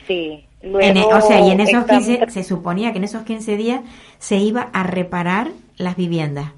Sí. 0.06 0.46
Luego 0.62 1.12
e- 1.12 1.14
o 1.14 1.22
sea, 1.22 1.40
y 1.40 1.52
en 1.52 1.60
esos 1.60 1.82
estamos 1.82 2.06
15, 2.06 2.30
se 2.30 2.44
suponía 2.44 2.92
que 2.92 2.98
en 2.98 3.04
esos 3.04 3.24
15 3.24 3.58
días 3.58 3.82
se 4.18 4.38
iba 4.38 4.62
a 4.74 4.84
reparar 4.84 5.50
las 5.78 5.96
viviendas. 5.96 6.54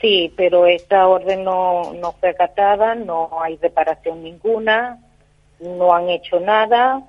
Sí, 0.00 0.32
pero 0.36 0.66
esta 0.66 1.06
orden 1.08 1.44
no, 1.44 1.94
no 1.94 2.12
fue 2.12 2.30
acatada, 2.30 2.94
no 2.94 3.30
hay 3.42 3.56
reparación 3.56 4.22
ninguna, 4.22 5.00
no 5.60 5.94
han 5.94 6.08
hecho 6.10 6.38
nada 6.40 7.02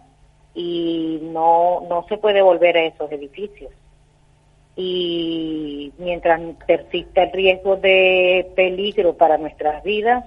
y 0.54 1.20
no, 1.22 1.82
no 1.90 2.06
se 2.08 2.18
puede 2.18 2.42
volver 2.42 2.78
a 2.78 2.86
esos 2.86 3.12
edificios. 3.12 3.72
Y 4.78 5.92
mientras 5.98 6.40
persista 6.66 7.24
el 7.24 7.32
riesgo 7.32 7.76
de 7.78 8.50
peligro 8.56 9.18
para 9.18 9.38
nuestras 9.38 9.84
vidas, 9.84 10.24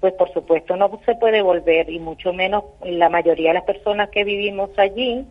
pues 0.00 0.14
por 0.14 0.32
supuesto 0.32 0.76
no 0.76 0.90
se 1.06 1.14
puede 1.14 1.42
volver 1.42 1.88
y 1.88 2.00
mucho 2.00 2.32
menos 2.32 2.64
la 2.82 3.08
mayoría 3.08 3.50
de 3.50 3.54
las 3.54 3.64
personas 3.64 4.08
que 4.08 4.24
vivimos 4.24 4.70
allí 4.76 5.24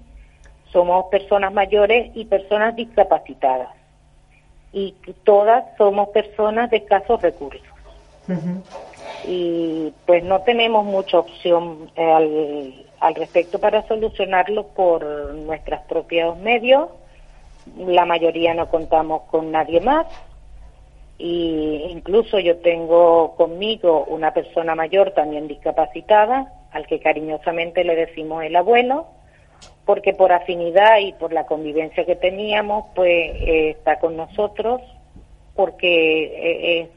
somos 0.71 1.05
personas 1.11 1.51
mayores 1.51 2.11
y 2.15 2.25
personas 2.25 2.75
discapacitadas 2.75 3.69
y 4.73 4.95
todas 5.23 5.65
somos 5.77 6.09
personas 6.09 6.69
de 6.69 6.77
escasos 6.77 7.21
recursos. 7.21 7.67
Y 9.27 9.93
pues 10.05 10.23
no 10.23 10.41
tenemos 10.41 10.85
mucha 10.85 11.19
opción 11.19 11.91
eh, 11.95 12.11
al, 12.11 12.85
al 13.01 13.15
respecto 13.15 13.59
para 13.59 13.85
solucionarlo 13.87 14.67
por 14.67 15.03
nuestros 15.33 15.81
propios 15.81 16.37
medios. 16.37 16.89
La 17.77 18.05
mayoría 18.05 18.53
no 18.53 18.69
contamos 18.69 19.23
con 19.23 19.51
nadie 19.51 19.81
más. 19.81 20.07
Y 21.17 21.85
incluso 21.91 22.39
yo 22.39 22.57
tengo 22.57 23.35
conmigo 23.35 24.05
una 24.05 24.33
persona 24.33 24.73
mayor 24.73 25.11
también 25.11 25.47
discapacitada, 25.47 26.51
al 26.71 26.87
que 26.87 26.99
cariñosamente 26.99 27.83
le 27.83 27.95
decimos 27.95 28.43
el 28.43 28.55
abuelo, 28.55 29.05
porque 29.85 30.13
por 30.13 30.31
afinidad 30.31 30.97
y 30.99 31.13
por 31.13 31.31
la 31.31 31.45
convivencia 31.45 32.05
que 32.05 32.15
teníamos, 32.15 32.85
pues 32.95 33.09
eh, 33.09 33.69
está 33.77 33.99
con 33.99 34.17
nosotros, 34.17 34.81
porque 35.55 36.23
eh, 36.23 36.79
eh, 36.79 36.89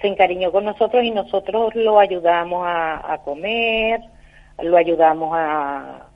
se 0.00 0.06
encariñó 0.06 0.52
con 0.52 0.64
nosotros 0.64 1.02
y 1.02 1.10
nosotros 1.10 1.74
lo 1.74 1.98
ayudamos 1.98 2.62
a, 2.64 3.20
comer, 3.24 4.00
lo 4.62 4.76
ayudamos 4.76 5.30
a, 5.34 6.06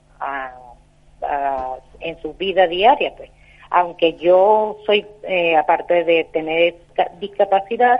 en 1.98 2.22
su 2.22 2.34
vida 2.34 2.68
diaria, 2.68 3.14
pues 3.16 3.30
aunque 3.70 4.14
yo 4.14 4.78
soy, 4.84 5.06
eh, 5.22 5.56
aparte 5.56 6.04
de 6.04 6.24
tener 6.24 6.76
discapacidad, 7.20 7.98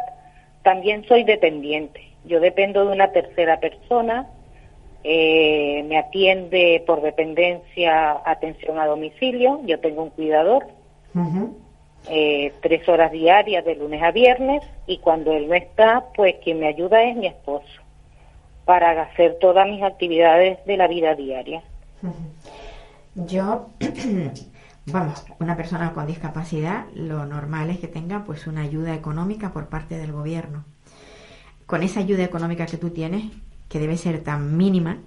también 0.62 1.04
soy 1.06 1.24
dependiente. 1.24 2.02
Yo 2.24 2.40
dependo 2.40 2.84
de 2.84 2.92
una 2.92 3.12
tercera 3.12 3.60
persona, 3.60 4.28
eh, 5.04 5.84
me 5.88 5.96
atiende 5.96 6.82
por 6.86 7.00
dependencia 7.00 8.20
atención 8.24 8.78
a 8.78 8.86
domicilio, 8.86 9.60
yo 9.64 9.80
tengo 9.80 10.02
un 10.02 10.10
cuidador, 10.10 10.66
eh, 12.08 12.52
tres 12.60 12.88
horas 12.88 13.12
diarias 13.12 13.64
de 13.64 13.76
lunes 13.76 14.02
a 14.02 14.10
viernes 14.10 14.62
y 14.86 14.98
cuando 14.98 15.32
él 15.32 15.48
no 15.48 15.54
está, 15.54 16.04
pues 16.14 16.36
quien 16.42 16.60
me 16.60 16.66
ayuda 16.66 17.02
es 17.02 17.16
mi 17.16 17.28
esposo 17.28 17.80
para 18.64 19.02
hacer 19.02 19.38
todas 19.40 19.66
mis 19.66 19.82
actividades 19.82 20.64
de 20.66 20.76
la 20.76 20.86
vida 20.86 21.14
diaria. 21.14 21.62
Yo 23.14 23.68
vamos, 24.86 25.24
una 25.38 25.56
persona 25.56 25.92
con 25.92 26.06
discapacidad, 26.06 26.86
lo 26.94 27.26
normal 27.26 27.70
es 27.70 27.78
que 27.78 27.88
tenga 27.88 28.24
pues 28.24 28.46
una 28.46 28.62
ayuda 28.62 28.94
económica 28.94 29.52
por 29.52 29.68
parte 29.68 29.96
del 29.96 30.12
gobierno. 30.12 30.64
Con 31.66 31.82
esa 31.82 32.00
ayuda 32.00 32.24
económica 32.24 32.66
que 32.66 32.76
tú 32.76 32.90
tienes, 32.90 33.24
que 33.68 33.78
debe 33.78 33.96
ser 33.96 34.24
tan 34.24 34.56
mínima, 34.56 34.98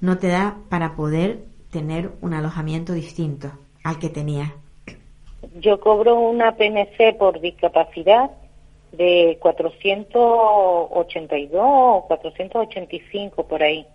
no 0.00 0.18
te 0.18 0.28
da 0.28 0.58
para 0.68 0.94
poder 0.94 1.44
tener 1.70 2.12
un 2.20 2.34
alojamiento 2.34 2.92
distinto 2.92 3.50
al 3.82 3.98
que 3.98 4.08
tenías. 4.08 4.52
Yo 5.60 5.80
cobro 5.80 6.18
una 6.18 6.56
PNC 6.56 7.16
por 7.18 7.40
discapacidad 7.40 8.30
de 8.92 9.38
482 9.40 11.60
o 11.60 12.04
485 12.06 13.46
por 13.46 13.62
ahí 13.62 13.86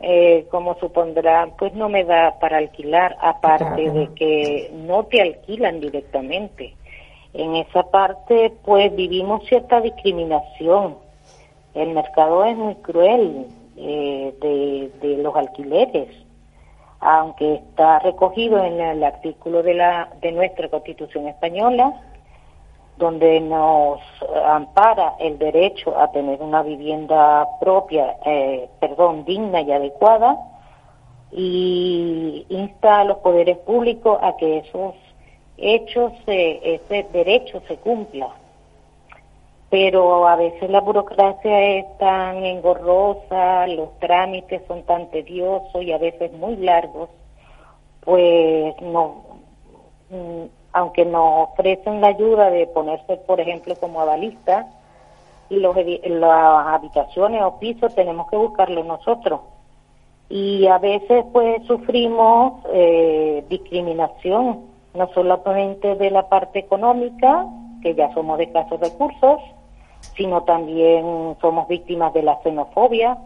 eh, 0.00 0.46
como 0.50 0.78
supondrá, 0.78 1.48
pues 1.58 1.74
no 1.74 1.88
me 1.88 2.04
da 2.04 2.38
para 2.38 2.58
alquilar, 2.58 3.16
aparte 3.20 3.90
de 3.90 4.08
que 4.14 4.70
no 4.74 5.04
te 5.04 5.22
alquilan 5.22 5.80
directamente. 5.80 6.74
En 7.32 7.56
esa 7.56 7.82
parte, 7.90 8.52
pues 8.64 8.94
vivimos 8.94 9.44
cierta 9.46 9.80
discriminación. 9.80 10.96
El 11.74 11.90
mercado 11.90 12.44
es 12.44 12.56
muy 12.56 12.74
cruel 12.76 13.46
eh, 13.76 14.34
de, 14.40 14.90
de 15.06 15.22
los 15.22 15.34
alquileres, 15.36 16.08
aunque 17.00 17.54
está 17.54 17.98
recogido 17.98 18.62
en 18.64 18.80
el 18.80 19.04
artículo 19.04 19.62
de, 19.62 19.74
la, 19.74 20.08
de 20.20 20.32
nuestra 20.32 20.68
Constitución 20.68 21.28
española, 21.28 22.00
donde 22.98 23.40
nos 23.40 24.00
ampara 24.46 25.14
el 25.18 25.38
derecho 25.38 25.98
a 25.98 26.10
tener 26.12 26.40
una 26.40 26.62
vivienda 26.62 27.46
propia, 27.60 28.16
eh, 28.24 28.68
perdón, 28.80 29.24
digna 29.24 29.60
y 29.60 29.72
adecuada, 29.72 30.38
y 31.30 32.46
insta 32.48 33.00
a 33.00 33.04
los 33.04 33.18
poderes 33.18 33.58
públicos 33.58 34.18
a 34.22 34.36
que 34.36 34.58
esos 34.58 34.94
hechos, 35.58 36.12
ese 36.26 37.06
derecho 37.12 37.60
se 37.68 37.76
cumpla. 37.76 38.28
Pero 39.68 40.28
a 40.28 40.36
veces 40.36 40.70
la 40.70 40.80
burocracia 40.80 41.78
es 41.78 41.98
tan 41.98 42.44
engorrosa, 42.44 43.66
los 43.66 43.98
trámites 43.98 44.62
son 44.68 44.84
tan 44.84 45.10
tediosos 45.10 45.82
y 45.82 45.92
a 45.92 45.98
veces 45.98 46.32
muy 46.32 46.56
largos, 46.56 47.10
pues 48.00 48.80
no 48.80 49.26
aunque 50.76 51.06
nos 51.06 51.48
ofrecen 51.48 52.02
la 52.02 52.08
ayuda 52.08 52.50
de 52.50 52.66
ponerse, 52.66 53.16
por 53.16 53.40
ejemplo, 53.40 53.74
como 53.76 54.02
avalista, 54.02 54.66
los, 55.48 55.74
las 55.74 56.66
habitaciones 56.66 57.42
o 57.42 57.58
pisos 57.58 57.94
tenemos 57.94 58.28
que 58.28 58.36
buscarlo 58.36 58.84
nosotros. 58.84 59.40
Y 60.28 60.66
a 60.66 60.76
veces 60.76 61.24
pues 61.32 61.64
sufrimos 61.66 62.62
eh, 62.74 63.42
discriminación, 63.48 64.66
no 64.92 65.08
solamente 65.14 65.94
de 65.94 66.10
la 66.10 66.28
parte 66.28 66.58
económica, 66.58 67.46
que 67.82 67.94
ya 67.94 68.12
somos 68.12 68.36
de 68.36 68.44
escasos 68.44 68.78
recursos, 68.78 69.40
sino 70.14 70.42
también 70.42 71.38
somos 71.40 71.68
víctimas 71.68 72.12
de 72.12 72.22
la 72.22 72.38
xenofobia. 72.42 73.16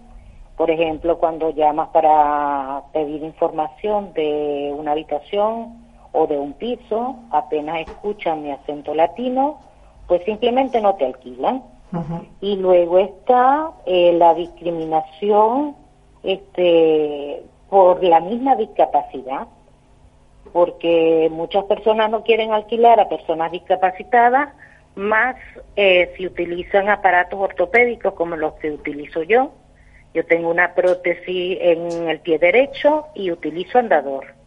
Por 0.56 0.70
ejemplo, 0.70 1.18
cuando 1.18 1.50
llamas 1.50 1.88
para 1.88 2.84
pedir 2.92 3.24
información 3.24 4.12
de 4.12 4.72
una 4.78 4.92
habitación, 4.92 5.89
o 6.12 6.26
de 6.26 6.38
un 6.38 6.54
piso, 6.54 7.16
apenas 7.30 7.80
escuchan 7.80 8.42
mi 8.42 8.50
acento 8.50 8.94
latino, 8.94 9.60
pues 10.06 10.24
simplemente 10.24 10.80
no 10.80 10.94
te 10.94 11.06
alquilan. 11.06 11.62
Y 12.40 12.54
luego 12.54 12.98
está 13.00 13.72
eh, 13.84 14.12
la 14.12 14.32
discriminación 14.34 15.74
este, 16.22 17.42
por 17.68 18.02
la 18.04 18.20
misma 18.20 18.54
discapacidad, 18.54 19.48
porque 20.52 21.28
muchas 21.32 21.64
personas 21.64 22.08
no 22.10 22.22
quieren 22.22 22.52
alquilar 22.52 23.00
a 23.00 23.08
personas 23.08 23.50
discapacitadas, 23.50 24.54
más 24.94 25.34
eh, 25.74 26.12
si 26.16 26.26
utilizan 26.26 26.88
aparatos 26.88 27.40
ortopédicos 27.40 28.14
como 28.14 28.36
los 28.36 28.54
que 28.54 28.70
utilizo 28.70 29.24
yo. 29.24 29.50
Yo 30.14 30.24
tengo 30.26 30.48
una 30.48 30.74
prótesis 30.74 31.58
en 31.60 32.08
el 32.08 32.20
pie 32.20 32.38
derecho 32.38 33.06
y 33.14 33.32
utilizo 33.32 33.78
andador 33.78 34.39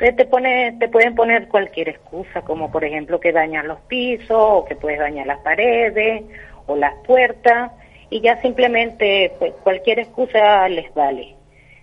te, 0.00 0.24
pone, 0.24 0.76
te 0.78 0.88
pueden 0.88 1.14
poner 1.14 1.48
cualquier 1.48 1.90
excusa, 1.90 2.40
como 2.40 2.70
por 2.72 2.84
ejemplo 2.84 3.20
que 3.20 3.32
dañan 3.32 3.68
los 3.68 3.80
pisos, 3.80 4.30
o 4.30 4.64
que 4.64 4.74
puedes 4.74 4.98
dañar 4.98 5.26
las 5.26 5.40
paredes, 5.40 6.24
o 6.66 6.74
las 6.74 6.94
puertas, 7.06 7.72
y 8.08 8.20
ya 8.20 8.40
simplemente 8.40 9.32
pues, 9.38 9.52
cualquier 9.62 9.98
excusa 9.98 10.66
les 10.70 10.92
vale. 10.94 11.36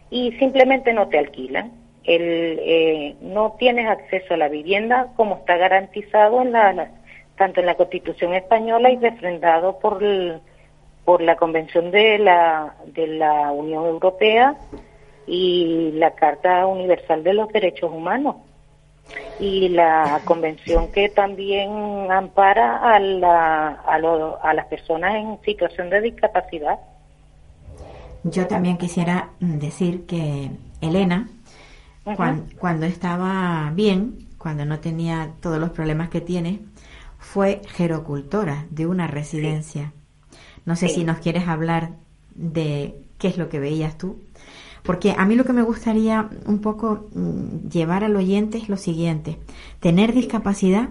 Y 0.10 0.32
simplemente 0.34 0.94
no 0.94 1.10
te 1.10 1.20
alquilan. 1.20 1.72
El, 2.04 2.60
eh, 2.62 3.16
no 3.22 3.56
tienes 3.60 3.88
acceso 3.88 4.34
a 4.34 4.38
la 4.38 4.48
vivienda 4.48 5.10
como 5.16 5.36
está 5.36 5.58
garantizado 5.58 6.42
en 6.42 6.54
la, 6.54 6.90
tanto 7.36 7.60
en 7.60 7.66
la 7.68 7.76
Constitución 7.76 8.34
española 8.34 8.90
y 8.90 8.98
refrendado 8.98 9.78
por, 9.78 10.02
por 11.06 11.22
la 11.22 11.36
Convención 11.36 11.92
de 11.92 12.18
la, 12.18 12.74
de 12.86 13.08
la 13.08 13.52
Unión 13.52 13.86
Europea 13.86 14.56
y 15.28 15.92
la 15.94 16.16
Carta 16.16 16.66
Universal 16.66 17.24
de 17.24 17.34
los 17.34 17.50
Derechos 17.50 17.92
Humanos 17.92 18.38
y 19.40 19.70
la 19.70 20.22
convención 20.26 20.92
que 20.92 21.10
también 21.10 21.70
ampara 22.12 22.96
a, 22.96 23.00
la, 23.00 23.68
a, 23.68 24.54
las 24.54 24.66
personas 24.66 25.16
en 25.16 25.40
situación 25.46 25.90
de 25.90 26.02
discapacidad. 26.02 26.80
Yo 28.24 28.48
también 28.48 28.78
quisiera 28.78 29.30
decir 29.40 30.06
que 30.06 30.50
Elena, 30.82 31.30
cuando 32.60 32.86
estaba 32.86 33.72
bien, 33.74 34.28
cuando 34.38 34.66
no 34.66 34.80
tenía 34.80 35.32
todos 35.42 35.60
los 35.60 35.70
problemas 35.70 36.10
que 36.10 36.22
tiene, 36.22 36.60
fue 37.20 37.62
gerocultora 37.68 38.66
de 38.70 38.88
una 38.88 39.08
residencia. 39.08 39.94
No 40.66 40.76
sé 40.76 40.90
si 40.90 41.04
nos 41.04 41.20
quieres 41.20 41.48
hablar 41.48 41.92
de 42.34 42.96
qué 43.18 43.28
es 43.30 43.38
lo 43.38 43.50
que 43.50 43.60
veías 43.60 43.98
tú. 43.98 44.20
Porque 44.88 45.14
a 45.18 45.26
mí 45.26 45.36
lo 45.36 45.44
que 45.44 45.52
me 45.52 45.64
gustaría 45.64 46.30
un 46.46 46.60
poco 46.60 47.10
mm, 47.14 47.68
llevar 47.70 48.06
al 48.06 48.16
oyente 48.16 48.58
es 48.58 48.70
lo 48.70 48.78
siguiente. 48.78 49.38
Tener 49.82 50.14
discapacidad 50.14 50.90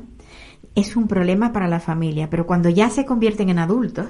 es 0.74 0.96
un 0.96 1.08
problema 1.08 1.50
para 1.54 1.66
la 1.66 1.80
familia, 1.80 2.28
pero 2.28 2.46
cuando 2.46 2.68
ya 2.68 2.90
se 2.90 3.06
convierten 3.06 3.48
en 3.48 3.58
adultos, 3.58 4.06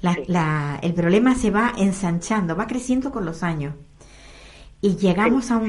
el 0.00 0.94
problema 0.94 1.34
se 1.34 1.50
va 1.50 1.72
ensanchando, 1.76 2.54
va 2.54 2.68
creciendo 2.68 3.10
con 3.10 3.24
los 3.24 3.42
años. 3.42 3.74
Y 4.80 4.94
llegamos, 4.94 5.50
a 5.50 5.56
un, 5.56 5.68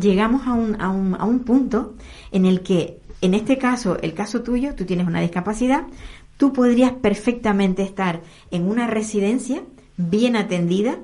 llegamos 0.00 0.46
a 0.46 0.52
un, 0.52 0.80
a, 0.80 0.90
un, 0.90 1.16
a 1.18 1.24
un 1.24 1.40
punto 1.40 1.96
en 2.30 2.46
el 2.46 2.60
que, 2.60 3.00
en 3.20 3.34
este 3.34 3.58
caso, 3.58 3.98
el 4.00 4.14
caso 4.14 4.42
tuyo, 4.42 4.76
tú 4.76 4.84
tienes 4.84 5.08
una 5.08 5.20
discapacidad, 5.20 5.86
tú 6.36 6.52
podrías 6.52 6.92
perfectamente 6.92 7.82
estar 7.82 8.20
en 8.52 8.68
una 8.68 8.86
residencia 8.86 9.64
bien 9.96 10.36
atendida, 10.36 11.00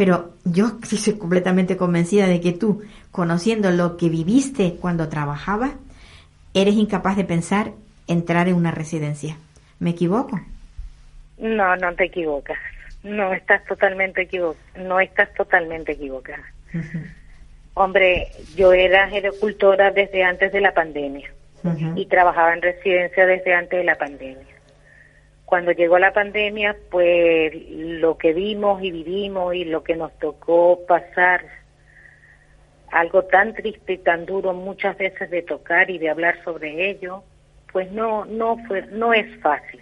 pero 0.00 0.30
yo 0.46 0.78
sí 0.82 0.96
soy 0.96 1.18
completamente 1.18 1.76
convencida 1.76 2.26
de 2.26 2.40
que 2.40 2.52
tú, 2.52 2.82
conociendo 3.10 3.70
lo 3.70 3.98
que 3.98 4.08
viviste 4.08 4.76
cuando 4.80 5.10
trabajabas, 5.10 5.72
eres 6.54 6.76
incapaz 6.76 7.18
de 7.18 7.24
pensar 7.24 7.72
entrar 8.06 8.48
en 8.48 8.54
una 8.54 8.70
residencia. 8.70 9.36
¿Me 9.78 9.90
equivoco? 9.90 10.40
No, 11.36 11.76
no 11.76 11.94
te 11.96 12.04
equivocas. 12.04 12.56
No 13.02 13.34
estás 13.34 13.62
totalmente 13.66 14.22
equivocada. 14.22 14.64
No 14.78 15.00
estás 15.00 15.34
totalmente 15.34 15.92
equivocada. 15.92 16.46
Hombre, 17.74 18.28
yo 18.56 18.72
era 18.72 19.04
agricultora 19.04 19.90
desde 19.90 20.24
antes 20.24 20.50
de 20.50 20.62
la 20.62 20.72
pandemia 20.72 21.30
y 21.94 22.06
trabajaba 22.06 22.54
en 22.54 22.62
residencia 22.62 23.26
desde 23.26 23.52
antes 23.52 23.78
de 23.78 23.84
la 23.84 23.96
pandemia. 23.96 24.49
Cuando 25.50 25.72
llegó 25.72 25.98
la 25.98 26.12
pandemia, 26.12 26.76
pues 26.92 27.52
lo 27.70 28.16
que 28.16 28.32
vimos 28.32 28.80
y 28.84 28.92
vivimos 28.92 29.52
y 29.52 29.64
lo 29.64 29.82
que 29.82 29.96
nos 29.96 30.16
tocó 30.20 30.86
pasar, 30.86 31.44
algo 32.92 33.24
tan 33.24 33.54
triste 33.54 33.94
y 33.94 33.98
tan 33.98 34.26
duro 34.26 34.52
muchas 34.52 34.96
veces 34.96 35.28
de 35.28 35.42
tocar 35.42 35.90
y 35.90 35.98
de 35.98 36.08
hablar 36.08 36.40
sobre 36.44 36.88
ello, 36.88 37.24
pues 37.72 37.90
no 37.90 38.26
no 38.26 38.58
fue 38.68 38.82
no 38.92 39.12
es 39.12 39.26
fácil. 39.40 39.80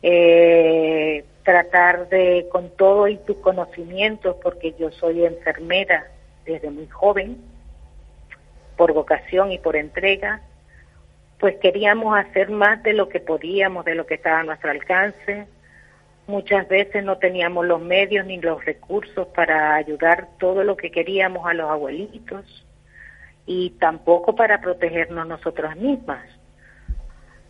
Eh, 0.00 1.22
tratar 1.42 2.08
de, 2.08 2.46
con 2.50 2.70
todo 2.70 3.08
y 3.08 3.18
tus 3.18 3.36
conocimientos, 3.36 4.36
porque 4.42 4.74
yo 4.78 4.90
soy 4.92 5.26
enfermera 5.26 6.06
desde 6.46 6.70
muy 6.70 6.88
joven, 6.88 7.36
por 8.78 8.94
vocación 8.94 9.52
y 9.52 9.58
por 9.58 9.76
entrega, 9.76 10.40
pues 11.38 11.56
queríamos 11.56 12.16
hacer 12.16 12.50
más 12.50 12.82
de 12.82 12.94
lo 12.94 13.08
que 13.08 13.20
podíamos, 13.20 13.84
de 13.84 13.94
lo 13.94 14.06
que 14.06 14.14
estaba 14.14 14.40
a 14.40 14.44
nuestro 14.44 14.70
alcance. 14.70 15.46
Muchas 16.26 16.66
veces 16.68 17.04
no 17.04 17.18
teníamos 17.18 17.66
los 17.66 17.80
medios 17.80 18.26
ni 18.26 18.38
los 18.40 18.64
recursos 18.64 19.28
para 19.28 19.74
ayudar 19.74 20.28
todo 20.38 20.64
lo 20.64 20.76
que 20.76 20.90
queríamos 20.90 21.46
a 21.46 21.54
los 21.54 21.70
abuelitos 21.70 22.66
y 23.44 23.70
tampoco 23.78 24.34
para 24.34 24.60
protegernos 24.60 25.26
nosotras 25.26 25.76
mismas. 25.76 26.24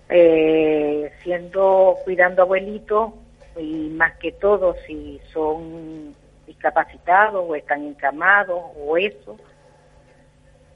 Eh, 0.08 1.10
siendo 1.22 1.96
cuidando 2.04 2.42
abuelitos 2.42 3.12
y 3.58 3.88
más 3.88 4.16
que 4.18 4.30
todo 4.32 4.76
si 4.86 5.20
son 5.32 6.14
discapacitados 6.46 7.44
o 7.48 7.54
están 7.54 7.84
encamados 7.84 8.60
o 8.78 8.96
eso, 8.96 9.36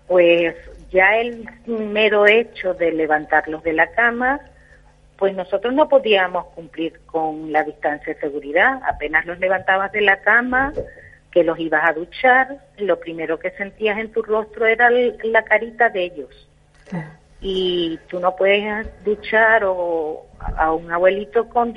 pues 0.09 0.57
ya 0.91 1.17
el 1.17 1.49
mero 1.67 2.27
hecho 2.27 2.75
de 2.75 2.93
levantarlos 2.93 3.63
de 3.63 3.73
la 3.73 3.91
cama, 3.93 4.41
pues 5.17 5.35
nosotros 5.35 5.75
no 5.75 5.89
podíamos 5.89 6.47
cumplir 6.55 7.01
con 7.07 7.53
la 7.53 7.63
distancia 7.63 8.15
de 8.15 8.21
seguridad. 8.21 8.81
Apenas 8.87 9.27
los 9.27 9.39
levantabas 9.39 9.93
de 9.93 10.01
la 10.01 10.21
cama, 10.21 10.73
que 11.31 11.45
los 11.45 11.59
ibas 11.59 11.89
a 11.89 11.93
duchar, 11.93 12.59
lo 12.79 12.99
primero 12.99 13.39
que 13.39 13.51
sentías 13.53 13.99
en 13.99 14.11
tu 14.13 14.23
rostro 14.23 14.67
era 14.67 14.91
la 14.91 15.43
carita 15.45 15.89
de 15.91 16.05
ellos 16.05 16.49
y 17.41 17.99
tú 18.09 18.21
no 18.21 18.37
puedes 18.37 18.87
duchar 19.05 19.65
o 19.65 20.27
a 20.57 20.73
un 20.73 20.91
abuelito 20.93 21.49
con 21.49 21.75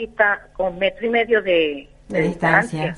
con 0.53 0.77
metro 0.77 1.05
y 1.05 1.09
medio 1.09 1.41
de, 1.41 1.89
distancia. 2.09 2.95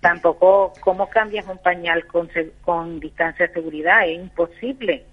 Tampoco, 0.00 0.72
¿cómo 0.80 1.08
cambias 1.08 1.46
un 1.48 1.58
pañal 1.58 2.06
con, 2.06 2.28
con 2.62 3.00
distancia 3.00 3.46
de 3.46 3.54
seguridad? 3.54 4.06
Es 4.06 4.16
imposible. 4.16 5.04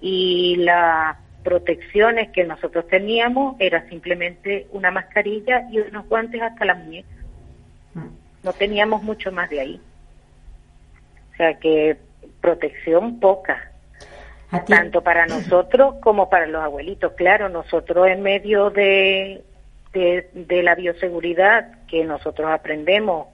Y 0.00 0.56
las 0.56 1.16
protecciones 1.42 2.30
que 2.30 2.44
nosotros 2.44 2.86
teníamos 2.88 3.56
era 3.58 3.88
simplemente 3.88 4.66
una 4.72 4.90
mascarilla 4.90 5.68
y 5.70 5.80
unos 5.80 6.08
guantes 6.08 6.40
hasta 6.42 6.64
la 6.64 6.74
muñeca. 6.74 7.08
Mm. 7.94 8.06
No 8.42 8.52
teníamos 8.52 9.02
mucho 9.02 9.32
más 9.32 9.50
de 9.50 9.60
ahí. 9.60 9.80
O 11.32 11.36
sea 11.36 11.54
que 11.58 11.96
protección 12.40 13.20
poca 13.20 13.72
tanto 14.66 15.02
para 15.02 15.26
nosotros 15.26 15.94
como 16.02 16.28
para 16.28 16.46
los 16.46 16.62
abuelitos. 16.62 17.12
Claro, 17.14 17.48
nosotros 17.48 18.08
en 18.08 18.22
medio 18.22 18.70
de, 18.70 19.42
de, 19.92 20.62
la 20.62 20.74
bioseguridad 20.74 21.86
que 21.86 22.04
nosotros 22.04 22.50
aprendemos 22.50 23.28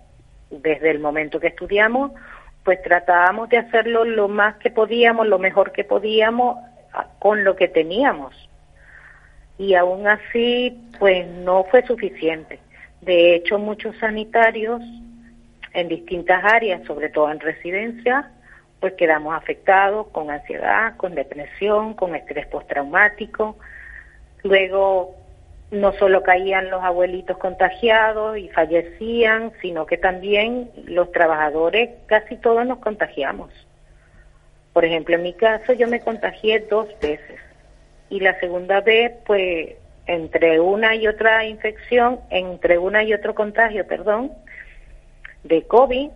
desde 0.51 0.91
el 0.91 1.01
momento 1.01 1.41
que 1.41 1.49
estudiamos, 1.49 2.13
pues 2.69 2.83
tratábamos 2.83 3.49
de 3.49 3.57
hacerlo 3.57 4.05
lo 4.05 4.29
más 4.29 4.57
que 4.57 4.71
podíamos, 4.71 5.27
lo 5.27 5.39
mejor 5.39 5.73
que 5.73 5.85
podíamos 5.85 6.59
con 7.19 7.43
lo 7.43 7.57
que 7.57 7.67
teníamos. 7.67 8.35
Y 9.57 9.75
aún 9.75 10.07
así, 10.07 10.79
pues 10.99 11.27
no 11.27 11.65
fue 11.65 11.83
suficiente. 11.87 12.59
De 13.01 13.35
hecho, 13.35 13.59
muchos 13.59 13.97
sanitarios 13.97 14.83
en 15.73 15.89
distintas 15.89 16.45
áreas, 16.45 16.85
sobre 16.85 17.09
todo 17.09 17.31
en 17.31 17.41
residencia, 17.41 18.33
pues 18.81 18.93
quedamos 18.99 19.35
afectados 19.35 20.09
con 20.09 20.31
ansiedad, 20.31 20.95
con 20.99 21.15
depresión, 21.15 21.95
con 21.95 22.15
estrés 22.15 22.49
postraumático. 22.49 23.57
Luego 24.43 25.17
no 25.71 25.93
solo 25.93 26.23
caían 26.23 26.71
los 26.71 26.83
abuelitos 26.83 27.37
contagiados 27.39 28.39
y 28.39 28.49
fallecían, 28.49 29.53
sino 29.61 29.87
que 29.87 29.99
también 29.99 30.71
los 30.87 31.13
trabajadores 31.13 31.91
casi 32.07 32.37
todos 32.37 32.67
nos 32.67 32.79
contagiamos. 32.79 33.51
Por 34.73 34.85
ejemplo, 34.85 35.17
en 35.17 35.23
mi 35.23 35.35
caso 35.35 35.73
yo 35.73 35.89
me 35.89 36.01
contagié 36.01 36.61
dos 36.61 36.89
veces 37.01 37.41
y 38.09 38.21
la 38.21 38.39
segunda 38.41 38.81
vez 38.81 39.13
pues 39.27 39.77
entre 40.07 40.59
una 40.59 40.95
y 40.95 41.07
otra 41.07 41.45
infección, 41.45 42.21
entre 42.31 42.79
una 42.79 43.03
y 43.05 43.13
otro 43.13 43.35
contagio, 43.35 43.87
perdón, 43.87 44.33
de 45.45 45.63
COVID, 45.65 46.11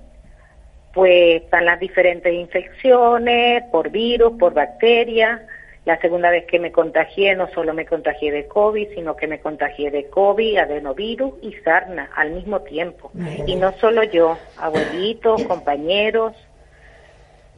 pues 0.95 1.43
están 1.43 1.67
las 1.67 1.79
diferentes 1.79 2.33
infecciones 2.33 3.65
por 3.71 3.91
virus, 3.91 4.33
por 4.39 4.55
bacterias. 4.55 5.43
La 5.85 6.01
segunda 6.01 6.31
vez 6.31 6.45
que 6.47 6.61
me 6.61 6.71
contagié, 6.71 7.35
no 7.35 7.49
solo 7.49 7.75
me 7.75 7.87
contagié 7.87 8.31
de 8.31 8.47
COVID, 8.47 8.91
sino 8.95 9.17
que 9.17 9.27
me 9.27 9.41
contagié 9.41 9.91
de 9.91 10.09
COVID, 10.09 10.59
adenovirus 10.59 11.35
y 11.43 11.55
sarna 11.65 12.09
al 12.15 12.31
mismo 12.31 12.61
tiempo. 12.61 13.11
Y 13.47 13.57
no 13.57 13.73
solo 13.73 14.05
yo, 14.05 14.39
abuelitos, 14.59 15.43
compañeros. 15.49 16.35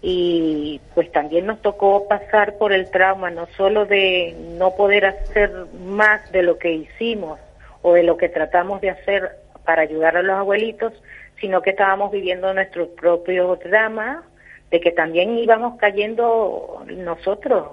Y 0.01 0.81
pues 0.95 1.13
también 1.13 1.47
nos 1.47 1.61
tocó 1.61 2.09
pasar 2.09 2.57
por 2.57 2.73
el 2.73 2.91
trauma, 2.91 3.31
no 3.31 3.47
solo 3.59 3.85
de 3.85 4.35
no 4.59 4.75
poder 4.75 5.05
hacer 5.05 5.51
más 5.85 6.31
de 6.33 6.43
lo 6.43 6.59
que 6.59 6.73
hicimos 6.73 7.39
o 7.83 7.93
de 7.93 8.03
lo 8.05 8.17
que 8.17 8.31
tratamos 8.31 8.81
de 8.81 8.91
hacer 8.91 9.33
para 9.67 9.83
ayudar 9.83 10.17
a 10.17 10.23
los 10.23 10.37
abuelitos, 10.37 10.95
sino 11.41 11.61
que 11.61 11.71
estábamos 11.71 12.11
viviendo 12.11 12.53
nuestro 12.55 12.89
propio 12.89 13.57
drama, 13.57 14.25
de 14.71 14.81
que 14.81 14.93
también 14.93 15.39
íbamos 15.39 15.79
cayendo 15.79 16.85
nosotros 16.87 17.69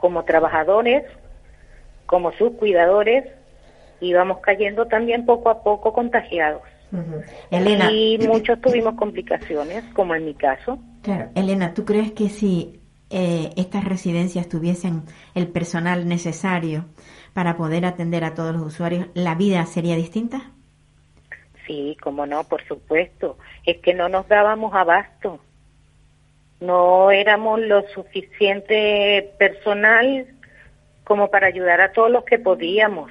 como 0.00 0.24
trabajadores, 0.24 1.04
como 2.06 2.32
sus 2.32 2.52
cuidadores, 2.52 3.24
íbamos 4.00 4.38
cayendo 4.38 4.86
también 4.86 5.26
poco 5.26 5.50
a 5.50 5.62
poco 5.62 5.92
contagiados. 5.92 6.62
Elena, 7.50 7.90
y 7.92 8.18
muchos 8.26 8.60
tuvimos 8.60 8.94
complicaciones, 8.94 9.84
como 9.94 10.14
en 10.14 10.24
mi 10.24 10.34
caso. 10.34 10.78
Claro, 11.02 11.28
Elena, 11.34 11.74
¿tú 11.74 11.84
crees 11.84 12.12
que 12.12 12.30
si 12.30 12.80
eh, 13.10 13.50
estas 13.56 13.84
residencias 13.84 14.48
tuviesen 14.48 15.02
el 15.34 15.48
personal 15.48 16.08
necesario 16.08 16.86
para 17.34 17.56
poder 17.56 17.84
atender 17.84 18.24
a 18.24 18.34
todos 18.34 18.54
los 18.54 18.62
usuarios, 18.62 19.08
la 19.14 19.34
vida 19.34 19.64
sería 19.66 19.96
distinta? 19.96 20.52
Sí, 21.66 21.96
como 22.02 22.24
no, 22.24 22.44
por 22.44 22.66
supuesto. 22.66 23.36
Es 23.66 23.78
que 23.78 23.92
no 23.92 24.08
nos 24.08 24.26
dábamos 24.26 24.72
abasto. 24.74 25.40
No 26.60 27.10
éramos 27.10 27.60
lo 27.60 27.82
suficiente 27.88 29.32
personal 29.38 30.26
como 31.04 31.30
para 31.30 31.46
ayudar 31.46 31.80
a 31.80 31.92
todos 31.92 32.10
los 32.10 32.24
que 32.24 32.38
podíamos. 32.38 33.10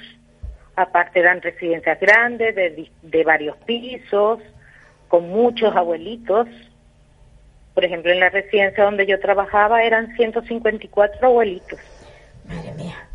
Aparte 0.75 1.19
eran 1.19 1.41
residencias 1.41 1.99
grandes, 1.99 2.55
de, 2.55 2.91
de 3.01 3.23
varios 3.23 3.57
pisos, 3.57 4.39
con 5.07 5.29
muchos 5.29 5.75
abuelitos. 5.75 6.47
Por 7.73 7.85
ejemplo, 7.85 8.11
en 8.11 8.19
la 8.19 8.29
residencia 8.29 8.83
donde 8.83 9.05
yo 9.05 9.19
trabajaba 9.19 9.83
eran 9.83 10.15
154 10.15 11.27
abuelitos. 11.27 11.79
Madre 12.45 12.73
mía. 12.73 13.07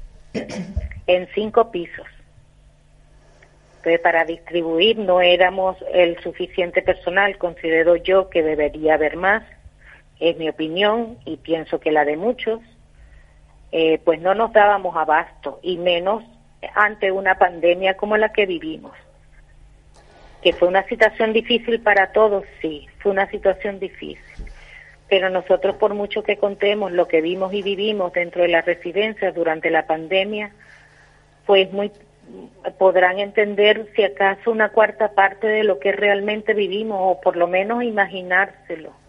En 1.07 1.29
cinco 1.35 1.71
pisos. 1.71 2.07
Entonces, 3.79 4.01
para 4.01 4.25
distribuir 4.25 4.97
no 4.99 5.21
éramos 5.21 5.77
el 5.93 6.17
suficiente 6.23 6.83
personal, 6.83 7.37
considero 7.37 7.97
yo 7.97 8.31
que 8.31 8.43
debería 8.45 8.95
haber 8.95 9.17
más, 9.17 9.43
es 10.23 10.37
mi 10.39 10.49
opinión 10.49 11.19
y 11.25 11.37
pienso 11.37 11.81
que 11.81 11.91
la 11.91 12.05
de 12.05 12.17
muchos. 12.17 12.61
eh, 13.73 13.99
pues 14.05 14.21
no 14.21 14.35
nos 14.35 14.53
dábamos 14.53 14.95
abasto 14.97 15.59
y 15.63 15.79
menos 15.79 16.23
ante 16.75 17.11
una 17.11 17.39
pandemia 17.39 17.97
como 17.97 18.17
la 18.19 18.31
que 18.31 18.47
vivimos. 18.47 18.93
Que 20.43 20.53
fue 20.53 20.69
una 20.69 20.87
situación 20.89 21.33
difícil 21.33 21.81
para 21.81 22.13
todos, 22.13 22.45
sí, 22.61 22.87
fue 22.99 23.13
una 23.13 23.29
situación 23.31 23.81
difícil. 23.81 24.45
Pero 25.09 25.31
nosotros, 25.31 25.77
por 25.77 25.95
mucho 25.95 26.23
que 26.23 26.37
contemos 26.37 26.93
lo 26.93 27.09
que 27.09 27.23
vimos 27.23 27.53
y 27.55 27.63
vivimos 27.63 28.13
dentro 28.13 28.43
de 28.43 28.49
las 28.49 28.65
residencias 28.67 29.35
durante 29.35 29.71
la 29.71 29.87
pandemia, 29.87 30.53
pues 31.47 31.73
muy 31.73 31.91
podrán 32.79 33.19
entender 33.19 33.89
si 33.97 34.05
acaso 34.05 34.51
una 34.51 34.69
cuarta 34.69 35.13
parte 35.13 35.47
de 35.47 35.65
lo 35.65 35.79
que 35.79 35.93
realmente 35.93 36.55
vivimos 36.55 36.99
o 37.01 37.21
por 37.21 37.37
lo 37.37 37.49
menos 37.49 37.83
imaginárselo. 37.83 39.02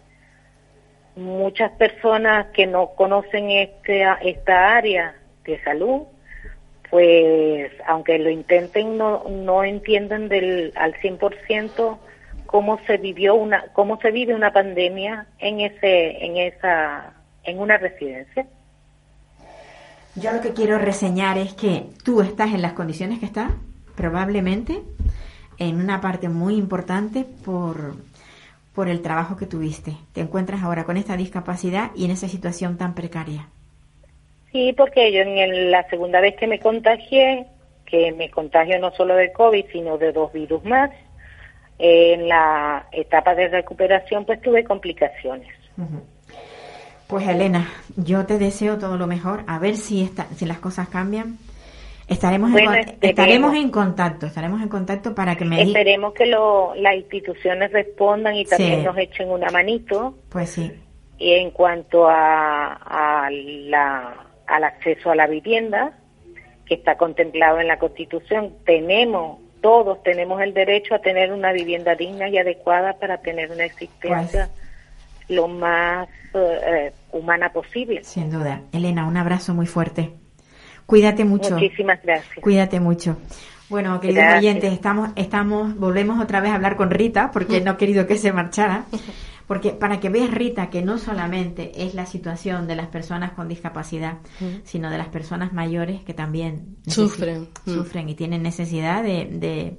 Muchas 1.16 1.70
personas 1.72 2.46
que 2.48 2.66
no 2.66 2.90
conocen 2.96 3.50
este, 3.50 4.04
esta 4.22 4.76
área 4.76 5.14
de 5.44 5.62
salud, 5.62 6.02
pues 6.90 7.70
aunque 7.86 8.18
lo 8.18 8.30
intenten 8.30 8.98
no, 8.98 9.24
no 9.28 9.64
entienden 9.64 10.28
del, 10.28 10.72
al 10.76 10.94
100% 10.94 11.98
cómo 12.46 12.78
se 12.86 12.98
vivió 12.98 13.34
una 13.34 13.64
cómo 13.72 13.98
se 14.00 14.12
vive 14.12 14.34
una 14.34 14.52
pandemia 14.52 15.26
en 15.38 15.60
ese 15.60 16.24
en 16.24 16.36
esa 16.36 17.12
en 17.42 17.58
una 17.58 17.78
residencia. 17.78 18.46
Yo 20.14 20.32
lo 20.32 20.40
que 20.40 20.52
quiero 20.52 20.78
reseñar 20.78 21.36
es 21.36 21.54
que 21.54 21.86
tú 22.04 22.20
estás 22.20 22.54
en 22.54 22.62
las 22.62 22.74
condiciones 22.74 23.18
que 23.18 23.26
estás, 23.26 23.50
probablemente 23.96 24.82
en 25.58 25.80
una 25.80 26.00
parte 26.00 26.28
muy 26.28 26.54
importante 26.54 27.24
por, 27.24 27.96
por 28.74 28.88
el 28.88 29.02
trabajo 29.02 29.36
que 29.36 29.46
tuviste. 29.46 29.92
Te 30.12 30.20
encuentras 30.20 30.62
ahora 30.62 30.84
con 30.84 30.96
esta 30.96 31.16
discapacidad 31.16 31.90
y 31.94 32.04
en 32.04 32.10
esa 32.10 32.28
situación 32.28 32.76
tan 32.76 32.94
precaria. 32.94 33.48
Sí, 34.52 34.72
porque 34.76 35.12
yo 35.12 35.22
en 35.22 35.70
la 35.70 35.88
segunda 35.88 36.20
vez 36.20 36.36
que 36.36 36.46
me 36.46 36.60
contagié, 36.60 37.46
que 37.86 38.12
me 38.12 38.30
contagio 38.30 38.78
no 38.78 38.90
solo 38.92 39.14
de 39.14 39.32
COVID, 39.32 39.66
sino 39.72 39.98
de 39.98 40.12
dos 40.12 40.32
virus 40.32 40.64
más, 40.64 40.90
en 41.78 42.28
la 42.28 42.86
etapa 42.92 43.34
de 43.34 43.48
recuperación 43.48 44.24
pues 44.24 44.40
tuve 44.40 44.64
complicaciones. 44.64 45.48
Pues 47.06 47.28
Elena, 47.28 47.68
yo 47.96 48.26
te 48.26 48.38
deseo 48.38 48.78
todo 48.78 48.96
lo 48.96 49.06
mejor. 49.06 49.44
A 49.46 49.58
ver 49.58 49.76
si, 49.76 50.02
esta, 50.02 50.26
si 50.36 50.46
las 50.46 50.58
cosas 50.58 50.88
cambian. 50.88 51.38
Estaremos, 52.06 52.50
en, 52.54 52.98
estaremos 53.00 53.54
en 53.54 53.70
contacto, 53.70 54.26
estaremos 54.26 54.60
en 54.60 54.68
contacto 54.68 55.14
para 55.14 55.36
que 55.36 55.46
me 55.46 55.62
Esperemos 55.62 56.12
que 56.12 56.26
lo, 56.26 56.74
las 56.74 56.96
instituciones 56.96 57.72
respondan 57.72 58.36
y 58.36 58.44
también 58.44 58.84
nos 58.84 58.96
echen 58.98 59.30
una 59.30 59.50
manito. 59.50 60.14
Pues 60.28 60.50
sí. 60.50 60.72
Y 61.16 61.32
en 61.32 61.50
cuanto 61.50 62.06
a, 62.06 62.74
a 62.74 63.30
la, 63.30 64.26
al 64.46 64.64
acceso 64.64 65.10
a 65.10 65.14
la 65.14 65.26
vivienda, 65.26 65.96
que 66.66 66.74
está 66.74 66.96
contemplado 66.96 67.60
en 67.60 67.68
la 67.68 67.78
Constitución, 67.78 68.54
tenemos, 68.66 69.38
todos 69.62 70.02
tenemos 70.02 70.42
el 70.42 70.52
derecho 70.52 70.94
a 70.94 70.98
tener 70.98 71.32
una 71.32 71.52
vivienda 71.52 71.94
digna 71.94 72.28
y 72.28 72.36
adecuada 72.36 72.94
para 72.94 73.18
tener 73.18 73.50
una 73.50 73.64
existencia 73.64 74.50
pues. 74.50 75.30
lo 75.30 75.48
más 75.48 76.08
eh, 76.34 76.92
humana 77.12 77.50
posible. 77.50 78.04
Sin 78.04 78.30
duda. 78.30 78.60
Elena, 78.72 79.06
un 79.06 79.16
abrazo 79.16 79.54
muy 79.54 79.66
fuerte. 79.66 80.12
Cuídate 80.86 81.24
mucho. 81.24 81.54
Muchísimas 81.54 82.02
gracias. 82.02 82.42
Cuídate 82.42 82.80
mucho. 82.80 83.16
Bueno, 83.68 83.98
queridos 84.00 84.38
oyentes, 84.38 84.72
estamos, 84.72 85.10
estamos, 85.16 85.74
volvemos 85.76 86.22
otra 86.22 86.40
vez 86.40 86.52
a 86.52 86.56
hablar 86.56 86.76
con 86.76 86.90
Rita, 86.90 87.30
porque 87.32 87.60
no 87.60 87.72
he 87.72 87.76
querido 87.76 88.06
que 88.06 88.16
se 88.16 88.32
marchara. 88.32 88.84
Porque 89.46 89.72
para 89.72 90.00
que 90.00 90.08
veas, 90.08 90.30
Rita, 90.30 90.70
que 90.70 90.80
no 90.80 90.96
solamente 90.96 91.84
es 91.84 91.94
la 91.94 92.06
situación 92.06 92.66
de 92.66 92.76
las 92.76 92.86
personas 92.86 93.32
con 93.32 93.46
discapacidad, 93.46 94.16
sino 94.64 94.90
de 94.90 94.96
las 94.96 95.08
personas 95.08 95.52
mayores 95.52 96.02
que 96.02 96.14
también 96.14 96.78
sufren, 96.86 97.48
sufren 97.66 98.08
y 98.08 98.14
tienen 98.14 98.42
necesidad 98.42 99.02
de, 99.02 99.76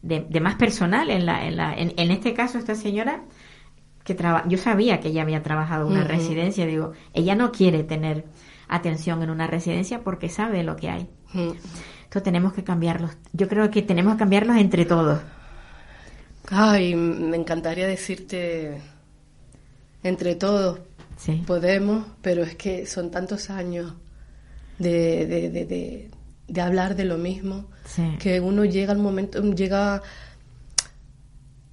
de, 0.00 0.40
más 0.40 0.54
personal. 0.54 1.10
En, 1.10 1.26
la, 1.26 1.46
en, 1.46 1.56
la, 1.56 1.74
en, 1.76 2.10
este 2.10 2.32
caso, 2.32 2.56
esta 2.56 2.74
señora 2.74 3.24
que 4.04 4.16
yo 4.48 4.56
sabía 4.56 5.00
que 5.00 5.08
ella 5.08 5.20
había 5.20 5.42
trabajado 5.42 5.86
en 5.86 5.92
una 5.96 6.04
residencia, 6.04 6.64
digo, 6.64 6.92
ella 7.12 7.34
no 7.34 7.52
quiere 7.52 7.84
tener 7.84 8.24
atención 8.68 9.22
en 9.22 9.30
una 9.30 9.46
residencia 9.46 10.02
porque 10.02 10.28
sabe 10.28 10.62
lo 10.62 10.76
que 10.76 10.90
hay. 10.90 11.08
Entonces 11.34 12.22
tenemos 12.22 12.52
que 12.52 12.64
cambiarlos. 12.64 13.12
Yo 13.32 13.48
creo 13.48 13.70
que 13.70 13.82
tenemos 13.82 14.14
que 14.14 14.20
cambiarlos 14.20 14.56
entre 14.56 14.84
todos. 14.84 15.20
Ay, 16.50 16.94
me 16.94 17.36
encantaría 17.36 17.86
decirte 17.86 18.80
entre 20.02 20.34
todos 20.34 20.80
podemos, 21.46 22.04
pero 22.20 22.42
es 22.42 22.54
que 22.54 22.86
son 22.86 23.10
tantos 23.10 23.50
años 23.50 23.94
de, 24.78 25.26
de, 25.26 25.50
de, 25.50 26.10
de, 26.48 26.60
hablar 26.60 26.96
de 26.96 27.04
lo 27.04 27.16
mismo 27.16 27.70
que 28.18 28.40
uno 28.40 28.64
llega 28.64 28.92
al 28.92 28.98
momento, 28.98 29.42
llega 29.54 30.02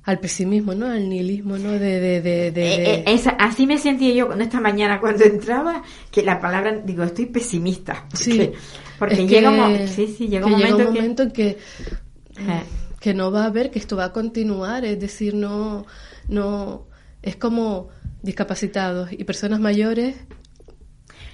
al 0.03 0.19
pesimismo, 0.19 0.73
¿no? 0.73 0.87
Al 0.87 1.07
nihilismo, 1.07 1.57
¿no? 1.57 1.71
De, 1.71 1.99
de, 1.99 2.21
de, 2.21 2.51
eh, 2.51 3.03
eh, 3.05 3.21
así 3.37 3.67
me 3.67 3.77
sentía 3.77 4.13
yo 4.13 4.31
esta 4.33 4.59
mañana 4.59 4.99
cuando 4.99 5.23
entraba, 5.25 5.83
que 6.09 6.23
la 6.23 6.39
palabra, 6.39 6.81
digo, 6.83 7.03
estoy 7.03 7.27
pesimista. 7.27 8.05
Porque, 8.09 8.23
sí. 8.23 8.51
Porque 8.97 9.27
llega, 9.27 9.51
un, 9.51 9.87
sí, 9.87 10.13
sí, 10.17 10.27
llega 10.27 10.45
un 10.45 10.53
momento, 10.53 10.83
momento 10.85 11.23
en 11.23 11.31
que, 11.31 11.47
eh. 11.47 12.63
que 12.99 13.13
no 13.13 13.31
va 13.31 13.43
a 13.43 13.47
haber, 13.47 13.71
que 13.71 13.79
esto 13.79 13.95
va 13.95 14.05
a 14.05 14.11
continuar, 14.11 14.85
es 14.85 14.99
decir, 14.99 15.33
no, 15.33 15.85
no, 16.27 16.87
es 17.21 17.35
como 17.35 17.89
discapacitados 18.23 19.11
y 19.11 19.23
personas 19.23 19.59
mayores 19.59 20.15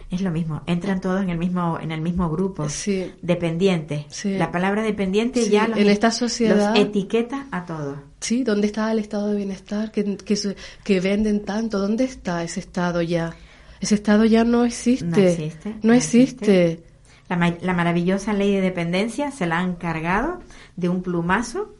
es 0.09 0.22
lo 0.22 0.32
mismo, 0.32 0.61
entran 0.68 1.01
todos 1.01 1.22
en 1.22 1.30
el 1.30 1.38
mismo 1.38 1.78
en 1.82 1.91
el 1.91 1.99
mismo 1.99 2.30
grupo. 2.30 2.70
Sí. 2.70 3.11
Dependiente. 3.22 4.07
La 4.24 4.51
palabra 4.51 4.82
dependiente 4.82 5.49
ya 5.49 5.68
los, 5.68 5.78
en 5.78 5.89
esta 5.89 6.11
sociedad 6.11 6.78
etiqueta 6.78 7.47
a 7.51 7.65
todos. 7.65 7.97
Sí, 8.20 8.43
¿dónde 8.43 8.68
está 8.68 8.91
el 8.91 8.99
estado 8.99 9.28
de 9.28 9.38
bienestar 9.38 9.91
que, 9.91 10.18
que, 10.18 10.55
que 10.84 10.99
venden 10.99 11.45
tanto? 11.45 11.80
¿Dónde 11.80 12.03
está 12.03 12.43
ese 12.43 12.59
estado 12.59 13.01
ya? 13.01 13.36
Ese 13.80 13.95
estado 13.95 14.26
ya 14.26 14.43
no 14.43 14.65
existe. 14.65 15.05
No 15.05 15.18
existe. 15.18 15.76
No, 15.84 15.93
existe. 15.93 16.84
La, 17.30 17.55
la, 17.61 17.74
maravillosa 17.74 18.34
ley 18.34 18.55
de 18.55 18.61
dependencia 18.61 19.32
se 19.32 19.45
la 19.45 19.59
han 19.59 19.76
cargado 19.76 20.39
de 20.76 20.89
un 20.89 21.03
plumazo. 21.03 21.76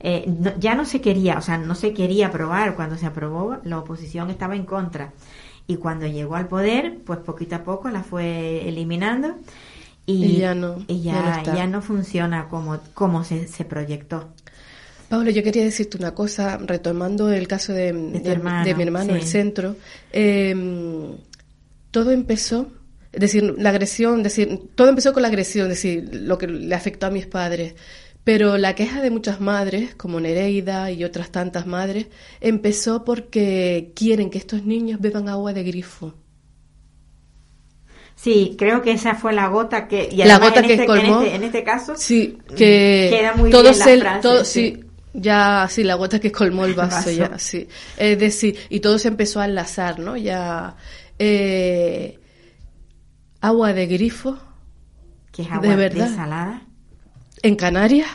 Eh, 0.00 0.32
ya 0.58 0.74
no 0.74 0.84
se 0.84 1.00
quería, 1.00 1.38
o 1.38 1.42
sea, 1.42 1.58
no 1.58 1.74
se 1.74 1.92
quería 1.92 2.28
aprobar. 2.28 2.74
Cuando 2.74 2.96
se 2.96 3.06
aprobó, 3.06 3.58
la 3.64 3.78
oposición 3.78 4.30
estaba 4.30 4.56
en 4.56 4.64
contra 4.64 5.12
y 5.68 5.76
cuando 5.76 6.06
llegó 6.06 6.34
al 6.34 6.48
poder, 6.48 6.98
pues 7.04 7.20
poquito 7.20 7.56
a 7.56 7.62
poco 7.62 7.90
la 7.90 8.02
fue 8.02 8.68
eliminando 8.68 9.36
y, 10.06 10.38
ya 10.38 10.54
no, 10.54 10.78
ya, 10.86 11.66
no, 11.66 11.82
funciona 11.82 12.48
como, 12.48 12.78
como 12.94 13.22
se, 13.22 13.46
se 13.46 13.66
proyectó. 13.66 14.28
Pablo, 15.08 15.30
yo 15.30 15.42
quería 15.42 15.64
decirte 15.64 15.96
una 15.96 16.14
cosa, 16.14 16.58
retomando 16.58 17.30
el 17.32 17.48
caso 17.48 17.72
de, 17.72 17.92
de, 17.92 18.74
mi 18.74 18.82
hermano, 18.82 19.14
el 19.14 19.22
centro. 19.22 19.76
Em, 20.12 21.16
todo 21.90 22.10
empezó, 22.10 22.70
es 23.12 23.20
decir, 23.20 23.54
la 23.56 23.70
agresión, 23.70 24.22
decir, 24.22 24.68
todo 24.74 24.88
empezó 24.88 25.14
con 25.14 25.22
la 25.22 25.28
agresión, 25.28 25.70
es 25.70 25.82
decir, 25.82 26.10
lo 26.12 26.36
que 26.36 26.46
le 26.46 26.74
afectó 26.74 27.06
a 27.06 27.10
mis 27.10 27.26
padres. 27.26 27.74
Pero 28.22 28.58
la 28.58 28.74
queja 28.74 29.00
de 29.00 29.10
muchas 29.10 29.40
madres, 29.40 29.94
como 29.94 30.20
Nereida 30.20 30.90
y 30.90 31.02
otras 31.04 31.30
tantas 31.30 31.66
madres, 31.66 32.08
empezó 32.42 33.02
porque 33.04 33.92
quieren 33.94 34.28
que 34.28 34.36
estos 34.36 34.64
niños 34.64 35.00
beban 35.00 35.30
agua 35.30 35.54
de 35.54 35.64
grifo. 35.64 36.12
Sí, 38.14 38.56
creo 38.58 38.82
que 38.82 38.90
esa 38.90 39.14
fue 39.14 39.32
la 39.32 39.46
gota 39.46 39.86
que 39.86 40.08
y 40.10 40.16
la 40.16 40.38
gota 40.38 40.60
que 40.60 40.74
este, 40.74 40.86
colmó. 40.86 41.22
Este, 41.22 41.36
en 41.36 41.44
este, 41.44 41.62
caso 41.62 41.94
sí 41.96 42.36
que 42.48 43.08
queda 43.10 43.34
muy 43.34 43.50
bien 43.50 44.04
la 44.04 44.20
todo, 44.20 44.44
sí. 44.44 44.84
Ya 45.14 45.66
sí 45.70 45.84
la 45.84 45.94
gota 45.94 46.20
que 46.20 46.32
colmó 46.32 46.64
el 46.64 46.74
vaso, 46.74 47.10
ya 47.10 47.38
sí. 47.38 47.68
Es 47.96 48.18
decir 48.18 48.56
y 48.68 48.80
todo 48.80 48.98
se 48.98 49.08
empezó 49.08 49.40
a 49.40 49.46
enlazar 49.46 49.98
no 49.98 50.16
ya 50.16 50.76
eh, 51.18 52.18
agua 53.40 53.72
de 53.72 53.86
grifo. 53.86 54.38
Que 55.32 55.42
es 55.42 55.50
agua 55.50 55.68
de 55.68 55.76
verdad. 55.76 56.08
desalada 56.08 56.62
en 57.42 57.56
Canarias 57.56 58.08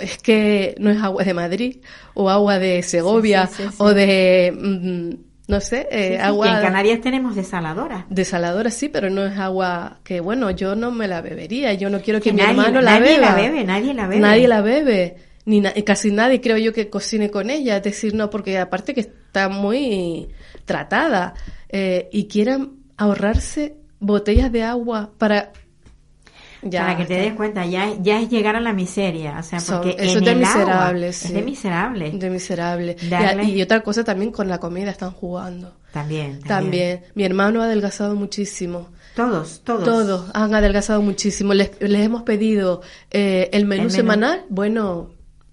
es 0.00 0.18
que 0.18 0.74
no 0.78 0.90
es 0.90 1.00
agua 1.02 1.24
de 1.24 1.34
Madrid 1.34 1.76
o 2.14 2.28
agua 2.28 2.58
de 2.58 2.82
Segovia 2.82 3.48
o 3.78 3.94
de 3.94 4.52
mm, 4.54 5.50
no 5.50 5.60
sé 5.60 5.88
eh, 5.90 6.18
agua 6.20 6.56
en 6.56 6.62
Canarias 6.62 7.00
tenemos 7.00 7.34
desaladoras. 7.34 8.04
Desaladoras 8.10 8.74
sí 8.74 8.88
pero 8.88 9.08
no 9.08 9.24
es 9.24 9.38
agua 9.38 9.98
que 10.04 10.20
bueno 10.20 10.50
yo 10.50 10.74
no 10.74 10.90
me 10.90 11.08
la 11.08 11.22
bebería 11.22 11.72
yo 11.74 11.88
no 11.88 12.00
quiero 12.00 12.20
que, 12.20 12.32
mi 12.32 12.42
hermano 12.42 12.80
la 12.80 12.98
nadie 12.98 13.18
la 13.18 13.34
bebe 13.34 13.64
nadie 13.64 13.94
la 13.94 14.06
bebe. 14.06 14.20
Nadie 14.20 14.48
la 14.48 14.60
bebe 14.60 15.16
ni 15.44 15.62
casi 15.82 16.10
nadie 16.10 16.40
creo 16.40 16.56
yo 16.56 16.72
que 16.72 16.88
cocine 16.88 17.30
con 17.30 17.50
ella 17.50 17.76
es 17.76 17.82
decir 17.82 18.14
no 18.14 18.30
porque 18.30 18.58
aparte 18.58 18.94
que 18.94 19.00
está 19.00 19.48
muy 19.48 20.28
tratada 20.64 21.34
eh, 21.68 22.08
y 22.12 22.26
quieran 22.28 22.72
ahorrarse 22.96 23.76
botellas 23.98 24.52
de 24.52 24.62
agua 24.62 25.10
para 25.18 25.52
para 26.70 26.96
que 26.96 27.04
te 27.06 27.14
des 27.14 27.34
cuenta, 27.34 27.66
ya, 27.66 27.92
ya 28.00 28.20
es 28.20 28.30
llegar 28.30 28.54
a 28.54 28.60
la 28.60 28.72
miseria, 28.72 29.36
o 29.38 29.42
sea, 29.42 29.58
porque 29.58 29.96
eso 29.98 30.18
es 30.18 30.24
de 30.24 30.34
miserable, 30.34 31.08
es 31.08 31.32
de 31.32 31.42
miserable. 31.42 32.10
De 32.12 32.30
miserable. 32.30 32.96
Y, 33.44 33.60
otra 33.62 33.80
cosa 33.80 34.04
también 34.04 34.30
con 34.30 34.48
la 34.48 34.58
comida 34.58 34.90
están 34.90 35.10
jugando. 35.10 35.74
También, 35.92 36.40
también. 36.40 37.02
Mi 37.14 37.24
hermano 37.24 37.62
ha 37.62 37.64
adelgazado 37.64 38.14
muchísimo. 38.14 38.88
Todos, 39.16 39.60
todos. 39.64 39.84
Todos 39.84 40.30
han 40.34 40.54
adelgazado 40.54 41.02
muchísimo. 41.02 41.52
Les, 41.52 41.72
les 41.80 42.00
hemos 42.00 42.22
pedido 42.22 42.80
eh, 43.10 43.50
el, 43.52 43.66
menú 43.66 43.82
El 43.82 43.88
menú. 43.88 43.90
semanal. 43.90 44.44
Bueno, 44.48 45.10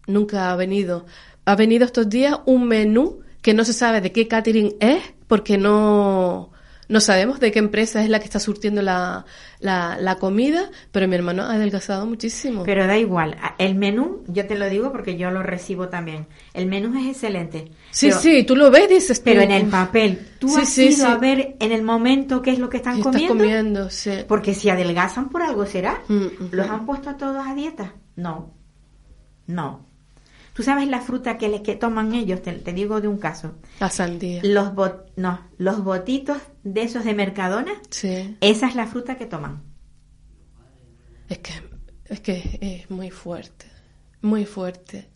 nunca 0.09 0.51
ha 0.51 0.55
venido. 0.55 1.05
Ha 1.45 1.55
venido 1.55 1.85
estos 1.85 2.09
días 2.09 2.39
un 2.45 2.67
menú 2.67 3.21
que 3.41 3.53
no 3.53 3.63
se 3.63 3.73
sabe 3.73 4.01
de 4.01 4.11
qué 4.11 4.27
catering 4.27 4.75
es 4.79 5.01
porque 5.27 5.57
no, 5.57 6.51
no 6.89 6.99
sabemos 6.99 7.39
de 7.39 7.51
qué 7.51 7.59
empresa 7.59 8.03
es 8.03 8.09
la 8.09 8.19
que 8.19 8.25
está 8.25 8.39
surtiendo 8.39 8.81
la, 8.81 9.25
la, 9.59 9.97
la 9.99 10.15
comida, 10.15 10.69
pero 10.91 11.07
mi 11.07 11.15
hermano 11.15 11.43
ha 11.43 11.53
adelgazado 11.53 12.05
muchísimo. 12.05 12.63
Pero 12.63 12.85
da 12.87 12.97
igual. 12.97 13.37
El 13.57 13.75
menú, 13.75 14.23
yo 14.27 14.45
te 14.47 14.57
lo 14.57 14.67
digo 14.69 14.91
porque 14.91 15.15
yo 15.17 15.31
lo 15.31 15.41
recibo 15.43 15.87
también. 15.87 16.27
El 16.53 16.65
menú 16.65 16.97
es 16.99 17.07
excelente. 17.07 17.71
sí, 17.91 18.07
pero, 18.09 18.19
sí, 18.19 18.43
tú 18.43 18.55
lo 18.55 18.69
ves, 18.71 18.89
dices. 18.89 19.19
Pero 19.21 19.41
en 19.41 19.51
el 19.51 19.67
papel, 19.67 20.19
tú 20.39 20.49
Sí, 20.49 20.61
has 20.61 20.69
sí, 20.69 20.85
ido 20.87 20.95
sí. 20.95 21.03
a 21.03 21.15
ver 21.17 21.55
en 21.59 21.71
el 21.71 21.83
momento 21.83 22.41
qué 22.41 22.51
es 22.51 22.59
lo 22.59 22.69
que 22.69 22.77
están 22.77 22.95
¿qué 22.95 22.99
estás 23.01 23.13
comiendo. 23.13 23.37
comiendo? 23.37 23.89
Sí. 23.89 24.11
Porque 24.27 24.53
si 24.53 24.69
adelgazan 24.69 25.29
por 25.29 25.43
algo 25.43 25.65
será. 25.65 26.01
Mm, 26.07 26.13
mm, 26.15 26.31
¿Los 26.51 26.67
mm. 26.67 26.71
han 26.71 26.85
puesto 26.85 27.09
a 27.11 27.17
todos 27.17 27.45
a 27.47 27.53
dieta? 27.55 27.93
No. 28.15 28.51
No. 29.47 29.88
¿Tú 30.59 30.63
sabes 30.63 30.89
la 30.89 30.99
fruta 30.99 31.37
que, 31.37 31.47
le, 31.47 31.63
que 31.63 31.77
toman 31.77 32.13
ellos? 32.13 32.41
Te, 32.41 32.51
te 32.51 32.73
digo 32.73 32.99
de 32.99 33.07
un 33.07 33.17
caso. 33.17 33.53
La 33.79 33.89
sandía. 33.89 34.41
Los 34.43 34.75
bot, 34.75 35.09
no, 35.15 35.39
los 35.57 35.81
botitos 35.85 36.37
de 36.65 36.81
esos 36.81 37.05
de 37.05 37.13
Mercadona, 37.13 37.71
Sí. 37.89 38.35
esa 38.41 38.67
es 38.67 38.75
la 38.75 38.85
fruta 38.85 39.15
que 39.17 39.25
toman. 39.25 39.63
Es 41.29 41.37
que, 41.37 41.53
es 42.07 42.19
que 42.19 42.57
es 42.59 42.91
muy 42.91 43.09
fuerte, 43.09 43.67
muy 44.21 44.43
fuerte. 44.45 45.07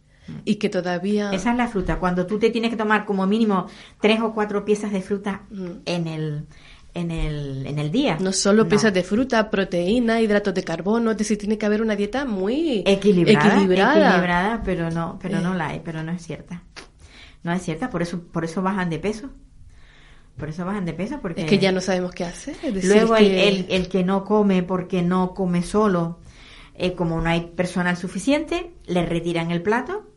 Y 0.46 0.56
que 0.56 0.70
todavía... 0.70 1.32
Esa 1.34 1.52
es 1.52 1.58
la 1.58 1.68
fruta. 1.68 2.00
Cuando 2.00 2.26
tú 2.26 2.40
te 2.40 2.50
tienes 2.50 2.72
que 2.72 2.78
tomar 2.78 3.04
como 3.06 3.28
mínimo 3.28 3.68
tres 4.00 4.22
o 4.22 4.34
cuatro 4.34 4.64
piezas 4.64 4.94
de 4.94 5.02
fruta 5.02 5.42
Mm. 5.50 5.72
en 5.84 6.08
el 6.08 6.48
en 6.94 7.10
el, 7.12 7.66
en 7.66 7.80
el 7.80 7.92
día. 7.92 8.18
No 8.20 8.32
solo 8.32 8.68
piezas 8.68 8.94
de 8.94 9.04
fruta, 9.04 9.50
proteína, 9.50 10.22
hidratos 10.22 10.54
de 10.54 10.64
carbono, 10.64 11.12
es 11.12 11.18
decir, 11.18 11.38
tiene 11.38 11.58
que 11.58 11.66
haber 11.66 11.82
una 11.82 11.96
dieta 11.96 12.26
muy 12.26 12.84
equilibrada, 12.86 13.56
equilibrada. 13.56 14.08
equilibrada, 14.10 14.62
pero 14.64 14.92
no, 14.92 15.18
pero 15.22 15.40
Eh. 15.40 15.42
no 15.42 15.54
la 15.56 15.70
hay, 15.70 15.82
pero 15.84 16.04
no 16.04 16.12
es 16.12 16.22
cierta. 16.24 16.64
No 17.44 17.52
es 17.52 17.62
cierta, 17.64 17.90
por 17.90 18.02
eso, 18.02 18.22
por 18.22 18.46
eso 18.46 18.62
bajan 18.62 18.90
de 18.90 19.00
peso. 19.00 19.30
Por 20.38 20.50
eso 20.50 20.66
bajan 20.66 20.86
de 20.86 20.94
peso, 20.94 21.20
porque 21.22 21.42
Es 21.44 21.50
que 21.50 21.60
ya 21.60 21.72
no 21.72 21.82
sabemos 21.82 22.12
qué 22.12 22.26
hacer. 22.26 22.56
es 22.64 22.74
decir, 22.74 22.90
luego 22.92 23.16
el, 23.16 23.26
que- 23.28 23.48
el, 23.50 23.66
el 23.70 23.88
que 23.90 24.04
no 24.04 24.24
come 24.24 24.64
porque 24.64 25.02
no 25.02 25.34
come 25.34 25.62
solo, 25.64 26.20
eh, 26.76 26.94
como 26.94 27.22
no 27.22 27.30
hay 27.30 27.42
personal 27.56 27.98
suficiente, 27.98 28.72
le 28.86 29.06
retiran 29.06 29.52
el 29.52 29.62
plato. 29.62 30.10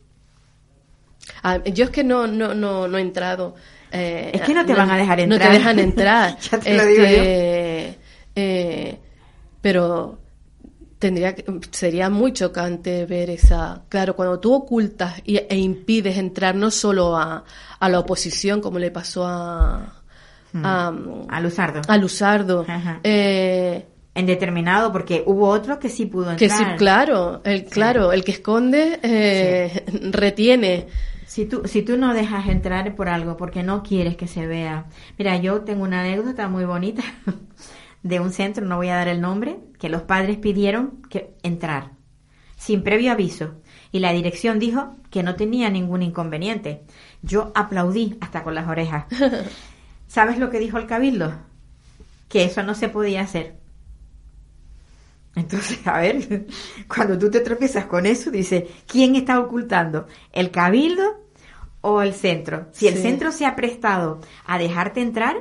Ah, 1.43 1.61
yo 1.65 1.85
es 1.85 1.89
que 1.91 2.03
no, 2.03 2.25
no, 2.27 2.53
no, 2.55 2.87
no 2.87 2.97
he 2.97 3.01
entrado. 3.01 3.55
Eh, 3.91 4.31
Es 4.33 4.41
que 4.41 4.53
no 4.53 4.65
te 4.65 4.73
van 4.73 4.89
a 4.91 4.97
dejar 4.97 5.17
No 5.27 5.35
entrar. 5.35 5.51
te 5.51 5.57
dejan 5.57 5.79
entrar. 5.79 6.37
Ya 6.51 6.59
te 6.59 6.73
lo 6.77 6.85
digo 6.85 7.03
eh, 8.35 8.99
pero 9.61 10.19
tendría 10.99 11.35
que- 11.35 11.45
sería 11.71 12.09
muy 12.09 12.33
chocante 12.33 13.05
ver 13.05 13.29
esa 13.29 13.83
claro 13.89 14.15
cuando 14.15 14.39
tú 14.39 14.53
ocultas 14.53 15.21
y- 15.25 15.37
e 15.37 15.57
impides 15.57 16.17
entrar 16.17 16.55
no 16.55 16.71
solo 16.71 17.15
a, 17.17 17.43
a 17.79 17.89
la 17.89 17.99
oposición 17.99 18.61
como 18.61 18.79
le 18.79 18.91
pasó 18.91 19.25
a 19.27 19.93
a, 20.63 20.91
A 21.29 21.41
Luzardo. 21.41 21.81
a 21.87 21.97
Luzardo 21.97 22.65
Ajá. 22.67 22.99
eh, 23.03 23.85
En 24.15 24.25
determinado, 24.25 24.91
porque 24.91 25.21
hubo 25.27 25.49
otro 25.49 25.77
que 25.77 25.89
sí 25.89 26.05
pudo 26.07 26.35
que 26.35 26.45
entrar. 26.45 26.71
sí 26.71 26.77
claro 26.77 27.41
el 27.43 27.65
claro 27.65 28.11
el 28.11 28.23
que 28.23 28.31
esconde 28.31 28.99
eh, 29.03 29.83
retiene 30.11 30.87
Si 31.37 31.45
tú, 31.45 31.61
si 31.65 31.83
tú 31.83 31.97
no 31.97 32.15
dejas 32.15 32.47
entrar 32.47 32.95
por 32.95 33.09
algo, 33.09 33.37
porque 33.37 33.61
no 33.61 33.83
quieres 33.83 34.17
que 34.17 34.25
se 34.25 34.47
vea. 34.47 34.87
Mira, 35.19 35.37
yo 35.37 35.61
tengo 35.61 35.83
una 35.83 35.99
anécdota 35.99 36.47
muy 36.47 36.65
bonita 36.65 37.03
de 38.01 38.19
un 38.19 38.31
centro, 38.31 38.65
no 38.65 38.77
voy 38.77 38.87
a 38.87 38.95
dar 38.95 39.07
el 39.07 39.21
nombre, 39.21 39.59
que 39.77 39.87
los 39.87 40.01
padres 40.01 40.37
pidieron 40.37 41.03
que 41.11 41.35
entrar 41.43 41.91
sin 42.55 42.81
previo 42.81 43.11
aviso 43.11 43.61
y 43.91 43.99
la 43.99 44.13
dirección 44.13 44.57
dijo 44.57 44.95
que 45.11 45.21
no 45.21 45.35
tenía 45.35 45.69
ningún 45.69 46.01
inconveniente. 46.01 46.81
Yo 47.21 47.51
aplaudí 47.53 48.17
hasta 48.19 48.41
con 48.41 48.55
las 48.55 48.67
orejas. 48.67 49.05
¿Sabes 50.07 50.39
lo 50.39 50.49
que 50.49 50.57
dijo 50.57 50.79
el 50.79 50.87
cabildo? 50.87 51.35
Que 52.29 52.45
eso 52.45 52.63
no 52.63 52.73
se 52.73 52.89
podía 52.89 53.21
hacer. 53.21 53.57
Entonces, 55.35 55.85
a 55.85 55.99
ver, 55.99 56.47
cuando 56.87 57.15
tú 57.19 57.29
te 57.29 57.41
tropiezas 57.41 57.85
con 57.85 58.07
eso, 58.07 58.31
dice, 58.31 58.67
¿quién 58.87 59.15
está 59.15 59.39
ocultando? 59.39 60.07
¿El 60.33 60.49
cabildo 60.49 61.26
o 61.95 62.01
el 62.01 62.13
centro? 62.13 62.67
Si 62.71 62.87
el 62.87 62.95
Sí. 62.95 63.01
centro 63.01 63.31
se 63.31 63.45
ha 63.45 63.55
prestado 63.55 64.19
a 64.45 64.57
dejarte 64.57 65.01
entrar, 65.01 65.37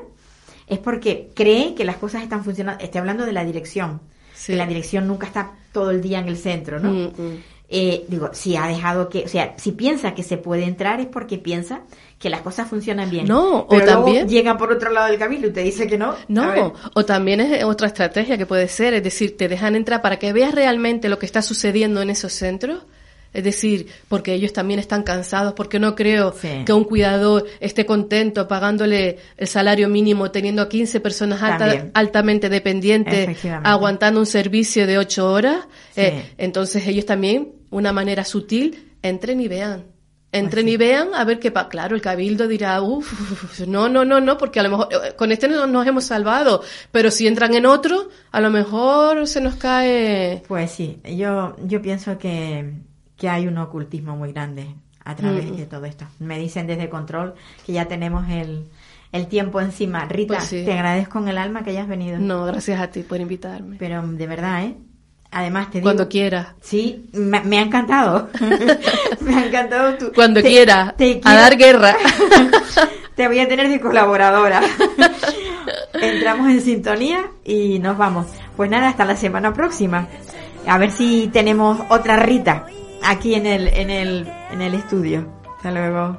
es 0.66 0.78
porque 0.78 1.30
cree 1.34 1.74
que 1.74 1.84
las 1.84 1.96
cosas 1.96 2.22
están 2.22 2.42
funcionando. 2.44 2.82
Estoy 2.82 3.00
hablando 3.00 3.24
de 3.26 3.32
la 3.32 3.44
dirección. 3.44 4.00
Sí. 4.34 4.52
Que 4.52 4.56
la 4.58 4.66
dirección 4.66 5.06
nunca 5.06 5.26
está 5.26 5.52
todo 5.72 5.90
el 5.90 6.00
día 6.02 6.18
en 6.18 6.28
el 6.28 6.36
centro, 6.36 6.78
¿no? 6.80 6.90
Mm, 6.90 7.04
mm. 7.22 7.42
Eh, 7.68 8.04
digo, 8.06 8.30
si 8.32 8.54
ha 8.54 8.68
dejado 8.68 9.08
que, 9.08 9.24
o 9.24 9.28
sea, 9.28 9.54
si 9.58 9.72
piensa 9.72 10.14
que 10.14 10.22
se 10.22 10.36
puede 10.36 10.62
entrar 10.64 11.00
es 11.00 11.06
porque 11.06 11.36
piensa 11.36 11.80
que 12.16 12.30
las 12.30 12.42
cosas 12.42 12.68
funcionan 12.68 13.10
bien. 13.10 13.26
No, 13.26 13.62
o 13.62 13.66
luego 13.70 13.86
también- 14.04 14.28
llega 14.28 14.56
por 14.56 14.70
otro 14.70 14.90
lado 14.90 15.08
del 15.08 15.18
cabildo 15.18 15.48
y 15.48 15.52
te 15.52 15.62
dice 15.62 15.88
que 15.88 15.98
no. 15.98 16.14
No, 16.28 16.74
o 16.94 17.04
también 17.04 17.40
es 17.40 17.64
otra 17.64 17.88
estrategia 17.88 18.38
que 18.38 18.46
puede 18.46 18.68
ser, 18.68 18.94
es 18.94 19.02
decir, 19.02 19.36
te 19.36 19.48
dejan 19.48 19.74
entrar 19.74 20.00
para 20.00 20.16
que 20.20 20.32
veas 20.32 20.54
realmente 20.54 21.08
lo 21.08 21.18
que 21.18 21.26
está 21.26 21.42
sucediendo 21.42 22.00
en 22.02 22.10
esos 22.10 22.32
centros. 22.32 22.84
Es 23.36 23.44
decir, 23.44 23.86
porque 24.08 24.32
ellos 24.32 24.52
también 24.54 24.80
están 24.80 25.02
cansados, 25.02 25.52
porque 25.52 25.78
no 25.78 25.94
creo 25.94 26.32
Sí. 26.40 26.62
que 26.64 26.72
un 26.72 26.84
cuidador 26.84 27.44
esté 27.60 27.84
contento 27.84 28.48
pagándole 28.48 29.18
el 29.36 29.46
salario 29.46 29.90
mínimo, 29.90 30.30
teniendo 30.30 30.62
a 30.62 30.68
15 30.70 31.00
personas 31.00 31.42
alta- 31.42 31.88
altamente 31.92 32.48
dependientes, 32.48 33.36
aguantando 33.62 34.20
un 34.20 34.26
servicio 34.26 34.86
de 34.86 34.96
8 34.96 35.30
horas. 35.30 35.66
Sí. 35.94 36.00
Eh, 36.00 36.32
entonces 36.38 36.86
ellos 36.86 37.04
también, 37.04 37.52
una 37.70 37.92
manera 37.92 38.24
sutil, 38.24 38.92
entren 39.02 39.40
y 39.42 39.48
vean. 39.48 39.84
Entren 40.32 40.64
Pues 40.64 40.70
sí. 40.72 40.74
y 40.74 40.76
vean 40.76 41.08
a 41.14 41.24
ver 41.24 41.38
qué 41.38 41.50
pasa. 41.50 41.68
Claro, 41.68 41.94
el 41.94 42.02
cabildo 42.02 42.46
dirá, 42.48 42.82
uff, 42.82 43.60
no, 43.66 43.88
no, 43.88 44.04
no, 44.04 44.20
no, 44.20 44.36
porque 44.36 44.60
a 44.60 44.62
lo 44.64 44.70
mejor 44.70 44.88
eh, 44.92 45.12
con 45.16 45.30
este 45.32 45.46
no 45.48 45.66
nos 45.66 45.86
hemos 45.86 46.04
salvado, 46.04 46.62
pero 46.90 47.10
si 47.10 47.26
entran 47.26 47.54
en 47.54 47.64
otro, 47.64 48.08
a 48.32 48.40
lo 48.40 48.50
mejor 48.50 49.26
se 49.28 49.40
nos 49.40 49.54
cae. 49.54 50.42
Pues 50.48 50.72
sí, 50.72 50.98
yo, 51.16 51.56
yo 51.64 51.80
pienso 51.80 52.18
que, 52.18 52.70
que 53.16 53.28
hay 53.28 53.46
un 53.46 53.58
ocultismo 53.58 54.16
muy 54.16 54.32
grande 54.32 54.66
a 55.04 55.14
través 55.16 55.46
Mm. 55.50 55.56
de 55.56 55.66
todo 55.66 55.84
esto. 55.84 56.06
Me 56.18 56.38
dicen 56.38 56.66
desde 56.66 56.88
control 56.88 57.34
que 57.64 57.72
ya 57.72 57.86
tenemos 57.86 58.28
el, 58.28 58.66
el 59.12 59.26
tiempo 59.28 59.60
encima. 59.60 60.04
Rita, 60.06 60.34
Pues 60.38 60.44
sí. 60.48 60.64
te 60.64 60.72
agradezco 60.72 61.18
en 61.20 61.28
el 61.28 61.38
alma 61.38 61.62
que 61.64 61.70
hayas 61.70 61.88
venido. 61.88 62.18
No, 62.18 62.44
gracias 62.44 62.80
a 62.80 62.88
ti 62.90 63.02
por 63.02 63.20
invitarme. 63.20 63.76
Pero 63.78 64.02
de 64.02 64.26
verdad, 64.26 64.64
¿eh? 64.64 64.76
Además 65.30 65.70
te 65.70 65.78
digo... 65.78 65.86
Cuando 65.86 66.08
quieras. 66.08 66.48
Sí, 66.60 67.06
me, 67.12 67.40
me 67.40 67.58
ha 67.58 67.62
encantado. 67.62 68.28
me 69.20 69.34
ha 69.34 69.46
encantado 69.46 69.94
tu... 69.98 70.12
Cuando 70.12 70.40
quieras. 70.40 70.94
A 71.24 71.34
dar 71.34 71.56
guerra. 71.56 71.96
Te 73.16 73.26
voy 73.28 73.38
a 73.40 73.48
tener 73.48 73.68
de 73.68 73.80
colaboradora. 73.80 74.60
Entramos 75.94 76.48
en 76.50 76.60
sintonía 76.60 77.30
y 77.44 77.78
nos 77.78 77.96
vamos. 77.96 78.26
Pues 78.56 78.70
nada, 78.70 78.88
hasta 78.88 79.04
la 79.04 79.16
semana 79.16 79.52
próxima. 79.54 80.06
A 80.66 80.78
ver 80.78 80.90
si 80.90 81.28
tenemos 81.32 81.80
otra 81.88 82.16
Rita 82.16 82.66
aquí 83.02 83.34
en 83.34 83.46
el, 83.46 83.68
en 83.68 83.90
el, 83.90 84.28
en 84.50 84.62
el 84.62 84.74
estudio. 84.74 85.26
Hasta 85.56 85.70
luego. 85.70 86.16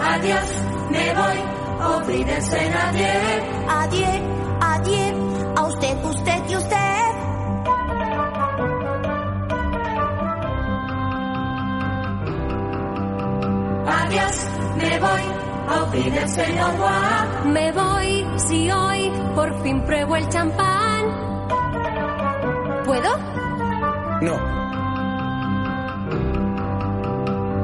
Adiós, 0.00 0.64
me 0.90 1.14
voy, 1.14 1.96
olvídense 1.96 2.70
nadie. 2.70 3.12
Adiós, 3.68 4.20
adiós, 4.60 5.56
a 5.56 5.62
usted, 5.66 6.04
usted 6.04 6.42
y 6.48 6.56
usted. 6.56 6.92
Adiós, 13.86 14.46
me 14.76 14.98
voy. 15.00 15.41
Me 17.44 17.72
voy, 17.72 18.26
si 18.36 18.70
hoy 18.70 19.10
por 19.34 19.62
fin 19.62 19.82
pruebo 19.84 20.16
el 20.16 20.28
champán. 20.28 21.04
¿Puedo? 22.84 23.16
No. 24.22 24.36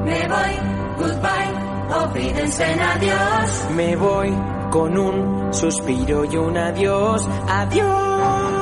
Me 0.05 0.27
voy, 0.27 0.53
goodbye, 0.97 2.03
olvídense 2.03 2.65
adiós. 2.65 3.67
Me 3.75 3.95
voy 3.95 4.33
con 4.71 4.97
un 4.97 5.53
suspiro 5.53 6.25
y 6.25 6.37
un 6.37 6.57
adiós. 6.57 7.27
Adiós. 7.47 8.58